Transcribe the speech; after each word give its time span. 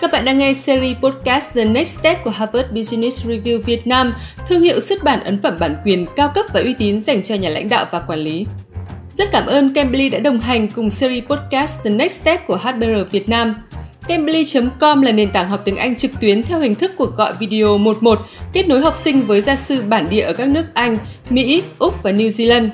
Các 0.00 0.12
bạn 0.12 0.24
đang 0.24 0.38
nghe 0.38 0.52
series 0.52 0.96
podcast 0.96 1.54
The 1.54 1.64
Next 1.64 1.98
Step 1.98 2.24
của 2.24 2.30
Harvard 2.30 2.68
Business 2.72 3.26
Review 3.26 3.60
Việt 3.60 3.86
Nam, 3.86 4.14
thương 4.48 4.62
hiệu 4.62 4.80
xuất 4.80 5.04
bản 5.04 5.24
ấn 5.24 5.42
phẩm 5.42 5.56
bản 5.60 5.76
quyền 5.84 6.06
cao 6.16 6.32
cấp 6.34 6.46
và 6.52 6.60
uy 6.60 6.74
tín 6.78 7.00
dành 7.00 7.22
cho 7.22 7.34
nhà 7.34 7.48
lãnh 7.48 7.68
đạo 7.68 7.86
và 7.90 8.00
quản 8.00 8.18
lý. 8.18 8.46
Rất 9.12 9.28
cảm 9.32 9.46
ơn 9.46 9.74
Cambly 9.74 10.08
đã 10.08 10.18
đồng 10.18 10.40
hành 10.40 10.68
cùng 10.68 10.90
series 10.90 11.24
podcast 11.24 11.84
The 11.84 11.90
Next 11.90 12.20
Step 12.20 12.46
của 12.46 12.56
HBR 12.56 13.10
Việt 13.10 13.28
Nam. 13.28 13.54
Cambly.com 14.08 15.02
là 15.02 15.12
nền 15.12 15.30
tảng 15.30 15.48
học 15.48 15.60
tiếng 15.64 15.76
Anh 15.76 15.96
trực 15.96 16.10
tuyến 16.20 16.42
theo 16.42 16.60
hình 16.60 16.74
thức 16.74 16.92
cuộc 16.96 17.16
gọi 17.16 17.32
video 17.38 17.78
11, 17.78 18.18
kết 18.52 18.68
nối 18.68 18.80
học 18.80 18.96
sinh 18.96 19.22
với 19.22 19.40
gia 19.40 19.56
sư 19.56 19.82
bản 19.88 20.06
địa 20.10 20.22
ở 20.22 20.32
các 20.32 20.48
nước 20.48 20.64
Anh, 20.74 20.96
Mỹ, 21.30 21.62
Úc 21.78 22.02
và 22.02 22.12
New 22.12 22.28
Zealand. 22.28 22.68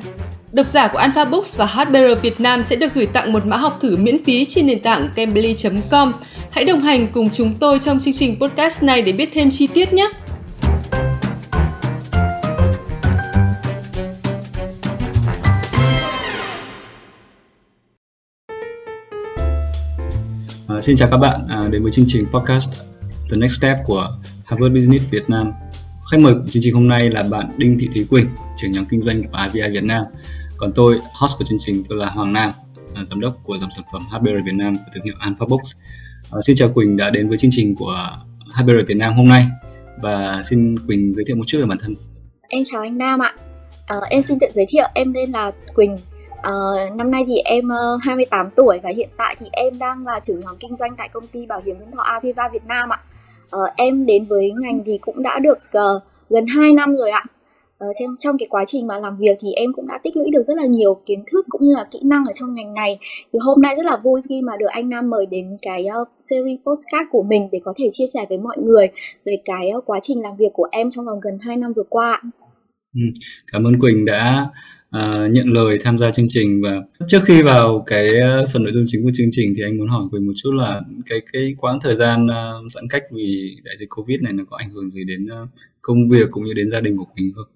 Độc 0.52 0.68
giả 0.68 0.88
của 0.88 0.98
Alpha 0.98 1.24
Books 1.24 1.56
và 1.56 1.66
HBR 1.66 2.22
Việt 2.22 2.40
Nam 2.40 2.64
sẽ 2.64 2.76
được 2.76 2.94
gửi 2.94 3.06
tặng 3.06 3.32
một 3.32 3.46
mã 3.46 3.56
học 3.56 3.78
thử 3.82 3.96
miễn 3.96 4.24
phí 4.24 4.44
trên 4.44 4.66
nền 4.66 4.80
tảng 4.80 5.08
cambly.com. 5.14 6.12
Hãy 6.50 6.64
đồng 6.64 6.82
hành 6.82 7.12
cùng 7.12 7.30
chúng 7.32 7.54
tôi 7.60 7.78
trong 7.78 7.98
chương 7.98 8.14
trình 8.14 8.36
podcast 8.40 8.82
này 8.82 9.02
để 9.02 9.12
biết 9.12 9.30
thêm 9.32 9.50
chi 9.50 9.66
tiết 9.66 9.92
nhé! 9.92 10.08
À, 20.68 20.80
xin 20.82 20.96
chào 20.96 21.08
các 21.10 21.16
bạn 21.16 21.46
à, 21.48 21.68
đến 21.70 21.82
với 21.82 21.92
chương 21.92 22.04
trình 22.08 22.26
podcast 22.32 22.72
The 23.30 23.36
Next 23.36 23.58
Step 23.58 23.76
của 23.84 24.08
Harvard 24.44 24.74
Business 24.74 25.10
Việt 25.10 25.30
Nam. 25.30 25.52
Khách 26.10 26.20
mời 26.20 26.34
của 26.34 26.48
chương 26.50 26.62
trình 26.62 26.74
hôm 26.74 26.88
nay 26.88 27.10
là 27.10 27.22
bạn 27.30 27.50
Đinh 27.56 27.78
Thị 27.80 27.88
Thúy 27.94 28.06
Quỳnh, 28.10 28.26
trưởng 28.56 28.72
nhóm 28.72 28.84
kinh 28.90 29.02
doanh 29.02 29.22
của 29.22 29.38
IVI 29.52 29.70
Việt 29.72 29.84
Nam. 29.84 30.04
Còn 30.56 30.72
tôi, 30.72 30.98
host 31.20 31.38
của 31.38 31.44
chương 31.44 31.58
trình 31.60 31.82
tôi 31.88 31.98
là 31.98 32.10
Hoàng 32.10 32.32
Nam, 32.32 32.50
là 32.94 33.04
giám 33.04 33.20
đốc 33.20 33.36
của 33.44 33.58
dòng 33.58 33.70
sản 33.70 33.84
phẩm 33.92 34.02
HBR 34.10 34.46
Việt 34.46 34.54
Nam 34.54 34.74
của 34.74 34.90
thương 34.94 35.04
hiệu 35.04 35.14
Alpha 35.18 35.46
Books. 35.48 35.72
À, 36.32 36.38
xin 36.42 36.56
chào 36.56 36.68
Quỳnh 36.68 36.96
đã 36.96 37.10
đến 37.10 37.28
với 37.28 37.38
chương 37.38 37.50
trình 37.54 37.74
của 37.74 38.08
HBR 38.54 38.72
Việt 38.86 38.96
Nam 38.96 39.14
hôm 39.14 39.28
nay 39.28 39.46
và 40.02 40.42
xin 40.48 40.78
Quỳnh 40.86 41.14
giới 41.14 41.24
thiệu 41.24 41.36
một 41.36 41.44
chút 41.46 41.58
về 41.58 41.66
bản 41.66 41.78
thân. 41.78 41.96
Em 42.48 42.62
chào 42.72 42.80
anh 42.80 42.98
Nam 42.98 43.22
ạ. 43.22 43.34
À, 43.86 43.96
em 44.10 44.22
xin 44.22 44.38
tự 44.38 44.46
giới 44.52 44.66
thiệu 44.68 44.88
em 44.94 45.12
tên 45.14 45.32
là 45.32 45.52
Quỳnh. 45.74 45.96
À, 46.42 46.52
năm 46.94 47.10
nay 47.10 47.24
thì 47.26 47.36
em 47.38 47.68
ờ, 47.68 47.94
uh, 47.94 48.02
28 48.02 48.50
tuổi 48.56 48.80
và 48.82 48.90
hiện 48.96 49.08
tại 49.16 49.36
thì 49.40 49.46
em 49.52 49.78
đang 49.78 50.06
là 50.06 50.20
trưởng 50.20 50.40
nhóm 50.40 50.56
kinh 50.60 50.76
doanh 50.76 50.96
tại 50.96 51.08
công 51.08 51.26
ty 51.26 51.46
bảo 51.46 51.60
hiểm 51.66 51.78
nhân 51.78 51.90
thọ 51.90 52.02
Aviva 52.02 52.48
Việt 52.48 52.66
Nam 52.66 52.88
ạ 52.88 52.98
uh, 53.56 53.70
em 53.76 54.06
đến 54.06 54.24
với 54.24 54.52
ngành 54.60 54.82
thì 54.86 54.98
cũng 54.98 55.22
đã 55.22 55.38
được 55.38 55.58
uh, 55.58 56.02
gần 56.30 56.46
2 56.46 56.72
năm 56.72 56.96
rồi 56.96 57.10
ạ 57.10 57.24
ờ, 57.78 57.88
uh, 57.88 57.96
trong, 58.00 58.16
trong 58.18 58.38
cái 58.38 58.46
quá 58.50 58.64
trình 58.66 58.86
mà 58.86 58.98
làm 58.98 59.16
việc 59.18 59.38
thì 59.40 59.52
em 59.52 59.72
cũng 59.72 59.86
đã 59.86 59.98
tích 60.02 60.16
lũy 60.16 60.30
được 60.30 60.42
rất 60.42 60.56
là 60.56 60.66
nhiều 60.66 61.00
kiến 61.06 61.24
thức 61.32 61.46
cũng 61.48 61.62
như 61.62 61.74
là 61.74 61.84
kỹ 61.90 61.98
năng 62.04 62.24
ở 62.24 62.32
trong 62.34 62.54
ngành 62.54 62.74
này 62.74 62.98
thì 63.32 63.38
hôm 63.42 63.60
nay 63.60 63.74
rất 63.76 63.86
là 63.86 63.96
vui 64.04 64.22
khi 64.28 64.42
mà 64.42 64.52
được 64.56 64.66
anh 64.66 64.88
Nam 64.88 65.10
mời 65.10 65.26
đến 65.26 65.56
cái 65.62 65.86
uh, 66.02 66.08
series 66.20 66.60
postcard 66.66 67.10
của 67.10 67.22
mình 67.22 67.48
để 67.52 67.60
có 67.64 67.74
thể 67.76 67.88
chia 67.92 68.06
sẻ 68.14 68.26
với 68.28 68.38
mọi 68.38 68.56
người 68.58 68.88
về 69.24 69.36
cái 69.44 69.70
uh, 69.76 69.84
quá 69.86 69.98
trình 70.02 70.22
làm 70.22 70.36
việc 70.36 70.52
của 70.52 70.68
em 70.72 70.90
trong 70.90 71.04
vòng 71.04 71.20
gần 71.20 71.38
2 71.40 71.56
năm 71.56 71.72
vừa 71.72 71.86
qua. 71.88 72.22
Ừ, 72.94 73.00
cảm 73.52 73.64
ơn 73.64 73.80
Quỳnh 73.80 74.04
đã 74.04 74.50
uh, 74.96 75.32
nhận 75.32 75.46
lời 75.46 75.78
tham 75.84 75.98
gia 75.98 76.10
chương 76.10 76.26
trình 76.28 76.60
và 76.64 76.70
trước 77.08 77.20
khi 77.24 77.42
vào 77.42 77.84
cái 77.86 78.20
à, 78.20 78.42
phần 78.52 78.62
nội 78.62 78.72
dung 78.72 78.84
chính 78.86 79.04
của 79.04 79.10
chương 79.14 79.28
trình 79.30 79.52
thì 79.56 79.62
anh 79.62 79.76
muốn 79.78 79.88
hỏi 79.88 80.04
về 80.12 80.20
một 80.20 80.32
chút 80.36 80.50
là 80.54 80.80
cái 81.06 81.20
cái 81.32 81.54
quãng 81.58 81.78
thời 81.82 81.96
gian 81.96 82.26
uh, 82.26 82.72
giãn 82.72 82.84
cách 82.90 83.02
vì 83.10 83.56
đại 83.64 83.74
dịch 83.78 83.90
Covid 83.90 84.20
này 84.20 84.32
nó 84.32 84.44
có 84.50 84.56
ảnh 84.56 84.70
hưởng 84.70 84.90
gì 84.90 85.04
đến 85.04 85.26
uh, 85.42 85.48
công 85.82 86.08
việc 86.08 86.28
cũng 86.30 86.44
như 86.44 86.52
đến 86.54 86.70
gia 86.70 86.80
đình 86.80 86.96
của 86.96 87.06
mình 87.16 87.32
không? 87.36 87.46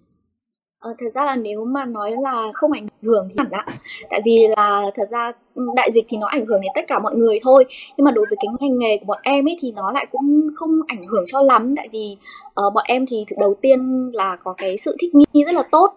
Ờ, 0.80 0.94
thật 0.98 1.06
ra 1.14 1.24
là 1.24 1.36
nếu 1.36 1.64
mà 1.64 1.84
nói 1.84 2.12
là 2.22 2.46
không 2.54 2.72
ảnh 2.72 2.86
hưởng 3.02 3.28
thì 3.30 3.34
hẳn 3.38 3.50
đã. 3.50 3.64
tại 4.10 4.22
vì 4.24 4.46
là 4.56 4.82
thật 4.94 5.08
ra 5.10 5.32
đại 5.76 5.92
dịch 5.92 6.04
thì 6.08 6.16
nó 6.16 6.26
ảnh 6.26 6.46
hưởng 6.46 6.60
đến 6.60 6.72
tất 6.74 6.84
cả 6.88 6.98
mọi 6.98 7.14
người 7.14 7.38
thôi 7.42 7.64
nhưng 7.96 8.04
mà 8.04 8.10
đối 8.10 8.26
với 8.30 8.36
cái 8.40 8.54
ngành 8.60 8.78
nghề 8.78 8.96
của 8.98 9.04
bọn 9.06 9.18
em 9.22 9.48
ấy 9.48 9.56
thì 9.60 9.72
nó 9.72 9.92
lại 9.92 10.06
cũng 10.10 10.46
không 10.56 10.70
ảnh 10.86 11.06
hưởng 11.06 11.24
cho 11.26 11.42
lắm 11.42 11.74
tại 11.76 11.88
vì 11.92 12.16
uh, 12.46 12.74
bọn 12.74 12.84
em 12.88 13.06
thì 13.06 13.24
đầu 13.38 13.54
tiên 13.62 14.10
là 14.14 14.36
có 14.36 14.52
cái 14.52 14.78
sự 14.78 14.96
thích 15.00 15.14
nghi 15.14 15.44
rất 15.44 15.54
là 15.54 15.62
tốt 15.72 15.94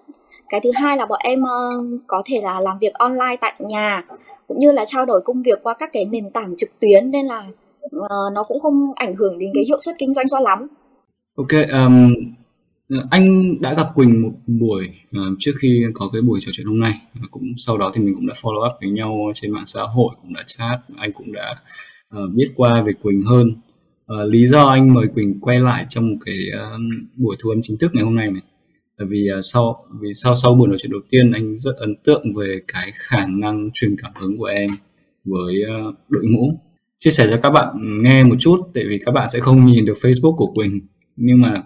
cái 0.54 0.62
thứ 0.64 0.70
hai 0.76 0.98
là 0.98 1.06
bọn 1.06 1.20
em 1.24 1.42
uh, 1.42 2.02
có 2.08 2.24
thể 2.26 2.42
là 2.42 2.60
làm 2.60 2.78
việc 2.80 2.94
online 2.94 3.36
tại 3.42 3.54
nhà 3.60 4.04
cũng 4.48 4.60
như 4.60 4.72
là 4.72 4.86
trao 4.86 5.06
đổi 5.06 5.22
công 5.26 5.44
việc 5.44 5.60
qua 5.64 5.74
các 5.80 5.90
cái 5.94 6.06
nền 6.06 6.32
tảng 6.32 6.56
trực 6.58 6.70
tuyến 6.80 7.12
nên 7.12 7.26
là 7.26 7.48
uh, 7.86 8.34
nó 8.36 8.44
cũng 8.48 8.60
không 8.60 8.94
ảnh 8.96 9.16
hưởng 9.16 9.40
đến 9.40 9.50
cái 9.54 9.64
hiệu 9.68 9.80
suất 9.82 9.96
kinh 10.00 10.14
doanh 10.14 10.30
cho 10.30 10.40
lắm. 10.40 10.68
Ok 11.38 11.48
um, 11.72 12.14
anh 13.12 13.56
đã 13.62 13.74
gặp 13.74 13.88
Quỳnh 13.96 14.22
một 14.24 14.32
buổi 14.48 14.90
uh, 15.18 15.38
trước 15.40 15.52
khi 15.60 15.84
có 15.94 16.10
cái 16.14 16.22
buổi 16.22 16.40
trò 16.42 16.52
chuyện 16.54 16.68
hôm 16.68 16.80
nay. 16.80 16.94
Cũng 17.32 17.54
sau 17.58 17.78
đó 17.78 17.92
thì 17.94 18.02
mình 18.02 18.16
cũng 18.16 18.28
đã 18.28 18.34
follow 18.42 18.68
up 18.68 18.74
với 18.82 18.90
nhau 18.90 19.32
trên 19.34 19.52
mạng 19.52 19.66
xã 19.66 19.82
hội 19.82 20.16
cũng 20.22 20.34
đã 20.34 20.44
chat. 20.48 20.80
Anh 20.98 21.14
cũng 21.14 21.34
đã 21.34 21.56
uh, 22.18 22.34
biết 22.34 22.52
qua 22.56 22.82
về 22.82 22.94
Quỳnh 23.04 23.22
hơn. 23.22 23.48
Uh, 24.14 24.34
lý 24.34 24.48
do 24.48 24.66
anh 24.66 24.94
mời 24.94 25.08
Quỳnh 25.16 25.40
quay 25.42 25.60
lại 25.60 25.86
trong 25.90 26.10
một 26.10 26.18
cái 26.26 26.36
uh, 26.56 26.82
buổi 27.18 27.36
thu 27.40 27.50
âm 27.50 27.60
chính 27.62 27.78
thức 27.78 27.92
ngày 27.94 28.04
hôm 28.04 28.16
nay 28.16 28.32
này? 28.32 28.42
Là 28.98 29.06
vì 29.10 29.28
uh, 29.40 29.46
sau 29.46 29.86
vì 30.02 30.10
sau 30.14 30.36
sau 30.36 30.56
buổi 30.56 30.68
nói 30.68 30.78
chuyện 30.82 30.92
đầu 30.92 31.02
tiên 31.10 31.32
anh 31.32 31.60
rất 31.60 31.76
ấn 31.76 31.96
tượng 32.04 32.36
về 32.36 32.60
cái 32.68 32.92
khả 32.96 33.26
năng 33.28 33.70
truyền 33.74 33.96
cảm 34.02 34.12
hứng 34.16 34.38
của 34.38 34.46
em 34.46 34.70
với 35.26 35.56
uh, 35.88 35.96
đội 36.10 36.24
ngũ. 36.26 36.60
Chia 37.00 37.12
sẻ 37.12 37.28
cho 37.30 37.40
các 37.42 37.50
bạn 37.50 37.68
nghe 38.04 38.24
một 38.24 38.36
chút 38.40 38.58
tại 38.74 38.84
vì 38.88 39.00
các 39.06 39.12
bạn 39.12 39.30
sẽ 39.34 39.40
không 39.40 39.66
nhìn 39.66 39.86
được 39.86 39.98
Facebook 40.02 40.36
của 40.36 40.54
Quỳnh. 40.54 40.80
Nhưng 41.16 41.42
mà 41.42 41.64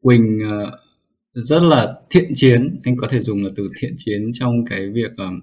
Quỳnh 0.00 0.38
uh, 0.42 0.68
rất 1.32 1.62
là 1.62 1.94
thiện 2.10 2.32
chiến. 2.34 2.80
Anh 2.84 2.96
có 2.96 3.08
thể 3.08 3.20
dùng 3.20 3.44
là 3.44 3.50
từ 3.56 3.68
thiện 3.80 3.94
chiến 3.96 4.30
trong 4.32 4.64
cái 4.70 4.80
việc 4.94 5.16
um, 5.16 5.40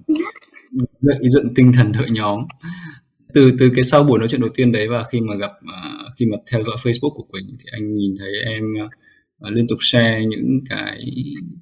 gây 1.02 1.30
dựng 1.30 1.54
tinh 1.54 1.72
thần 1.74 1.92
đội 1.92 2.10
nhóm. 2.12 2.40
Từ 3.34 3.52
từ 3.60 3.70
cái 3.76 3.84
sau 3.84 4.04
buổi 4.04 4.20
nói 4.20 4.28
chuyện 4.28 4.42
đầu 4.42 4.50
tiên 4.56 4.72
đấy 4.72 4.88
và 4.88 5.06
khi 5.12 5.22
mà 5.22 5.36
gặp 5.36 5.52
uh, 5.52 6.14
khi 6.20 6.26
mà 6.26 6.38
theo 6.52 6.64
dõi 6.64 6.76
Facebook 6.84 7.14
của 7.16 7.24
Quỳnh 7.32 7.58
thì 7.60 7.66
anh 7.72 7.96
nhìn 7.96 8.16
thấy 8.20 8.32
em 8.46 8.64
uh, 8.86 8.92
liên 9.40 9.68
tục 9.68 9.78
share 9.82 10.26
những 10.26 10.60
cái 10.70 11.00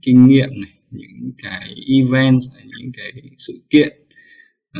kinh 0.02 0.28
nghiệm 0.28 0.50
này 0.62 0.72
những 0.94 1.32
cái 1.44 1.76
event 1.88 2.42
những 2.66 2.92
cái 2.98 3.12
sự 3.38 3.62
kiện 3.70 3.98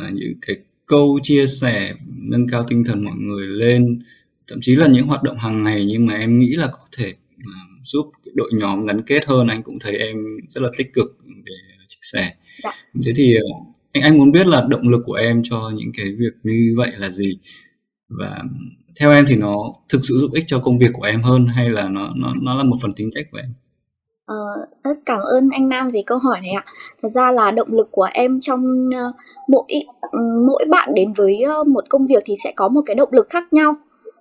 uh, 0.00 0.12
những 0.12 0.34
cái 0.46 0.56
câu 0.86 1.18
chia 1.22 1.46
sẻ 1.46 1.94
nâng 2.06 2.48
cao 2.48 2.66
tinh 2.68 2.84
thần 2.84 3.04
mọi 3.04 3.14
người 3.16 3.46
lên. 3.46 4.02
Thậm 4.48 4.58
chí 4.62 4.76
là 4.76 4.88
những 4.88 5.06
hoạt 5.06 5.22
động 5.22 5.38
hàng 5.38 5.64
ngày 5.64 5.84
nhưng 5.86 6.06
mà 6.06 6.14
em 6.14 6.38
nghĩ 6.38 6.52
là 6.56 6.66
có 6.66 6.84
thể 6.96 7.10
uh, 7.10 7.82
giúp 7.82 8.10
đội 8.34 8.50
nhóm 8.54 8.86
gắn 8.86 9.02
kết 9.02 9.24
hơn. 9.26 9.46
Anh 9.46 9.62
cũng 9.62 9.78
thấy 9.78 9.96
em 9.96 10.16
rất 10.48 10.60
là 10.60 10.68
tích 10.76 10.92
cực 10.92 11.18
để 11.44 11.52
chia 11.86 12.00
sẻ. 12.02 12.34
Dạ. 12.62 12.70
thế 13.04 13.12
thì 13.16 13.34
uh, 13.36 13.66
anh 13.92 14.02
anh 14.02 14.18
muốn 14.18 14.32
biết 14.32 14.46
là 14.46 14.66
động 14.68 14.88
lực 14.88 15.02
của 15.06 15.14
em 15.14 15.42
cho 15.44 15.72
những 15.76 15.92
cái 15.96 16.06
việc 16.18 16.32
như 16.42 16.74
vậy 16.76 16.92
là 16.98 17.10
gì? 17.10 17.38
Và 18.08 18.42
theo 19.00 19.10
em 19.10 19.24
thì 19.28 19.36
nó 19.36 19.56
thực 19.88 20.00
sự 20.02 20.14
giúp 20.20 20.30
ích 20.34 20.44
cho 20.46 20.58
công 20.58 20.78
việc 20.78 20.90
của 20.92 21.04
em 21.04 21.22
hơn 21.22 21.46
hay 21.46 21.70
là 21.70 21.88
nó 21.88 22.12
nó 22.16 22.34
nó 22.42 22.54
là 22.54 22.64
một 22.64 22.76
phần 22.82 22.92
tính 22.92 23.10
cách 23.14 23.26
của 23.32 23.38
em 23.38 23.54
Ờ, 24.26 24.36
rất 24.84 24.96
cảm 25.06 25.20
ơn 25.20 25.48
anh 25.52 25.68
Nam 25.68 25.90
về 25.90 26.02
câu 26.06 26.18
hỏi 26.18 26.40
này 26.40 26.50
ạ. 26.50 26.64
Thật 27.02 27.08
ra 27.08 27.30
là 27.32 27.50
động 27.50 27.68
lực 27.70 27.88
của 27.90 28.08
em 28.12 28.40
trong 28.40 28.88
uh, 28.88 29.14
mỗi 29.48 29.64
mỗi 30.46 30.64
bạn 30.68 30.94
đến 30.94 31.12
với 31.12 31.42
uh, 31.60 31.66
một 31.66 31.84
công 31.88 32.06
việc 32.06 32.22
thì 32.26 32.34
sẽ 32.44 32.52
có 32.56 32.68
một 32.68 32.80
cái 32.86 32.94
động 32.94 33.08
lực 33.12 33.28
khác 33.30 33.52
nhau. 33.52 33.74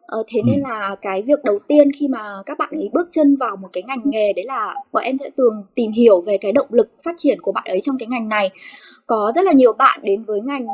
Ờ, 0.08 0.24
thế 0.28 0.42
nên 0.46 0.60
là 0.60 0.96
cái 1.02 1.22
việc 1.22 1.44
đầu 1.44 1.60
tiên 1.68 1.92
khi 1.92 2.08
mà 2.08 2.20
các 2.46 2.58
bạn 2.58 2.70
ấy 2.72 2.90
bước 2.94 3.08
chân 3.12 3.36
vào 3.36 3.56
một 3.56 3.68
cái 3.74 3.84
ngành 3.88 4.02
nghề 4.06 4.34
đấy 4.34 4.46
là 4.46 4.76
bọn 4.92 5.04
em 5.04 5.18
sẽ 5.20 5.30
thường 5.38 5.64
tìm 5.76 5.92
hiểu 5.92 6.22
về 6.22 6.38
cái 6.38 6.52
động 6.52 6.68
lực 6.70 6.90
phát 7.04 7.16
triển 7.18 7.42
của 7.42 7.52
bạn 7.52 7.64
ấy 7.68 7.82
trong 7.82 7.98
cái 7.98 8.08
ngành 8.08 8.30
này. 8.30 8.50
Có 9.08 9.32
rất 9.36 9.46
là 9.46 9.52
nhiều 9.52 9.74
bạn 9.74 10.00
đến 10.04 10.24
với 10.24 10.42
ngành 10.42 10.66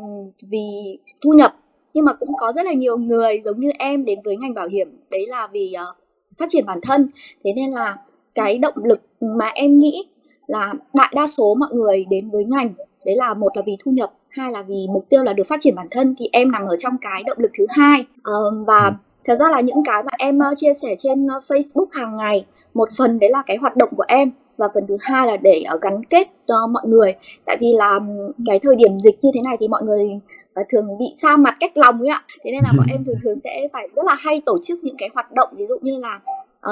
vì 0.49 0.97
thu 1.21 1.33
nhập 1.33 1.55
nhưng 1.93 2.05
mà 2.05 2.13
cũng 2.13 2.29
có 2.37 2.53
rất 2.53 2.65
là 2.65 2.73
nhiều 2.73 2.97
người 2.97 3.41
giống 3.43 3.59
như 3.59 3.69
em 3.79 4.05
đến 4.05 4.19
với 4.23 4.37
ngành 4.37 4.53
bảo 4.53 4.67
hiểm. 4.67 4.87
Đấy 5.09 5.27
là 5.27 5.47
vì 5.51 5.73
uh, 5.89 5.97
phát 6.37 6.45
triển 6.49 6.65
bản 6.65 6.79
thân. 6.83 7.09
Thế 7.43 7.53
nên 7.55 7.71
là 7.71 7.97
cái 8.35 8.57
động 8.57 8.83
lực 8.83 9.01
mà 9.21 9.47
em 9.47 9.79
nghĩ 9.79 10.07
là 10.47 10.73
đại 10.93 11.13
đa 11.15 11.27
số 11.27 11.55
mọi 11.55 11.69
người 11.73 12.05
đến 12.09 12.29
với 12.29 12.45
ngành 12.45 12.73
đấy 13.05 13.15
là 13.15 13.33
một 13.33 13.57
là 13.57 13.63
vì 13.65 13.77
thu 13.83 13.91
nhập 13.91 14.13
hai 14.29 14.51
là 14.51 14.61
vì 14.61 14.87
mục 14.93 15.05
tiêu 15.09 15.23
là 15.23 15.33
được 15.33 15.47
phát 15.47 15.57
triển 15.61 15.75
bản 15.75 15.87
thân 15.91 16.15
thì 16.19 16.29
em 16.31 16.51
nằm 16.51 16.67
ở 16.67 16.77
trong 16.77 16.97
cái 17.01 17.23
động 17.27 17.37
lực 17.39 17.51
thứ 17.57 17.65
hai. 17.69 18.05
Uh, 18.19 18.67
và 18.67 18.91
thật 19.25 19.35
ra 19.35 19.45
là 19.51 19.61
những 19.61 19.83
cái 19.85 20.03
mà 20.03 20.11
em 20.17 20.37
uh, 20.37 20.57
chia 20.57 20.73
sẻ 20.73 20.95
trên 20.99 21.25
uh, 21.25 21.43
Facebook 21.43 21.87
hàng 21.91 22.17
ngày 22.17 22.45
một 22.73 22.89
phần 22.97 23.19
đấy 23.19 23.29
là 23.29 23.43
cái 23.45 23.57
hoạt 23.57 23.75
động 23.75 23.89
của 23.97 24.05
em 24.07 24.31
và 24.57 24.67
phần 24.73 24.87
thứ 24.87 24.97
hai 25.01 25.27
là 25.27 25.37
để 25.37 25.63
uh, 25.75 25.81
gắn 25.81 26.03
kết 26.03 26.27
uh, 26.53 26.69
mọi 26.69 26.83
người. 26.85 27.15
Tại 27.45 27.57
vì 27.59 27.73
là 27.73 27.99
cái 28.45 28.59
thời 28.59 28.75
điểm 28.75 28.99
dịch 28.99 29.19
như 29.21 29.31
thế 29.33 29.41
này 29.41 29.57
thì 29.59 29.67
mọi 29.67 29.83
người 29.83 30.19
uh, 30.59 30.67
thường 30.69 30.97
bị 30.99 31.05
xa 31.15 31.37
mặt 31.37 31.57
cách 31.59 31.77
lòng 31.77 31.99
ấy 31.99 32.07
ạ. 32.09 32.23
Thế 32.43 32.51
nên 32.51 32.63
là 32.63 32.71
bọn 32.77 32.87
em 32.91 33.03
thường 33.03 33.15
thường 33.23 33.39
sẽ 33.39 33.67
phải 33.73 33.87
rất 33.95 34.05
là 34.05 34.15
hay 34.19 34.41
tổ 34.45 34.59
chức 34.63 34.83
những 34.83 34.95
cái 34.97 35.09
hoạt 35.13 35.31
động 35.31 35.49
ví 35.57 35.65
dụ 35.65 35.75
như 35.81 35.99
là 35.99 36.19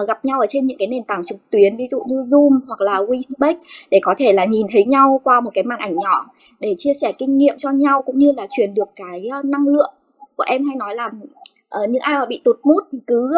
uh, 0.01 0.07
gặp 0.07 0.25
nhau 0.25 0.39
ở 0.39 0.45
trên 0.49 0.65
những 0.65 0.77
cái 0.77 0.87
nền 0.87 1.03
tảng 1.03 1.23
trực 1.25 1.37
tuyến 1.49 1.77
ví 1.77 1.87
dụ 1.91 2.03
như 2.07 2.21
Zoom 2.21 2.59
hoặc 2.67 2.81
là 2.81 2.93
WeSpace 2.93 3.59
để 3.91 3.99
có 4.03 4.15
thể 4.17 4.33
là 4.33 4.45
nhìn 4.45 4.67
thấy 4.71 4.85
nhau 4.85 5.21
qua 5.23 5.41
một 5.41 5.51
cái 5.53 5.63
màn 5.63 5.79
ảnh 5.79 5.95
nhỏ 5.95 6.25
để 6.59 6.75
chia 6.77 6.93
sẻ 7.01 7.11
kinh 7.17 7.37
nghiệm 7.37 7.55
cho 7.57 7.71
nhau 7.71 8.01
cũng 8.05 8.17
như 8.17 8.31
là 8.37 8.47
truyền 8.49 8.73
được 8.73 8.89
cái 8.95 9.29
uh, 9.39 9.45
năng 9.45 9.67
lượng. 9.67 9.93
Của 10.35 10.45
em 10.47 10.67
hay 10.67 10.75
nói 10.75 10.95
là 10.95 11.11
uh, 11.83 11.89
những 11.89 12.01
ai 12.01 12.19
mà 12.19 12.25
bị 12.25 12.41
tụt 12.43 12.59
mút 12.63 12.83
thì 12.91 12.99
cứ 13.07 13.33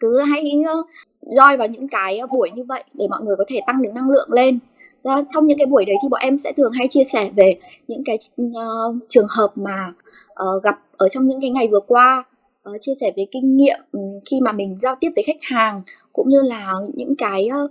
cứ 0.00 0.20
hay 0.20 0.52
uh, 0.78 0.86
join 1.22 1.58
vào 1.58 1.68
những 1.68 1.88
cái 1.88 2.20
buổi 2.30 2.50
như 2.54 2.64
vậy 2.68 2.84
để 2.94 3.06
mọi 3.08 3.22
người 3.22 3.36
có 3.38 3.44
thể 3.48 3.60
tăng 3.66 3.82
được 3.82 3.90
năng 3.94 4.10
lượng 4.10 4.32
lên 4.32 4.58
Ờ, 5.04 5.24
trong 5.34 5.46
những 5.46 5.58
cái 5.58 5.66
buổi 5.66 5.84
đấy 5.84 5.96
thì 6.02 6.08
bọn 6.08 6.20
em 6.20 6.36
sẽ 6.36 6.52
thường 6.56 6.72
hay 6.72 6.88
chia 6.88 7.04
sẻ 7.04 7.30
về 7.36 7.56
những 7.88 8.02
cái 8.04 8.18
uh, 8.42 8.96
trường 9.08 9.26
hợp 9.28 9.52
mà 9.54 9.92
uh, 10.30 10.62
gặp 10.62 10.78
ở 10.96 11.08
trong 11.08 11.26
những 11.26 11.40
cái 11.40 11.50
ngày 11.50 11.68
vừa 11.68 11.80
qua. 11.86 12.24
Uh, 12.70 12.76
chia 12.80 12.92
sẻ 13.00 13.12
về 13.16 13.26
kinh 13.30 13.56
nghiệm 13.56 13.80
ừ, 13.92 14.00
khi 14.30 14.40
mà 14.40 14.52
mình 14.52 14.76
giao 14.80 14.94
tiếp 15.00 15.10
với 15.16 15.24
khách 15.24 15.42
hàng 15.42 15.82
cũng 16.12 16.28
như 16.28 16.42
là 16.48 16.72
những 16.94 17.16
cái 17.16 17.48
uh, 17.64 17.70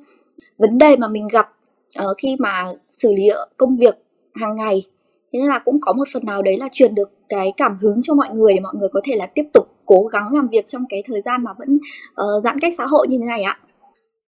vấn 0.57 0.77
đề 0.77 0.95
mà 0.95 1.07
mình 1.07 1.27
gặp 1.27 1.49
uh, 1.99 2.17
khi 2.17 2.35
mà 2.39 2.65
xử 2.89 3.13
lý 3.13 3.29
công 3.57 3.77
việc 3.77 3.95
hàng 4.35 4.55
ngày. 4.55 4.83
Thế 5.33 5.39
nên 5.39 5.47
là 5.47 5.59
cũng 5.59 5.77
có 5.81 5.93
một 5.93 6.07
phần 6.13 6.25
nào 6.25 6.41
đấy 6.41 6.57
là 6.57 6.69
truyền 6.71 6.95
được 6.95 7.11
cái 7.29 7.53
cảm 7.57 7.77
hứng 7.81 8.01
cho 8.01 8.13
mọi 8.13 8.29
người 8.33 8.53
để 8.53 8.59
mọi 8.59 8.73
người 8.79 8.89
có 8.93 9.01
thể 9.05 9.15
là 9.15 9.25
tiếp 9.35 9.45
tục 9.53 9.67
cố 9.85 10.03
gắng 10.03 10.33
làm 10.33 10.47
việc 10.47 10.67
trong 10.67 10.85
cái 10.89 11.03
thời 11.07 11.21
gian 11.21 11.43
mà 11.43 11.51
vẫn 11.57 11.79
uh, 12.21 12.43
giãn 12.43 12.59
cách 12.59 12.73
xã 12.77 12.85
hội 12.85 13.07
như 13.07 13.17
thế 13.19 13.25
này 13.25 13.43
ạ. 13.43 13.59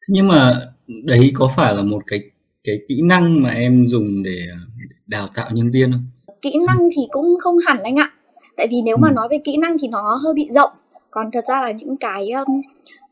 Nhưng 0.08 0.28
mà 0.28 0.54
đấy 1.04 1.32
có 1.36 1.50
phải 1.56 1.76
là 1.76 1.82
một 1.82 2.00
cái 2.08 2.20
cái 2.70 2.86
kỹ 2.88 3.02
năng 3.02 3.44
mà 3.44 3.50
em 3.50 3.88
dùng 3.88 4.24
để 4.24 4.48
đào 5.08 5.28
tạo 5.36 5.50
nhân 5.54 5.72
viên 5.72 5.92
không 5.92 6.06
kỹ 6.42 6.54
năng 6.68 6.90
thì 6.96 7.02
cũng 7.10 7.38
không 7.42 7.58
hẳn 7.66 7.84
anh 7.84 7.96
ạ 7.96 8.12
tại 8.58 8.68
vì 8.72 8.82
nếu 8.86 8.98
mà 8.98 9.08
ừ. 9.08 9.14
nói 9.14 9.28
về 9.32 9.40
kỹ 9.44 9.58
năng 9.58 9.78
thì 9.78 9.88
nó 9.88 10.18
hơi 10.24 10.34
bị 10.34 10.50
rộng 10.52 10.72
còn 11.12 11.32
thật 11.32 11.46
ra 11.48 11.62
là 11.62 11.72
những 11.72 11.98
cái 11.98 12.32
um, 12.32 12.62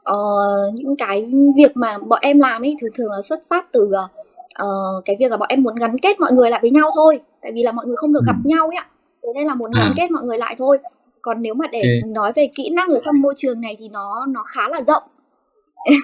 uh, 0.09 0.73
những 0.73 0.95
cái 0.95 1.31
việc 1.55 1.77
mà 1.77 1.97
bọn 1.97 2.19
em 2.21 2.39
làm 2.39 2.61
ấy 2.61 2.75
thường 2.81 2.91
thường 2.95 3.11
là 3.11 3.21
xuất 3.21 3.39
phát 3.49 3.71
từ 3.71 3.83
uh, 3.83 5.05
cái 5.05 5.15
việc 5.19 5.31
là 5.31 5.37
bọn 5.37 5.47
em 5.49 5.63
muốn 5.63 5.75
gắn 5.75 5.97
kết 6.01 6.19
mọi 6.19 6.33
người 6.33 6.49
lại 6.49 6.59
với 6.61 6.71
nhau 6.71 6.91
thôi 6.95 7.19
tại 7.41 7.51
vì 7.51 7.63
là 7.63 7.71
mọi 7.71 7.85
người 7.85 7.95
không 7.95 8.13
được 8.13 8.23
gặp 8.25 8.35
ừ. 8.43 8.49
nhau 8.49 8.67
ấy 8.67 8.75
ạ 8.75 8.87
thế 9.23 9.29
nên 9.35 9.47
là 9.47 9.55
muốn 9.55 9.71
à. 9.71 9.83
gắn 9.83 9.93
kết 9.97 10.11
mọi 10.11 10.23
người 10.23 10.37
lại 10.37 10.55
thôi 10.57 10.77
còn 11.21 11.41
nếu 11.41 11.53
mà 11.53 11.65
để 11.71 11.79
okay. 11.79 12.01
nói 12.05 12.31
về 12.35 12.49
kỹ 12.55 12.69
năng 12.69 12.87
ở 12.89 12.99
trong 13.03 13.21
môi 13.21 13.33
trường 13.37 13.61
này 13.61 13.75
thì 13.79 13.89
nó 13.89 14.25
nó 14.29 14.43
khá 14.43 14.69
là 14.69 14.81
rộng 14.81 15.03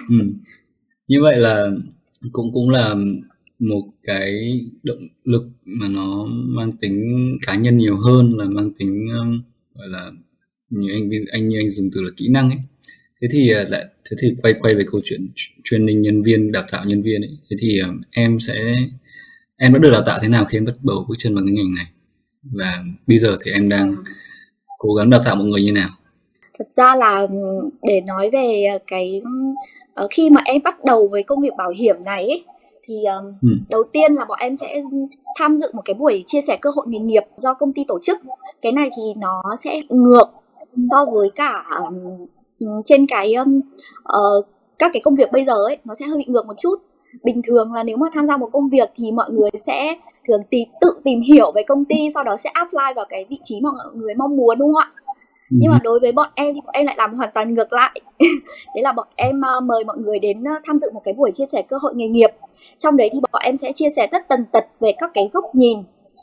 ừ. 0.08 0.16
như 1.08 1.18
vậy 1.22 1.36
là 1.36 1.66
cũng 2.32 2.50
cũng 2.54 2.70
là 2.70 2.94
một 3.68 3.82
cái 4.02 4.60
động 4.82 5.08
lực 5.24 5.48
mà 5.64 5.88
nó 5.88 6.24
mang 6.28 6.72
tính 6.72 7.14
cá 7.46 7.54
nhân 7.54 7.78
nhiều 7.78 7.96
hơn 7.96 8.38
là 8.38 8.44
mang 8.44 8.70
tính 8.78 9.06
um, 9.20 9.42
gọi 9.74 9.88
là 9.88 10.10
như 10.70 10.92
anh 10.92 11.10
anh 11.32 11.48
như 11.48 11.58
anh 11.58 11.70
dùng 11.70 11.90
từ 11.94 12.02
là 12.02 12.10
kỹ 12.16 12.28
năng 12.28 12.50
ấy. 12.50 12.58
Thế 13.20 13.28
thì 13.30 13.50
ờ, 13.50 13.64
lại 13.68 13.84
thế 14.10 14.16
thì 14.20 14.36
quay 14.42 14.54
quay 14.60 14.74
về 14.74 14.84
câu 14.92 15.00
chuyện 15.04 15.28
training 15.64 16.00
nhân 16.00 16.22
viên 16.22 16.52
đào 16.52 16.64
tạo 16.72 16.84
nhân 16.84 17.02
viên 17.02 17.22
ấy. 17.22 17.30
Thế 17.50 17.56
thì 17.60 17.78
um, 17.78 18.00
em 18.10 18.40
sẽ 18.40 18.74
em 19.56 19.72
đã 19.72 19.78
được 19.78 19.90
đào 19.92 20.02
tạo 20.06 20.18
thế 20.22 20.28
nào 20.28 20.44
khi 20.44 20.58
em 20.58 20.64
bắt 20.64 20.74
đầu 20.82 21.06
bước 21.08 21.14
chân 21.18 21.34
vào 21.34 21.44
cái 21.46 21.54
ngành 21.54 21.74
này? 21.74 21.86
Và 22.42 22.84
bây 23.06 23.18
giờ 23.18 23.38
thì 23.44 23.50
em 23.50 23.68
đang 23.68 23.94
cố 24.78 24.94
gắng 24.94 25.10
đào 25.10 25.22
tạo 25.24 25.36
mọi 25.36 25.46
người 25.46 25.62
như 25.62 25.72
nào? 25.72 25.90
Thật 26.58 26.68
ra 26.76 26.96
là 26.96 27.26
để 27.82 28.00
nói 28.00 28.30
về 28.30 28.62
ờ, 28.72 28.78
cái 28.86 29.22
khi 30.10 30.30
mà 30.30 30.40
em 30.44 30.62
bắt 30.64 30.84
đầu 30.84 31.08
với 31.08 31.22
công 31.22 31.40
việc 31.40 31.52
bảo 31.58 31.70
hiểm 31.70 31.96
này 32.04 32.24
ấy, 32.24 32.44
thì 32.86 33.04
um, 33.04 33.32
ừ. 33.42 33.48
đầu 33.70 33.82
tiên 33.92 34.14
là 34.14 34.24
bọn 34.24 34.38
em 34.40 34.56
sẽ 34.56 34.82
tham 35.38 35.56
dự 35.56 35.70
một 35.72 35.82
cái 35.84 35.94
buổi 35.94 36.24
chia 36.26 36.40
sẻ 36.40 36.58
cơ 36.62 36.70
hội 36.76 36.86
nghề 36.88 36.98
nghiệp 36.98 37.22
do 37.36 37.54
công 37.54 37.72
ty 37.72 37.84
tổ 37.88 37.98
chức. 38.02 38.18
Cái 38.62 38.72
này 38.72 38.90
thì 38.96 39.02
nó 39.16 39.42
sẽ 39.64 39.80
ngược 39.88 40.26
so 40.90 41.04
với 41.12 41.30
cả 41.34 41.64
um, 41.78 42.26
trên 42.84 43.06
cái 43.06 43.34
um, 43.34 43.60
uh, 44.02 44.46
các 44.78 44.90
cái 44.92 45.02
công 45.04 45.14
việc 45.14 45.32
bây 45.32 45.44
giờ 45.44 45.54
ấy 45.54 45.78
nó 45.84 45.94
sẽ 45.94 46.06
hơi 46.06 46.18
bị 46.18 46.24
ngược 46.26 46.46
một 46.46 46.58
chút. 46.58 46.76
Bình 47.22 47.42
thường 47.46 47.72
là 47.72 47.82
nếu 47.82 47.96
mà 47.96 48.06
tham 48.14 48.26
gia 48.26 48.36
một 48.36 48.48
công 48.52 48.68
việc 48.68 48.90
thì 48.96 49.12
mọi 49.12 49.30
người 49.30 49.50
sẽ 49.66 49.94
thường 50.28 50.40
tìm 50.50 50.68
tự 50.80 50.96
tìm 51.04 51.20
hiểu 51.20 51.52
về 51.54 51.62
công 51.68 51.84
ty 51.84 51.96
sau 52.14 52.24
đó 52.24 52.36
sẽ 52.44 52.50
apply 52.52 52.94
vào 52.96 53.04
cái 53.08 53.26
vị 53.30 53.38
trí 53.44 53.60
mà 53.60 53.70
mọi 53.72 53.94
người 53.94 54.14
mong 54.14 54.36
muốn 54.36 54.58
đúng 54.58 54.74
không 54.74 54.82
ạ? 54.82 54.90
Ừ. 55.50 55.56
nhưng 55.60 55.72
mà 55.72 55.78
đối 55.82 56.00
với 56.00 56.12
bọn 56.12 56.28
em 56.34 56.54
thì 56.54 56.60
bọn 56.60 56.72
em 56.72 56.86
lại 56.86 56.94
làm 56.98 57.14
hoàn 57.14 57.30
toàn 57.34 57.54
ngược 57.54 57.72
lại. 57.72 58.00
Đấy 58.74 58.82
là 58.82 58.92
bọn 58.92 59.08
em 59.16 59.40
mời 59.62 59.84
mọi 59.84 59.98
người 59.98 60.18
đến 60.18 60.44
tham 60.66 60.78
dự 60.78 60.90
một 60.94 61.00
cái 61.04 61.14
buổi 61.14 61.30
chia 61.32 61.46
sẻ 61.46 61.62
cơ 61.68 61.76
hội 61.80 61.92
nghề 61.96 62.08
nghiệp 62.08 62.30
trong 62.78 62.96
đấy 62.96 63.10
thì 63.12 63.18
bọn 63.32 63.42
em 63.44 63.56
sẽ 63.56 63.72
chia 63.72 63.88
sẻ 63.96 64.06
tất 64.06 64.28
tần 64.28 64.44
tật 64.52 64.64
về 64.80 64.92
các 64.98 65.10
cái 65.14 65.30
góc 65.32 65.54
nhìn 65.54 65.78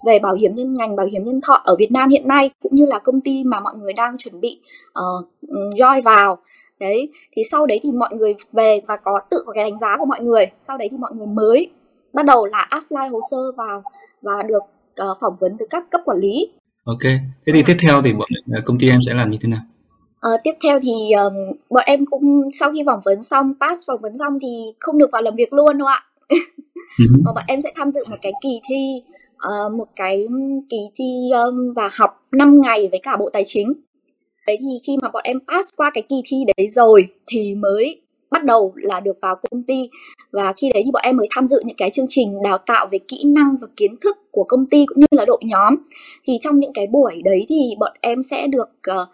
về 0.05 0.19
bảo 0.19 0.33
hiểm 0.33 0.55
nhân 0.55 0.73
ngành 0.73 0.95
bảo 0.95 1.05
hiểm 1.05 1.23
nhân 1.23 1.41
thọ 1.41 1.61
ở 1.65 1.75
Việt 1.79 1.91
Nam 1.91 2.09
hiện 2.09 2.27
nay 2.27 2.49
cũng 2.61 2.75
như 2.75 2.85
là 2.85 2.99
công 2.99 3.21
ty 3.21 3.43
mà 3.43 3.59
mọi 3.59 3.75
người 3.75 3.93
đang 3.93 4.17
chuẩn 4.17 4.41
bị 4.41 4.59
uh, 4.89 5.27
join 5.51 6.01
vào. 6.01 6.37
Đấy 6.79 7.09
thì 7.35 7.41
sau 7.51 7.65
đấy 7.65 7.79
thì 7.83 7.91
mọi 7.91 8.09
người 8.13 8.35
về 8.51 8.81
và 8.87 8.97
có 8.97 9.19
tự 9.29 9.43
có 9.45 9.53
cái 9.53 9.63
đánh 9.63 9.79
giá 9.79 9.95
của 9.99 10.05
mọi 10.05 10.21
người. 10.21 10.51
Sau 10.61 10.77
đấy 10.77 10.87
thì 10.91 10.97
mọi 10.97 11.11
người 11.15 11.27
mới 11.27 11.71
bắt 12.13 12.25
đầu 12.25 12.45
là 12.45 12.67
apply 12.69 13.07
hồ 13.11 13.19
sơ 13.31 13.51
vào 13.57 13.83
và 14.21 14.43
được 14.47 14.63
uh, 15.11 15.17
phỏng 15.21 15.35
vấn 15.39 15.55
từ 15.59 15.65
các 15.69 15.83
cấp 15.91 16.01
quản 16.05 16.17
lý. 16.17 16.51
Ok 16.85 17.03
thế 17.45 17.53
thì 17.53 17.63
tiếp 17.65 17.77
theo 17.79 18.01
thì 18.01 18.13
bọn 18.13 18.29
công 18.65 18.79
ty 18.79 18.89
em 18.89 18.99
sẽ 19.07 19.13
làm 19.13 19.31
như 19.31 19.37
thế 19.41 19.49
nào? 19.49 19.61
Uh, 20.33 20.39
tiếp 20.43 20.51
theo 20.63 20.79
thì 20.81 21.11
um, 21.11 21.33
bọn 21.69 21.83
em 21.85 22.05
cũng 22.05 22.49
sau 22.59 22.71
khi 22.71 22.83
phỏng 22.85 22.99
vấn 23.05 23.23
xong 23.23 23.53
pass 23.59 23.87
phỏng 23.87 24.01
vấn 24.01 24.17
xong 24.17 24.39
thì 24.41 24.73
không 24.79 24.97
được 24.97 25.09
vào 25.11 25.21
làm 25.21 25.35
việc 25.35 25.53
luôn 25.53 25.77
đâu 25.77 25.87
ạ 25.87 26.03
và 26.99 27.05
mà 27.23 27.31
bọn 27.35 27.43
em 27.47 27.61
sẽ 27.61 27.71
tham 27.75 27.91
dự 27.91 28.03
một 28.09 28.17
cái 28.21 28.31
kỳ 28.43 28.59
thi 28.69 29.01
uh, 29.47 29.73
một 29.73 29.87
cái 29.95 30.27
kỳ 30.69 30.77
thi 30.95 31.29
um, 31.45 31.71
và 31.75 31.89
học 31.93 32.27
5 32.31 32.61
ngày 32.61 32.87
với 32.91 32.99
cả 33.03 33.17
bộ 33.17 33.29
tài 33.33 33.43
chính. 33.45 33.73
Đấy 34.47 34.57
thì 34.59 34.79
khi 34.87 34.97
mà 35.01 35.09
bọn 35.13 35.23
em 35.25 35.39
pass 35.47 35.69
qua 35.77 35.91
cái 35.93 36.03
kỳ 36.09 36.21
thi 36.25 36.37
đấy 36.57 36.67
rồi 36.69 37.07
thì 37.27 37.55
mới 37.55 38.01
bắt 38.31 38.45
đầu 38.45 38.73
là 38.75 38.99
được 38.99 39.17
vào 39.21 39.35
công 39.51 39.63
ty. 39.63 39.89
Và 40.31 40.53
khi 40.57 40.71
đấy 40.73 40.81
thì 40.85 40.91
bọn 40.91 41.01
em 41.05 41.17
mới 41.17 41.27
tham 41.31 41.47
dự 41.47 41.61
những 41.65 41.77
cái 41.77 41.89
chương 41.89 42.05
trình 42.09 42.41
đào 42.43 42.57
tạo 42.57 42.87
về 42.91 42.97
kỹ 43.07 43.23
năng 43.25 43.55
và 43.61 43.67
kiến 43.77 43.95
thức 44.01 44.17
của 44.31 44.43
công 44.43 44.65
ty 44.65 44.85
cũng 44.85 44.99
như 44.99 45.07
là 45.11 45.25
đội 45.25 45.41
nhóm. 45.41 45.75
Thì 46.23 46.37
trong 46.41 46.59
những 46.59 46.73
cái 46.73 46.87
buổi 46.87 47.21
đấy 47.25 47.45
thì 47.49 47.75
bọn 47.79 47.91
em 48.01 48.23
sẽ 48.23 48.47
được 48.47 48.69
uh, 49.01 49.07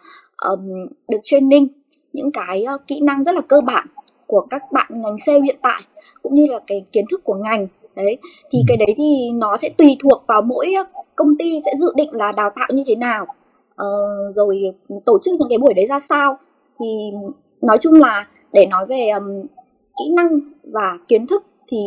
um, 0.48 0.86
được 1.10 1.20
training 1.22 1.68
những 2.12 2.32
cái 2.32 2.64
uh, 2.74 2.86
kỹ 2.86 3.00
năng 3.00 3.24
rất 3.24 3.34
là 3.34 3.40
cơ 3.40 3.60
bản 3.60 3.86
của 4.26 4.46
các 4.50 4.62
bạn 4.72 4.86
ngành 4.90 5.18
sale 5.26 5.40
hiện 5.40 5.56
tại 5.62 5.82
cũng 6.22 6.34
như 6.34 6.46
là 6.46 6.58
cái 6.66 6.84
kiến 6.92 7.04
thức 7.10 7.24
của 7.24 7.34
ngành. 7.34 7.66
Đấy 7.96 8.18
thì 8.50 8.58
cái 8.68 8.76
đấy 8.76 8.94
thì 8.96 9.30
nó 9.34 9.56
sẽ 9.56 9.68
tùy 9.68 9.96
thuộc 10.00 10.24
vào 10.26 10.42
mỗi 10.42 10.74
công 11.16 11.36
ty 11.38 11.58
sẽ 11.64 11.72
dự 11.76 11.92
định 11.96 12.08
là 12.12 12.32
đào 12.32 12.50
tạo 12.56 12.68
như 12.72 12.84
thế 12.86 12.94
nào. 12.94 13.26
Uh, 13.82 14.36
rồi 14.36 14.74
tổ 15.04 15.18
chức 15.22 15.34
những 15.38 15.48
cái 15.48 15.58
buổi 15.58 15.74
đấy 15.74 15.86
ra 15.86 15.98
sao. 15.98 16.38
Thì 16.80 16.86
nói 17.62 17.78
chung 17.80 17.94
là 17.94 18.28
để 18.52 18.66
nói 18.66 18.86
về 18.86 19.08
um, 19.10 19.42
kỹ 19.98 20.10
năng 20.16 20.40
và 20.62 20.98
kiến 21.08 21.26
thức 21.26 21.44
thì 21.68 21.78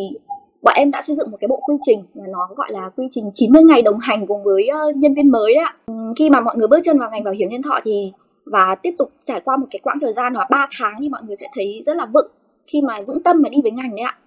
bọn 0.61 0.73
em 0.77 0.91
đã 0.91 1.01
xây 1.01 1.15
dựng 1.15 1.31
một 1.31 1.37
cái 1.39 1.47
bộ 1.47 1.59
quy 1.67 1.75
trình 1.81 2.03
mà 2.13 2.23
nó 2.29 2.49
gọi 2.55 2.71
là 2.71 2.89
quy 2.97 3.07
trình 3.09 3.31
90 3.33 3.63
ngày 3.63 3.81
đồng 3.81 3.99
hành 4.01 4.27
cùng 4.27 4.43
với 4.43 4.69
uh, 4.89 4.95
nhân 4.95 5.13
viên 5.13 5.31
mới 5.31 5.55
đấy 5.55 5.63
ạ. 5.63 5.75
Khi 6.17 6.29
mà 6.29 6.41
mọi 6.41 6.57
người 6.57 6.67
bước 6.67 6.79
chân 6.83 6.99
vào 6.99 7.09
ngành 7.11 7.23
bảo 7.23 7.33
hiểm 7.33 7.49
nhân 7.49 7.61
thọ 7.61 7.79
thì 7.83 8.11
và 8.45 8.75
tiếp 8.75 8.95
tục 8.97 9.11
trải 9.25 9.39
qua 9.39 9.57
một 9.57 9.67
cái 9.71 9.79
quãng 9.83 9.99
thời 10.01 10.13
gian 10.13 10.33
là 10.33 10.47
3 10.49 10.67
tháng 10.79 10.93
thì 10.99 11.09
mọi 11.09 11.21
người 11.23 11.35
sẽ 11.35 11.47
thấy 11.55 11.81
rất 11.85 11.95
là 11.95 12.05
vững 12.13 12.31
khi 12.71 12.81
mà 12.87 13.01
vững 13.07 13.23
tâm 13.23 13.41
mà 13.41 13.49
đi 13.49 13.57
với 13.63 13.71
ngành 13.71 13.95
đấy 13.95 14.05
ạ. 14.05 14.17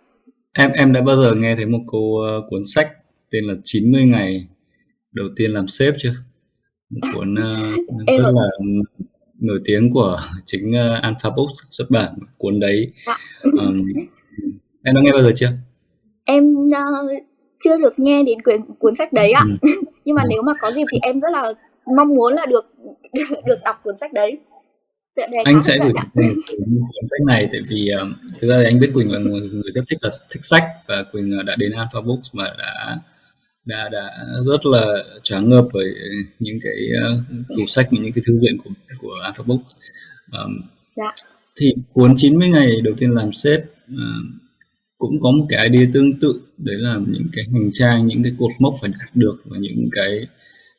Em 0.52 0.70
em 0.72 0.92
đã 0.92 1.00
bao 1.00 1.16
giờ 1.16 1.34
nghe 1.34 1.56
thấy 1.56 1.66
một 1.66 1.80
câu 1.92 2.00
uh, 2.00 2.44
cuốn 2.50 2.62
sách 2.66 2.92
tên 3.30 3.44
là 3.44 3.54
90 3.64 4.04
ngày 4.04 4.46
đầu 5.12 5.26
tiên 5.36 5.50
làm 5.50 5.68
sếp 5.68 5.94
chưa? 5.98 6.14
Một 6.90 7.00
cuốn 7.14 7.34
uh, 7.34 8.06
rất 8.06 8.32
là 8.32 8.46
nổi 9.40 9.60
tiếng 9.64 9.90
của 9.92 10.20
chính 10.44 10.70
uh, 10.70 11.02
Alpha 11.02 11.30
Books 11.36 11.58
xuất 11.70 11.90
bản 11.90 12.14
cuốn 12.38 12.60
đấy. 12.60 12.92
Um, 13.42 13.86
em 14.84 14.94
đã 14.94 15.00
nghe 15.04 15.12
bao 15.12 15.22
giờ 15.22 15.32
chưa? 15.34 15.50
Em 16.24 16.54
uh, 16.54 16.74
chưa 17.64 17.76
được 17.78 17.98
nghe 17.98 18.22
đến 18.22 18.42
cuốn 18.42 18.54
cuốn 18.78 18.94
sách 18.94 19.12
đấy 19.12 19.32
ạ. 19.32 19.44
Ừ. 19.62 19.68
Nhưng 20.04 20.14
mà 20.14 20.22
ừ. 20.22 20.26
nếu 20.30 20.42
mà 20.42 20.52
có 20.60 20.72
dịp 20.72 20.84
thì 20.92 20.98
em 21.02 21.20
rất 21.20 21.32
là 21.32 21.52
mong 21.96 22.08
muốn 22.08 22.34
là 22.34 22.46
được 22.46 22.74
được 23.44 23.58
đọc 23.64 23.80
cuốn 23.84 23.96
sách 23.96 24.12
đấy 24.12 24.38
anh 25.44 25.62
sẽ 25.62 25.78
gửi 25.82 25.92
cuốn 26.14 27.06
sách 27.10 27.26
này 27.26 27.48
tại 27.52 27.60
vì 27.68 27.88
um, 27.88 28.14
thực 28.40 28.48
ra 28.48 28.56
thì 28.58 28.64
anh 28.64 28.80
biết 28.80 28.90
Quỳnh 28.94 29.12
là 29.12 29.18
người, 29.18 29.40
người 29.40 29.72
rất 29.74 29.84
thích 29.90 29.98
là 30.02 30.08
thích 30.30 30.44
sách 30.44 30.64
và 30.88 31.02
Quỳnh 31.12 31.46
đã 31.46 31.56
đến 31.56 31.72
Alpha 31.72 32.00
Books 32.00 32.28
mà 32.32 32.44
đã 32.58 32.98
đã 33.64 33.88
đã 33.88 34.10
rất 34.46 34.66
là 34.66 35.04
choáng 35.22 35.48
ngợp 35.48 35.64
bởi 35.72 35.94
những 36.38 36.58
cái 36.62 36.76
uh, 37.12 37.46
tủ 37.56 37.66
sách 37.66 37.92
những 37.92 38.12
cái 38.12 38.24
thư 38.26 38.40
viện 38.42 38.58
của 38.64 38.70
của 38.98 39.14
Alpha 39.22 39.44
Books. 39.46 39.74
Um, 40.32 40.60
dạ. 40.96 41.14
thì 41.60 41.74
cuốn 41.92 42.14
90 42.16 42.48
ngày 42.48 42.70
đầu 42.84 42.94
tiên 42.98 43.10
làm 43.10 43.32
sếp 43.32 43.60
uh, 43.92 43.98
cũng 44.98 45.20
có 45.20 45.30
một 45.30 45.46
cái 45.48 45.68
idea 45.68 45.90
tương 45.94 46.20
tự 46.20 46.40
đấy 46.58 46.76
là 46.78 47.00
những 47.06 47.28
cái 47.32 47.44
hành 47.52 47.70
trang 47.72 48.06
những 48.06 48.22
cái 48.22 48.32
cột 48.38 48.50
mốc 48.58 48.74
phải 48.80 48.90
đạt 48.98 49.16
được 49.16 49.36
và 49.44 49.58
những 49.60 49.88
cái 49.92 50.26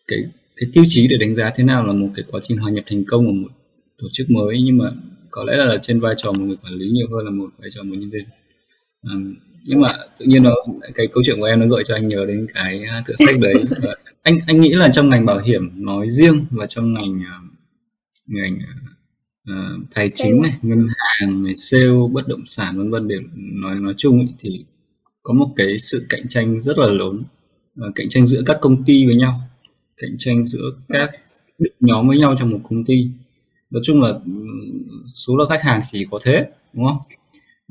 cái 0.08 0.20
cái 0.56 0.70
tiêu 0.74 0.84
chí 0.88 1.08
để 1.08 1.18
đánh 1.18 1.36
giá 1.36 1.52
thế 1.56 1.64
nào 1.64 1.86
là 1.86 1.94
một 1.94 2.08
cái 2.16 2.26
quá 2.32 2.40
trình 2.44 2.58
hòa 2.58 2.72
nhập 2.72 2.84
thành 2.88 3.04
công 3.08 3.26
của 3.26 3.32
một 3.32 3.50
tổ 3.98 4.08
chức 4.12 4.32
mới 4.32 4.62
nhưng 4.66 4.78
mà 4.78 4.92
có 5.32 5.44
lẽ 5.44 5.58
là 5.58 5.78
trên 5.82 6.00
vai 6.00 6.14
trò 6.18 6.32
một 6.32 6.44
người 6.46 6.58
quản 6.64 6.74
lý 6.74 6.90
nhiều 6.90 7.08
hơn 7.12 7.26
là 7.26 7.32
một 7.32 7.50
vai 7.58 7.70
trò 7.74 7.84
một 7.84 7.96
nhân 7.98 8.10
viên. 8.10 8.26
Um, 9.02 9.36
nhưng 9.66 9.82
mà 9.82 9.90
tự 10.20 10.26
nhiên 10.26 10.44
nó 10.44 10.56
cái 10.96 11.08
câu 11.14 11.24
chuyện 11.26 11.40
của 11.40 11.46
em 11.46 11.60
nó 11.60 11.68
gợi 11.68 11.84
cho 11.86 11.96
anh 11.96 12.08
nhớ 12.08 12.26
đến 12.28 12.48
cái 12.54 12.84
à, 12.84 13.04
tựa 13.08 13.14
sách 13.18 13.40
đấy. 13.40 13.54
Anh 14.24 14.38
anh 14.48 14.62
nghĩ 14.62 14.70
là 14.70 14.90
trong 14.94 15.10
ngành 15.10 15.26
bảo 15.26 15.40
hiểm 15.40 15.72
nói 15.86 16.10
riêng 16.10 16.46
và 16.52 16.68
trong 16.68 16.94
ngành 16.94 17.22
à, 17.26 17.40
ngành 18.28 18.58
uh, 19.52 19.88
tài 19.94 20.10
chính 20.10 20.42
này 20.42 20.52
ngân 20.62 20.88
hàng 20.98 21.44
này 21.44 21.56
sale 21.56 21.84
bất 22.12 22.28
động 22.28 22.46
sản 22.46 22.78
vân 22.78 22.92
vân 22.92 23.08
để 23.08 23.16
nói 23.36 23.76
nói 23.76 23.94
chung 23.98 24.20
ý, 24.20 24.28
thì 24.40 24.66
có 25.24 25.34
một 25.34 25.54
cái 25.56 25.80
sự 25.80 26.06
cạnh 26.10 26.28
tranh 26.28 26.62
rất 26.62 26.78
là 26.78 26.88
lớn 26.88 27.24
uh, 27.88 27.96
cạnh 27.96 28.10
tranh 28.10 28.28
giữa 28.28 28.42
các 28.46 28.58
công 28.62 28.84
ty 28.84 29.06
với 29.06 29.16
nhau 29.16 29.42
cạnh 29.98 30.16
tranh 30.18 30.46
giữa 30.46 30.72
các 30.90 31.12
nhóm 31.80 32.08
với 32.08 32.18
nhau 32.18 32.36
trong 32.40 32.52
một 32.52 32.60
công 32.64 32.86
ty 32.86 33.10
nói 33.72 33.82
chung 33.86 34.02
là 34.02 34.14
số 35.16 35.38
lượng 35.38 35.50
khách 35.50 35.64
hàng 35.64 35.82
chỉ 35.92 36.06
có 36.12 36.20
thế 36.24 36.48
đúng 36.74 36.86
không? 36.86 36.98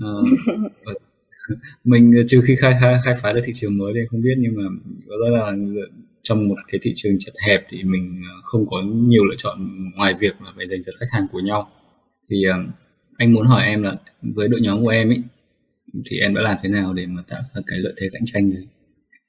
À, 0.02 0.08
mình 1.84 2.14
trừ 2.28 2.42
khi 2.46 2.56
khai, 2.56 2.74
khai 2.80 2.94
khai 3.04 3.14
phá 3.22 3.32
được 3.32 3.40
thị 3.44 3.52
trường 3.54 3.78
mới 3.78 3.92
thì 3.94 4.00
không 4.10 4.22
biết 4.22 4.34
nhưng 4.38 4.52
mà 4.56 4.62
có 5.08 5.14
ra 5.24 5.30
là 5.30 5.52
trong 6.22 6.48
một 6.48 6.56
cái 6.72 6.78
thị 6.82 6.92
trường 6.94 7.18
chật 7.20 7.34
hẹp 7.46 7.66
thì 7.70 7.84
mình 7.84 8.22
không 8.44 8.66
có 8.66 8.82
nhiều 8.86 9.24
lựa 9.24 9.34
chọn 9.38 9.68
ngoài 9.96 10.14
việc 10.20 10.42
là 10.42 10.52
phải 10.56 10.66
giành 10.66 10.82
giật 10.82 10.92
khách 11.00 11.06
hàng 11.12 11.26
của 11.32 11.40
nhau. 11.40 11.70
Thì 12.30 12.44
anh 13.16 13.32
muốn 13.32 13.46
hỏi 13.46 13.62
em 13.66 13.82
là 13.82 13.96
với 14.22 14.48
đội 14.48 14.60
nhóm 14.60 14.82
của 14.82 14.88
em 14.88 15.08
ấy 15.10 15.22
thì 16.06 16.18
em 16.18 16.34
đã 16.34 16.42
làm 16.42 16.56
thế 16.62 16.68
nào 16.68 16.92
để 16.94 17.06
mà 17.06 17.22
tạo 17.28 17.42
ra 17.54 17.62
cái 17.66 17.78
lợi 17.78 17.94
thế 17.96 18.08
cạnh 18.12 18.22
tranh 18.24 18.54
đấy? 18.54 18.66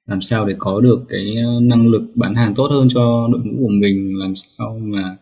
Làm 0.07 0.21
sao 0.21 0.45
để 0.45 0.55
có 0.59 0.81
được 0.81 1.05
cái 1.09 1.35
năng 1.61 1.87
lực 1.87 2.03
bán 2.15 2.35
hàng 2.35 2.55
tốt 2.55 2.67
hơn 2.71 2.87
cho 2.89 3.29
đội 3.31 3.41
ngũ 3.45 3.67
của 3.67 3.73
mình? 3.81 4.13
Làm 4.19 4.33
sao 4.35 4.79
mà 4.83 5.17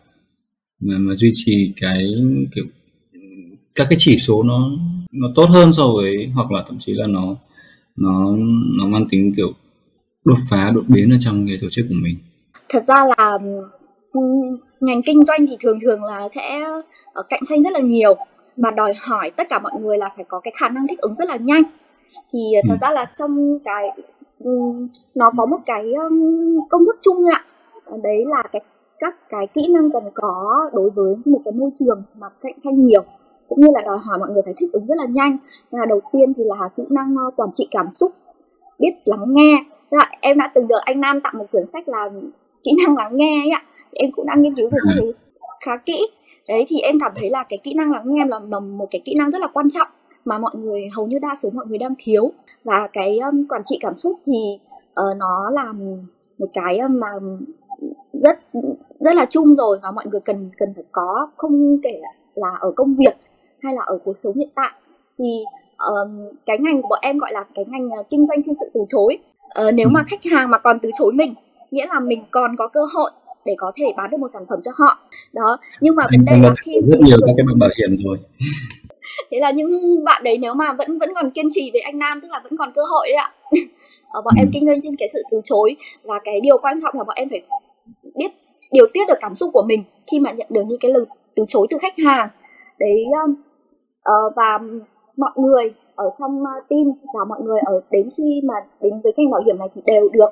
mà, 0.86 0.98
mà 0.98 1.16
duy 1.16 1.32
trì 1.34 1.74
cái 1.82 2.04
kiểu 2.56 2.66
các 3.76 3.88
cái 3.90 3.98
chỉ 4.00 4.18
số 4.18 4.44
nó 4.44 4.70
nó 5.12 5.28
tốt 5.36 5.46
hơn 5.50 5.72
so 5.72 5.84
với 5.96 6.32
hoặc 6.36 6.52
là 6.52 6.64
thậm 6.68 6.78
chí 6.80 6.94
là 6.94 7.08
nó 7.08 7.36
nó 7.96 8.36
nó 8.80 8.86
mang 8.88 9.06
tính 9.10 9.34
kiểu 9.36 9.48
đột 10.26 10.38
phá 10.50 10.72
đột 10.76 10.84
biến 10.88 11.12
ở 11.12 11.18
trong 11.20 11.48
cái 11.48 11.58
tổ 11.62 11.68
chức 11.72 11.86
của 11.90 11.96
mình. 12.04 12.18
Thật 12.70 12.84
ra 12.88 13.06
là 13.18 13.38
ngành 14.80 15.02
kinh 15.06 15.26
doanh 15.26 15.48
thì 15.48 15.58
thường 15.60 15.80
thường 15.80 16.04
là 16.04 16.30
sẽ 16.36 16.60
ờ, 17.14 17.24
cạnh 17.30 17.42
tranh 17.50 17.64
rất 17.64 17.74
là 17.74 17.80
nhiều. 17.80 18.16
Mà 18.58 18.72
đòi 18.72 18.94
hỏi 19.00 19.32
tất 19.38 19.48
cả 19.50 19.60
mọi 19.60 19.72
người 19.82 19.98
là 19.98 20.10
phải 20.16 20.26
có 20.28 20.40
cái 20.40 20.54
khả 20.58 20.70
năng 20.70 20.88
thích 20.88 21.00
ứng 21.00 21.16
rất 21.16 21.30
là 21.30 21.36
nhanh. 21.36 21.64
Thì 22.34 22.40
thật 22.68 22.74
ừ. 22.74 22.78
ra 22.82 22.92
là 22.92 23.06
trong 23.20 23.60
cái 23.64 23.84
nó 25.16 25.32
có 25.38 25.46
một 25.46 25.60
cái 25.66 25.84
công 26.70 26.86
thức 26.86 26.96
chung 27.02 27.26
ạ. 27.34 27.46
Đấy 28.04 28.24
là 28.26 28.44
cái 28.52 28.62
các 29.04 29.16
cái 29.30 29.48
kỹ 29.54 29.62
năng 29.70 29.92
cần 29.92 30.04
có 30.14 30.70
đối 30.74 30.90
với 30.90 31.16
một 31.26 31.40
cái 31.46 31.52
môi 31.52 31.70
trường 31.80 32.04
mà 32.20 32.28
cạnh 32.42 32.54
tranh 32.60 32.86
nhiều 32.86 33.04
cũng 33.48 33.62
như 33.62 33.68
là 33.74 33.82
đòi 33.82 33.98
hỏi 33.98 34.20
mọi 34.20 34.30
người 34.30 34.42
phải 34.46 34.54
thích 34.58 34.72
ứng 34.74 34.86
rất 34.86 34.96
là 34.98 35.06
nhanh. 35.06 35.38
Là 35.72 35.86
đầu 35.86 36.02
tiên 36.14 36.34
thì 36.34 36.44
là 36.46 36.70
kỹ 36.76 36.84
năng 36.90 37.16
ờ, 37.16 37.32
quản 37.36 37.50
trị 37.54 37.68
cảm 37.72 37.90
xúc 37.92 38.12
biết 38.80 38.92
lắng 39.06 39.26
nghe. 39.28 39.64
Là 39.90 40.12
em 40.22 40.38
đã 40.38 40.52
từng 40.56 40.68
được 40.68 40.80
anh 40.82 41.02
Nam 41.02 41.22
tặng 41.22 41.38
một 41.38 41.46
quyển 41.52 41.66
sách 41.66 41.90
là 41.90 42.10
kỹ 42.64 42.72
năng 42.86 42.98
lắng 42.98 43.12
nghe 43.16 43.42
ấy 43.46 43.50
ạ. 43.50 43.64
Em 43.92 44.12
cũng 44.12 44.26
đang 44.26 44.42
nghiên 44.42 44.56
cứu 44.56 44.70
quyển 44.70 44.82
sách 44.88 44.96
đấy 45.04 45.14
khá 45.66 45.78
kỹ. 45.78 46.08
Đấy 46.48 46.66
thì 46.68 46.80
em 46.80 47.00
cảm 47.00 47.12
thấy 47.16 47.30
là 47.30 47.44
cái 47.50 47.60
kỹ 47.64 47.74
năng 47.74 47.92
lắng 47.92 48.04
nghe 48.06 48.26
là, 48.26 48.40
là 48.50 48.60
một 48.60 48.88
cái 48.92 49.02
kỹ 49.06 49.16
năng 49.16 49.32
rất 49.32 49.42
là 49.42 49.48
quan 49.54 49.70
trọng 49.70 49.88
mà 50.26 50.38
mọi 50.38 50.56
người 50.56 50.82
hầu 50.96 51.08
như 51.08 51.20
đa 51.20 51.36
số 51.36 51.50
mọi 51.54 51.66
người 51.68 51.78
đang 51.78 51.94
thiếu. 51.98 52.32
Và 52.64 52.88
cái 52.94 53.20
um, 53.20 53.46
quản 53.50 53.62
trị 53.66 53.78
cảm 53.82 53.96
xúc 53.96 54.20
thì 54.26 54.60
uh, 54.86 55.18
nó 55.18 55.50
là 55.50 55.74
một 56.38 56.48
cái 56.54 56.80
mà 56.90 57.08
rất 58.14 58.40
rất 59.04 59.16
là 59.16 59.26
chung 59.30 59.56
rồi 59.56 59.80
và 59.84 59.92
mọi 59.92 60.06
người 60.12 60.22
cần 60.26 60.50
cần 60.58 60.74
phải 60.76 60.84
có 60.92 61.30
không 61.38 61.78
kể 61.84 62.02
là 62.36 62.58
ở 62.60 62.72
công 62.76 62.96
việc 62.96 63.16
hay 63.60 63.74
là 63.74 63.82
ở 63.86 63.98
cuộc 64.06 64.18
sống 64.18 64.36
hiện 64.36 64.50
tại. 64.56 64.72
Thì 65.18 65.44
um, 65.78 66.38
cái 66.46 66.58
ngành 66.60 66.82
của 66.82 66.88
bọn 66.88 67.00
em 67.02 67.18
gọi 67.18 67.34
là 67.34 67.46
cái 67.56 67.66
ngành 67.68 67.88
uh, 67.88 68.10
kinh 68.10 68.26
doanh 68.26 68.40
trên 68.46 68.56
sự 68.56 68.66
từ 68.74 68.82
chối. 68.88 69.18
Uh, 69.68 69.74
nếu 69.74 69.90
mà 69.90 70.00
ừ. 70.00 70.04
khách 70.08 70.24
hàng 70.32 70.50
mà 70.50 70.58
còn 70.58 70.80
từ 70.80 70.90
chối 71.00 71.14
mình 71.14 71.34
nghĩa 71.72 71.86
là 71.88 72.00
mình 72.00 72.24
còn 72.32 72.56
có 72.56 72.68
cơ 72.68 72.82
hội 72.94 73.12
để 73.46 73.56
có 73.58 73.72
thể 73.76 73.86
bán 73.98 74.12
được 74.12 74.18
một 74.20 74.28
sản 74.34 74.46
phẩm 74.50 74.60
cho 74.64 74.72
họ. 74.76 74.98
Đó 75.34 75.58
nhưng 75.82 75.96
mà 75.96 76.08
vấn 76.12 76.26
đề 76.26 76.38
là 76.44 76.54
khi 76.66 76.72
rất 76.88 77.00
nhiều 77.00 77.18
các 77.26 77.34
cái 77.38 77.46
bảo 77.60 77.70
hiểm 77.78 77.98
rồi. 78.06 78.18
Thế 79.32 79.38
là 79.40 79.52
những 79.52 80.04
bạn 80.04 80.24
đấy 80.24 80.38
nếu 80.38 80.54
mà 80.54 80.74
vẫn 80.74 81.00
vẫn 81.00 81.10
còn 81.16 81.30
kiên 81.30 81.48
trì 81.54 81.70
với 81.72 81.82
anh 81.82 82.00
Nam 82.00 82.22
tức 82.22 82.32
là 82.32 82.42
vẫn 82.44 82.58
còn 82.58 82.72
cơ 82.76 82.82
hội 82.92 83.08
đấy 83.08 83.16
ạ. 83.16 83.34
Ở 84.12 84.22
bọn 84.26 84.34
ừ. 84.38 84.42
em 84.42 84.50
kinh 84.54 84.68
doanh 84.68 84.82
trên 84.82 84.96
cái 84.96 85.10
sự 85.14 85.24
từ 85.32 85.42
chối 85.44 85.76
và 86.04 86.20
cái 86.24 86.42
điều 86.42 86.58
quan 86.58 86.78
trọng 86.82 86.96
là 86.98 87.04
bọn 87.04 87.16
em 87.16 87.30
phải 87.30 87.42
biết 88.16 88.32
điều 88.74 88.86
tiết 88.94 89.08
được 89.08 89.18
cảm 89.22 89.36
xúc 89.36 89.50
của 89.54 89.64
mình 89.68 89.84
khi 90.12 90.20
mà 90.20 90.32
nhận 90.32 90.48
được 90.50 90.64
những 90.68 90.80
cái 90.82 90.92
lời 90.92 91.06
từ 91.36 91.44
chối 91.48 91.68
từ 91.70 91.78
khách 91.82 91.94
hàng. 92.06 92.30
Đấy 92.80 93.06
uh, 94.10 94.34
và 94.36 94.60
mọi 95.18 95.32
người 95.36 95.74
ở 95.96 96.10
trong 96.20 96.42
uh, 96.42 96.70
team 96.70 96.84
và 97.14 97.26
mọi 97.30 97.42
người 97.42 97.60
ở 97.66 97.82
đến 97.92 98.10
khi 98.18 98.42
mà 98.44 98.54
đến 98.82 99.02
với 99.04 99.14
ngành 99.18 99.32
bảo 99.32 99.42
hiểm 99.46 99.58
này 99.60 99.68
thì 99.76 99.82
đều 99.86 100.10
được 100.10 100.30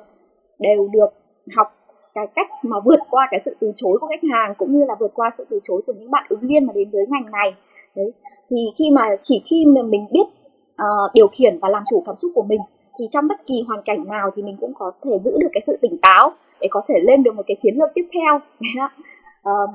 đều 0.58 0.88
được 0.92 1.08
học 1.56 1.72
cái 2.14 2.26
cách 2.34 2.46
mà 2.62 2.76
vượt 2.84 3.00
qua 3.10 3.28
cái 3.30 3.40
sự 3.40 3.56
từ 3.60 3.72
chối 3.76 3.98
của 4.00 4.06
khách 4.06 4.28
hàng 4.32 4.54
cũng 4.58 4.72
như 4.72 4.84
là 4.88 4.94
vượt 5.00 5.10
qua 5.14 5.30
sự 5.30 5.46
từ 5.50 5.60
chối 5.62 5.82
của 5.86 5.92
những 5.98 6.10
bạn 6.10 6.26
ứng 6.28 6.40
viên 6.42 6.66
mà 6.66 6.72
đến 6.72 6.90
với 6.90 7.06
ngành 7.08 7.30
này. 7.32 7.54
Đấy 7.96 8.12
thì 8.50 8.56
khi 8.78 8.84
mà 8.92 9.16
chỉ 9.20 9.42
khi 9.50 9.64
mà 9.64 9.82
mình 9.82 10.06
biết 10.12 10.26
uh, 10.72 11.12
điều 11.14 11.28
khiển 11.28 11.58
và 11.58 11.68
làm 11.68 11.82
chủ 11.90 12.02
cảm 12.06 12.16
xúc 12.16 12.30
của 12.34 12.42
mình 12.42 12.60
thì 12.98 13.04
trong 13.10 13.28
bất 13.28 13.46
kỳ 13.46 13.64
hoàn 13.68 13.82
cảnh 13.84 14.04
nào 14.08 14.30
thì 14.36 14.42
mình 14.42 14.56
cũng 14.60 14.72
có 14.74 14.92
thể 15.04 15.18
giữ 15.18 15.32
được 15.40 15.48
cái 15.52 15.60
sự 15.66 15.78
tỉnh 15.80 15.98
táo 16.02 16.32
để 16.62 16.68
có 16.70 16.82
thể 16.88 16.94
lên 17.02 17.22
được 17.22 17.34
một 17.34 17.42
cái 17.46 17.56
chiến 17.58 17.74
lược 17.78 17.90
tiếp 17.94 18.08
theo. 18.12 18.34
Uh, 18.36 19.70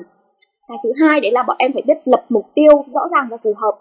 cái 0.67 0.77
thứ 0.83 0.89
hai 1.01 1.21
đấy 1.21 1.31
là 1.31 1.43
bọn 1.43 1.55
em 1.59 1.73
phải 1.73 1.83
biết 1.87 1.97
lập 2.05 2.25
mục 2.29 2.45
tiêu 2.55 2.83
rõ 2.87 3.01
ràng 3.07 3.27
và 3.31 3.37
phù 3.43 3.53
hợp. 3.57 3.75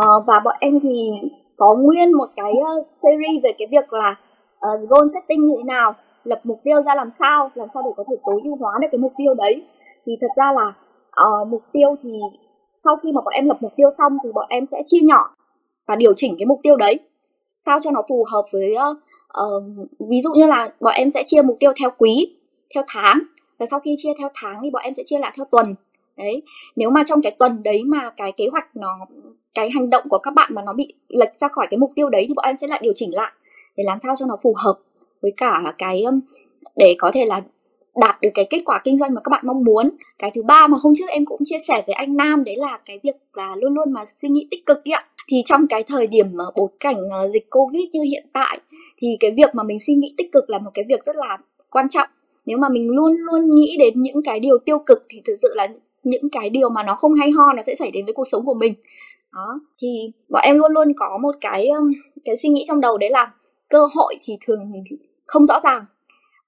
Uh, 0.00 0.26
và 0.26 0.40
bọn 0.44 0.56
em 0.60 0.80
thì 0.80 1.10
có 1.56 1.74
nguyên 1.74 2.12
một 2.12 2.28
cái 2.36 2.52
uh, 2.52 2.86
series 2.90 3.42
về 3.42 3.52
cái 3.58 3.68
việc 3.70 3.92
là 3.92 4.16
uh, 4.54 4.88
goal 4.88 5.06
setting 5.14 5.46
như 5.46 5.54
thế 5.56 5.64
nào 5.64 5.94
lập 6.24 6.40
mục 6.44 6.60
tiêu 6.64 6.82
ra 6.82 6.94
làm 6.94 7.10
sao 7.10 7.50
làm 7.54 7.68
sao 7.68 7.82
để 7.86 7.90
có 7.96 8.04
thể 8.10 8.16
tối 8.26 8.40
ưu 8.44 8.56
hóa 8.56 8.72
được 8.80 8.88
cái 8.92 8.98
mục 8.98 9.12
tiêu 9.18 9.34
đấy. 9.34 9.66
Thì 10.06 10.12
thật 10.20 10.30
ra 10.36 10.52
là 10.52 10.72
uh, 11.26 11.48
mục 11.48 11.62
tiêu 11.72 11.96
thì 12.02 12.10
sau 12.76 12.96
khi 12.96 13.12
mà 13.12 13.20
bọn 13.20 13.34
em 13.34 13.48
lập 13.48 13.56
mục 13.60 13.72
tiêu 13.76 13.90
xong 13.98 14.12
thì 14.24 14.32
bọn 14.32 14.46
em 14.48 14.66
sẽ 14.66 14.82
chia 14.86 15.00
nhỏ 15.02 15.34
và 15.88 15.96
điều 15.96 16.14
chỉnh 16.16 16.34
cái 16.38 16.46
mục 16.46 16.58
tiêu 16.62 16.76
đấy 16.76 17.00
sao 17.58 17.78
cho 17.82 17.90
nó 17.90 18.02
phù 18.08 18.24
hợp 18.32 18.44
với 18.52 18.74
uh, 18.90 18.96
uh, 19.40 19.64
ví 20.08 20.20
dụ 20.22 20.30
như 20.34 20.46
là 20.46 20.72
bọn 20.80 20.94
em 20.96 21.10
sẽ 21.10 21.22
chia 21.26 21.42
mục 21.42 21.56
tiêu 21.60 21.72
theo 21.80 21.90
quý 21.98 22.36
theo 22.74 22.84
tháng. 22.88 23.18
Và 23.58 23.66
sau 23.66 23.80
khi 23.80 23.94
chia 23.98 24.12
theo 24.18 24.28
tháng 24.34 24.56
thì 24.62 24.70
bọn 24.70 24.82
em 24.82 24.94
sẽ 24.94 25.02
chia 25.06 25.18
lại 25.18 25.32
theo 25.36 25.46
tuần. 25.50 25.74
Đấy 26.16 26.42
nếu 26.76 26.90
mà 26.90 27.04
trong 27.06 27.22
cái 27.22 27.36
tuần 27.38 27.62
đấy 27.62 27.82
mà 27.84 28.10
cái 28.16 28.32
kế 28.32 28.48
hoạch 28.52 28.76
nó 28.76 28.98
cái 29.54 29.70
hành 29.70 29.90
động 29.90 30.04
của 30.08 30.18
các 30.18 30.34
bạn 30.34 30.54
mà 30.54 30.62
nó 30.62 30.72
bị 30.72 30.94
lệch 31.08 31.36
ra 31.40 31.48
khỏi 31.48 31.66
cái 31.70 31.78
mục 31.78 31.90
tiêu 31.94 32.08
đấy 32.08 32.24
thì 32.28 32.34
bọn 32.34 32.44
em 32.44 32.56
sẽ 32.56 32.66
lại 32.66 32.80
điều 32.82 32.92
chỉnh 32.96 33.14
lại 33.14 33.32
để 33.76 33.84
làm 33.84 33.98
sao 33.98 34.14
cho 34.18 34.26
nó 34.26 34.36
phù 34.42 34.54
hợp 34.64 34.74
với 35.22 35.32
cả 35.36 35.74
cái 35.78 36.04
để 36.76 36.94
có 36.98 37.10
thể 37.14 37.24
là 37.24 37.40
đạt 37.96 38.20
được 38.20 38.28
cái 38.34 38.46
kết 38.50 38.62
quả 38.64 38.80
kinh 38.84 38.96
doanh 38.96 39.14
mà 39.14 39.20
các 39.24 39.30
bạn 39.30 39.46
mong 39.46 39.64
muốn. 39.64 39.90
Cái 40.18 40.30
thứ 40.34 40.42
ba 40.42 40.66
mà 40.66 40.78
hôm 40.82 40.92
trước 40.96 41.08
em 41.08 41.24
cũng 41.24 41.40
chia 41.44 41.58
sẻ 41.68 41.82
với 41.86 41.94
anh 41.94 42.16
Nam 42.16 42.44
đấy 42.44 42.56
là 42.56 42.78
cái 42.84 42.98
việc 43.02 43.16
là 43.34 43.56
luôn 43.56 43.74
luôn 43.74 43.92
mà 43.92 44.04
suy 44.06 44.28
nghĩ 44.28 44.46
tích 44.50 44.66
cực 44.66 44.78
ạ. 44.84 45.04
Thì 45.28 45.42
trong 45.46 45.66
cái 45.66 45.82
thời 45.82 46.06
điểm 46.06 46.36
bối 46.56 46.68
cảnh 46.80 47.08
ờ, 47.10 47.30
dịch 47.30 47.50
covid 47.50 47.84
như 47.92 48.02
hiện 48.02 48.26
tại 48.32 48.58
thì 48.98 49.16
cái 49.20 49.30
việc 49.36 49.54
mà 49.54 49.62
mình 49.62 49.80
suy 49.80 49.94
nghĩ 49.94 50.14
tích 50.18 50.32
cực 50.32 50.50
là 50.50 50.58
một 50.58 50.70
cái 50.74 50.84
việc 50.88 51.04
rất 51.04 51.16
là 51.16 51.38
quan 51.70 51.88
trọng. 51.88 52.08
Nếu 52.46 52.58
mà 52.58 52.68
mình 52.68 52.90
luôn 52.90 53.16
luôn 53.18 53.54
nghĩ 53.54 53.76
đến 53.78 54.02
những 54.02 54.22
cái 54.22 54.40
điều 54.40 54.58
tiêu 54.58 54.78
cực 54.86 55.06
thì 55.08 55.22
thực 55.26 55.34
sự 55.42 55.48
là 55.56 55.68
những 56.02 56.28
cái 56.32 56.50
điều 56.50 56.70
mà 56.70 56.82
nó 56.82 56.94
không 56.94 57.14
hay 57.14 57.30
ho 57.30 57.52
nó 57.52 57.62
sẽ 57.62 57.74
xảy 57.74 57.90
đến 57.90 58.04
với 58.04 58.14
cuộc 58.14 58.28
sống 58.30 58.46
của 58.46 58.54
mình. 58.54 58.74
Đó 59.32 59.60
thì 59.78 60.12
bọn 60.28 60.42
em 60.44 60.58
luôn 60.58 60.72
luôn 60.72 60.92
có 60.96 61.18
một 61.22 61.34
cái 61.40 61.68
cái 62.24 62.36
suy 62.36 62.48
nghĩ 62.48 62.64
trong 62.68 62.80
đầu 62.80 62.98
đấy 62.98 63.10
là 63.10 63.32
cơ 63.68 63.86
hội 63.96 64.14
thì 64.24 64.36
thường 64.46 64.72
không 65.26 65.46
rõ 65.46 65.60
ràng 65.64 65.84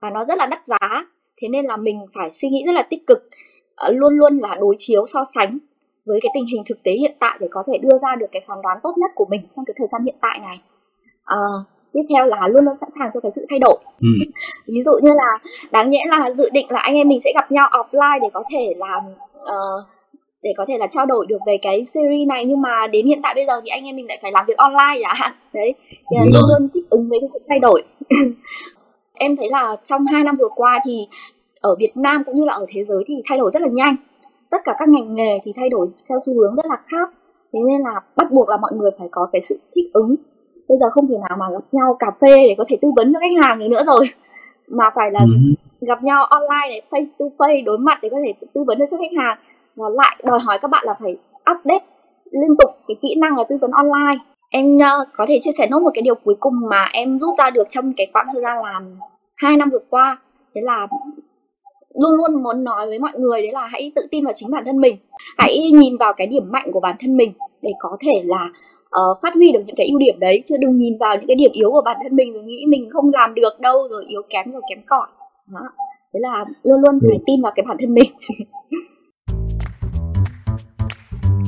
và 0.00 0.11
nó 0.11 0.25
rất 0.25 0.38
là 0.38 0.47
đắt 0.47 0.66
giá. 0.66 1.07
Thế 1.42 1.49
nên 1.49 1.66
là 1.66 1.76
mình 1.76 2.07
phải 2.14 2.30
suy 2.30 2.49
nghĩ 2.49 2.62
rất 2.66 2.73
là 2.73 2.83
tích 2.83 3.07
cực 3.07 3.28
ờ, 3.75 3.92
luôn 3.92 4.12
luôn 4.14 4.38
là 4.38 4.57
đối 4.61 4.75
chiếu 4.78 5.07
so 5.07 5.25
sánh 5.35 5.59
với 6.07 6.19
cái 6.23 6.30
tình 6.35 6.47
hình 6.47 6.62
thực 6.69 6.83
tế 6.83 6.92
hiện 6.92 7.16
tại 7.21 7.38
để 7.40 7.49
có 7.50 7.62
thể 7.66 7.78
đưa 7.78 7.99
ra 7.99 8.16
được 8.16 8.26
cái 8.33 8.42
phán 8.47 8.59
đoán 8.62 8.78
tốt 8.83 8.95
nhất 8.97 9.11
của 9.14 9.26
mình 9.30 9.40
trong 9.57 9.64
cái 9.64 9.75
thời 9.78 9.88
gian 9.92 10.04
hiện 10.04 10.16
tại 10.21 10.38
này. 10.42 10.61
À, 11.25 11.38
tiếp 11.92 12.02
theo 12.09 12.26
là 12.26 12.49
luôn 12.49 12.64
luôn 12.64 12.75
sẵn 12.75 12.90
sàng 12.99 13.11
cho 13.14 13.20
cái 13.20 13.30
sự 13.30 13.47
thay 13.50 13.59
đổi. 13.59 13.76
Ừ. 14.00 14.09
ví 14.66 14.82
dụ 14.82 14.92
như 15.02 15.11
là 15.14 15.38
đáng 15.70 15.90
nhẽ 15.90 16.04
là 16.09 16.30
dự 16.30 16.50
định 16.52 16.66
là 16.70 16.80
anh 16.80 16.94
em 16.94 17.09
mình 17.09 17.20
sẽ 17.20 17.32
gặp 17.35 17.52
nhau 17.52 17.68
offline 17.73 18.20
để 18.23 18.28
có 18.32 18.42
thể 18.52 18.75
làm 18.78 19.04
uh, 19.42 19.85
để 20.42 20.50
có 20.56 20.64
thể 20.68 20.78
là 20.78 20.87
trao 20.87 21.06
đổi 21.06 21.26
được 21.26 21.38
về 21.47 21.59
cái 21.62 21.85
series 21.85 22.28
này 22.28 22.44
nhưng 22.44 22.62
mà 22.62 22.87
đến 22.87 23.06
hiện 23.06 23.20
tại 23.23 23.35
bây 23.35 23.47
giờ 23.47 23.61
thì 23.64 23.68
anh 23.68 23.85
em 23.85 23.97
mình 23.97 24.06
lại 24.06 24.18
phải 24.23 24.32
làm 24.32 24.47
việc 24.47 24.56
online 24.56 25.02
chẳng 25.02 25.14
hạn 25.20 25.32
đấy 25.52 25.75
thì 26.11 26.16
là 26.16 26.25
luôn 26.25 26.42
luôn 26.49 26.68
thích 26.75 26.85
ứng 26.90 27.09
với 27.09 27.20
cái 27.20 27.28
sự 27.32 27.38
thay 27.49 27.59
đổi. 27.59 27.82
Em 29.14 29.37
thấy 29.37 29.50
là 29.50 29.76
trong 29.85 30.06
hai 30.06 30.25
năm 30.25 30.35
vừa 30.38 30.49
qua 30.54 30.80
thì 30.85 31.06
ở 31.61 31.76
Việt 31.78 31.92
Nam 31.94 32.23
cũng 32.26 32.35
như 32.35 32.44
là 32.44 32.52
ở 32.52 32.66
thế 32.68 32.85
giới 32.85 33.04
thì 33.06 33.14
thay 33.28 33.38
đổi 33.38 33.50
rất 33.50 33.62
là 33.62 33.68
nhanh. 33.68 33.97
Tất 34.50 34.59
cả 34.64 34.73
các 34.78 34.88
ngành 34.88 35.14
nghề 35.14 35.38
thì 35.44 35.52
thay 35.56 35.68
đổi 35.68 35.88
theo 36.09 36.18
xu 36.26 36.35
hướng 36.35 36.54
rất 36.54 36.66
là 36.66 36.76
khác. 36.87 37.11
Thế 37.52 37.59
nên 37.68 37.80
là 37.80 38.00
bắt 38.16 38.32
buộc 38.32 38.49
là 38.49 38.56
mọi 38.56 38.70
người 38.75 38.90
phải 38.99 39.09
có 39.11 39.28
cái 39.32 39.40
sự 39.40 39.61
thích 39.75 39.85
ứng 39.92 40.14
bây 40.70 40.78
giờ 40.78 40.86
không 40.90 41.06
thể 41.08 41.14
nào 41.28 41.36
mà 41.40 41.46
gặp 41.52 41.64
nhau 41.72 41.96
cà 41.98 42.10
phê 42.20 42.36
để 42.48 42.54
có 42.58 42.64
thể 42.68 42.76
tư 42.82 42.88
vấn 42.96 43.12
cho 43.12 43.18
khách 43.20 43.42
hàng 43.42 43.58
được 43.58 43.66
nữa 43.70 43.82
rồi. 43.86 44.06
Mà 44.68 44.90
phải 44.94 45.10
là 45.10 45.20
ừ. 45.20 45.36
gặp 45.80 46.02
nhau 46.02 46.24
online 46.24 46.68
để 46.70 46.80
face 46.90 47.10
to 47.18 47.26
face 47.38 47.64
đối 47.64 47.78
mặt 47.78 47.98
để 48.02 48.08
có 48.12 48.16
thể 48.24 48.46
tư 48.54 48.64
vấn 48.66 48.78
được 48.78 48.84
cho 48.90 48.96
khách 48.96 49.16
hàng. 49.18 49.38
Và 49.76 49.86
lại 49.94 50.16
đòi 50.24 50.38
hỏi 50.46 50.58
các 50.62 50.70
bạn 50.70 50.84
là 50.86 50.94
phải 51.02 51.16
update 51.52 51.86
liên 52.30 52.56
tục 52.58 52.70
cái 52.88 52.96
kỹ 53.02 53.14
năng 53.18 53.36
là 53.36 53.44
tư 53.48 53.56
vấn 53.60 53.70
online. 53.70 54.24
Em 54.50 54.76
uh, 54.76 55.08
có 55.16 55.26
thể 55.28 55.38
chia 55.42 55.50
sẻ 55.58 55.66
nốt 55.70 55.80
một 55.80 55.90
cái 55.94 56.02
điều 56.02 56.14
cuối 56.14 56.34
cùng 56.40 56.54
mà 56.70 56.84
em 56.92 57.18
rút 57.18 57.38
ra 57.38 57.50
được 57.50 57.68
trong 57.68 57.92
cái 57.96 58.06
quãng 58.12 58.26
thời 58.32 58.42
gian 58.42 58.56
làm 58.62 58.98
hai 59.36 59.56
năm 59.56 59.70
vừa 59.70 59.84
qua. 59.90 60.18
Đấy 60.54 60.64
là 60.64 60.86
luôn 61.94 62.10
luôn 62.16 62.42
muốn 62.42 62.64
nói 62.64 62.86
với 62.86 62.98
mọi 62.98 63.12
người 63.18 63.42
đấy 63.42 63.52
là 63.52 63.66
hãy 63.66 63.92
tự 63.94 64.02
tin 64.10 64.24
vào 64.24 64.32
chính 64.36 64.50
bản 64.50 64.64
thân 64.66 64.80
mình. 64.80 64.96
Hãy 65.38 65.70
nhìn 65.72 65.96
vào 65.96 66.12
cái 66.16 66.26
điểm 66.26 66.50
mạnh 66.50 66.70
của 66.72 66.80
bản 66.80 66.96
thân 67.00 67.16
mình 67.16 67.32
để 67.62 67.70
có 67.78 67.96
thể 68.00 68.22
là 68.24 68.48
uh, 68.97 69.18
phát 69.23 69.35
huy 69.35 69.52
được 69.52 69.61
những 69.66 69.76
cái 69.76 69.87
ưu 69.87 69.99
điểm 69.99 70.18
đấy. 70.18 70.42
Chứ 70.49 70.56
đừng 70.61 70.78
nhìn 70.78 70.99
vào 70.99 71.16
những 71.16 71.26
cái 71.26 71.37
điểm 71.37 71.50
yếu 71.52 71.70
của 71.70 71.82
bản 71.85 71.97
thân 72.02 72.16
mình 72.16 72.32
rồi 72.35 72.42
nghĩ 72.42 72.64
mình 72.68 72.90
không 72.90 73.11
làm 73.12 73.35
được 73.35 73.61
đâu 73.61 73.88
rồi 73.90 74.04
yếu 74.09 74.23
kém 74.30 74.52
rồi 74.52 74.62
kém 74.70 74.78
cỏi. 74.87 75.06
Đó. 75.47 75.61
Thế 76.14 76.20
là 76.20 76.44
luôn 76.62 76.80
luôn 76.80 76.99
phải 77.00 77.18
ừ. 77.18 77.25
tin 77.26 77.42
vào 77.42 77.52
cái 77.56 77.64
bản 77.68 77.76
thân 77.80 77.94
mình. 77.94 78.11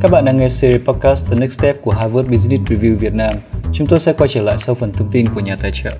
Các 0.03 0.11
bạn 0.11 0.25
đang 0.25 0.37
nghe 0.37 0.49
series 0.49 0.83
podcast 0.85 1.31
The 1.31 1.37
Next 1.41 1.61
Step 1.61 1.83
của 1.83 1.91
Harvard 1.91 2.31
Business 2.31 2.73
Review 2.73 2.97
Việt 2.97 3.15
Nam. 3.15 3.35
Chúng 3.73 3.87
tôi 3.87 4.01
sẽ 4.01 4.13
quay 4.13 4.29
trở 4.29 4.43
lại 4.43 4.57
sau 4.59 4.75
phần 4.75 4.93
thông 4.93 5.09
tin 5.13 5.27
của 5.35 5.41
nhà 5.41 5.57
tài 5.63 5.71
trợ 5.75 5.91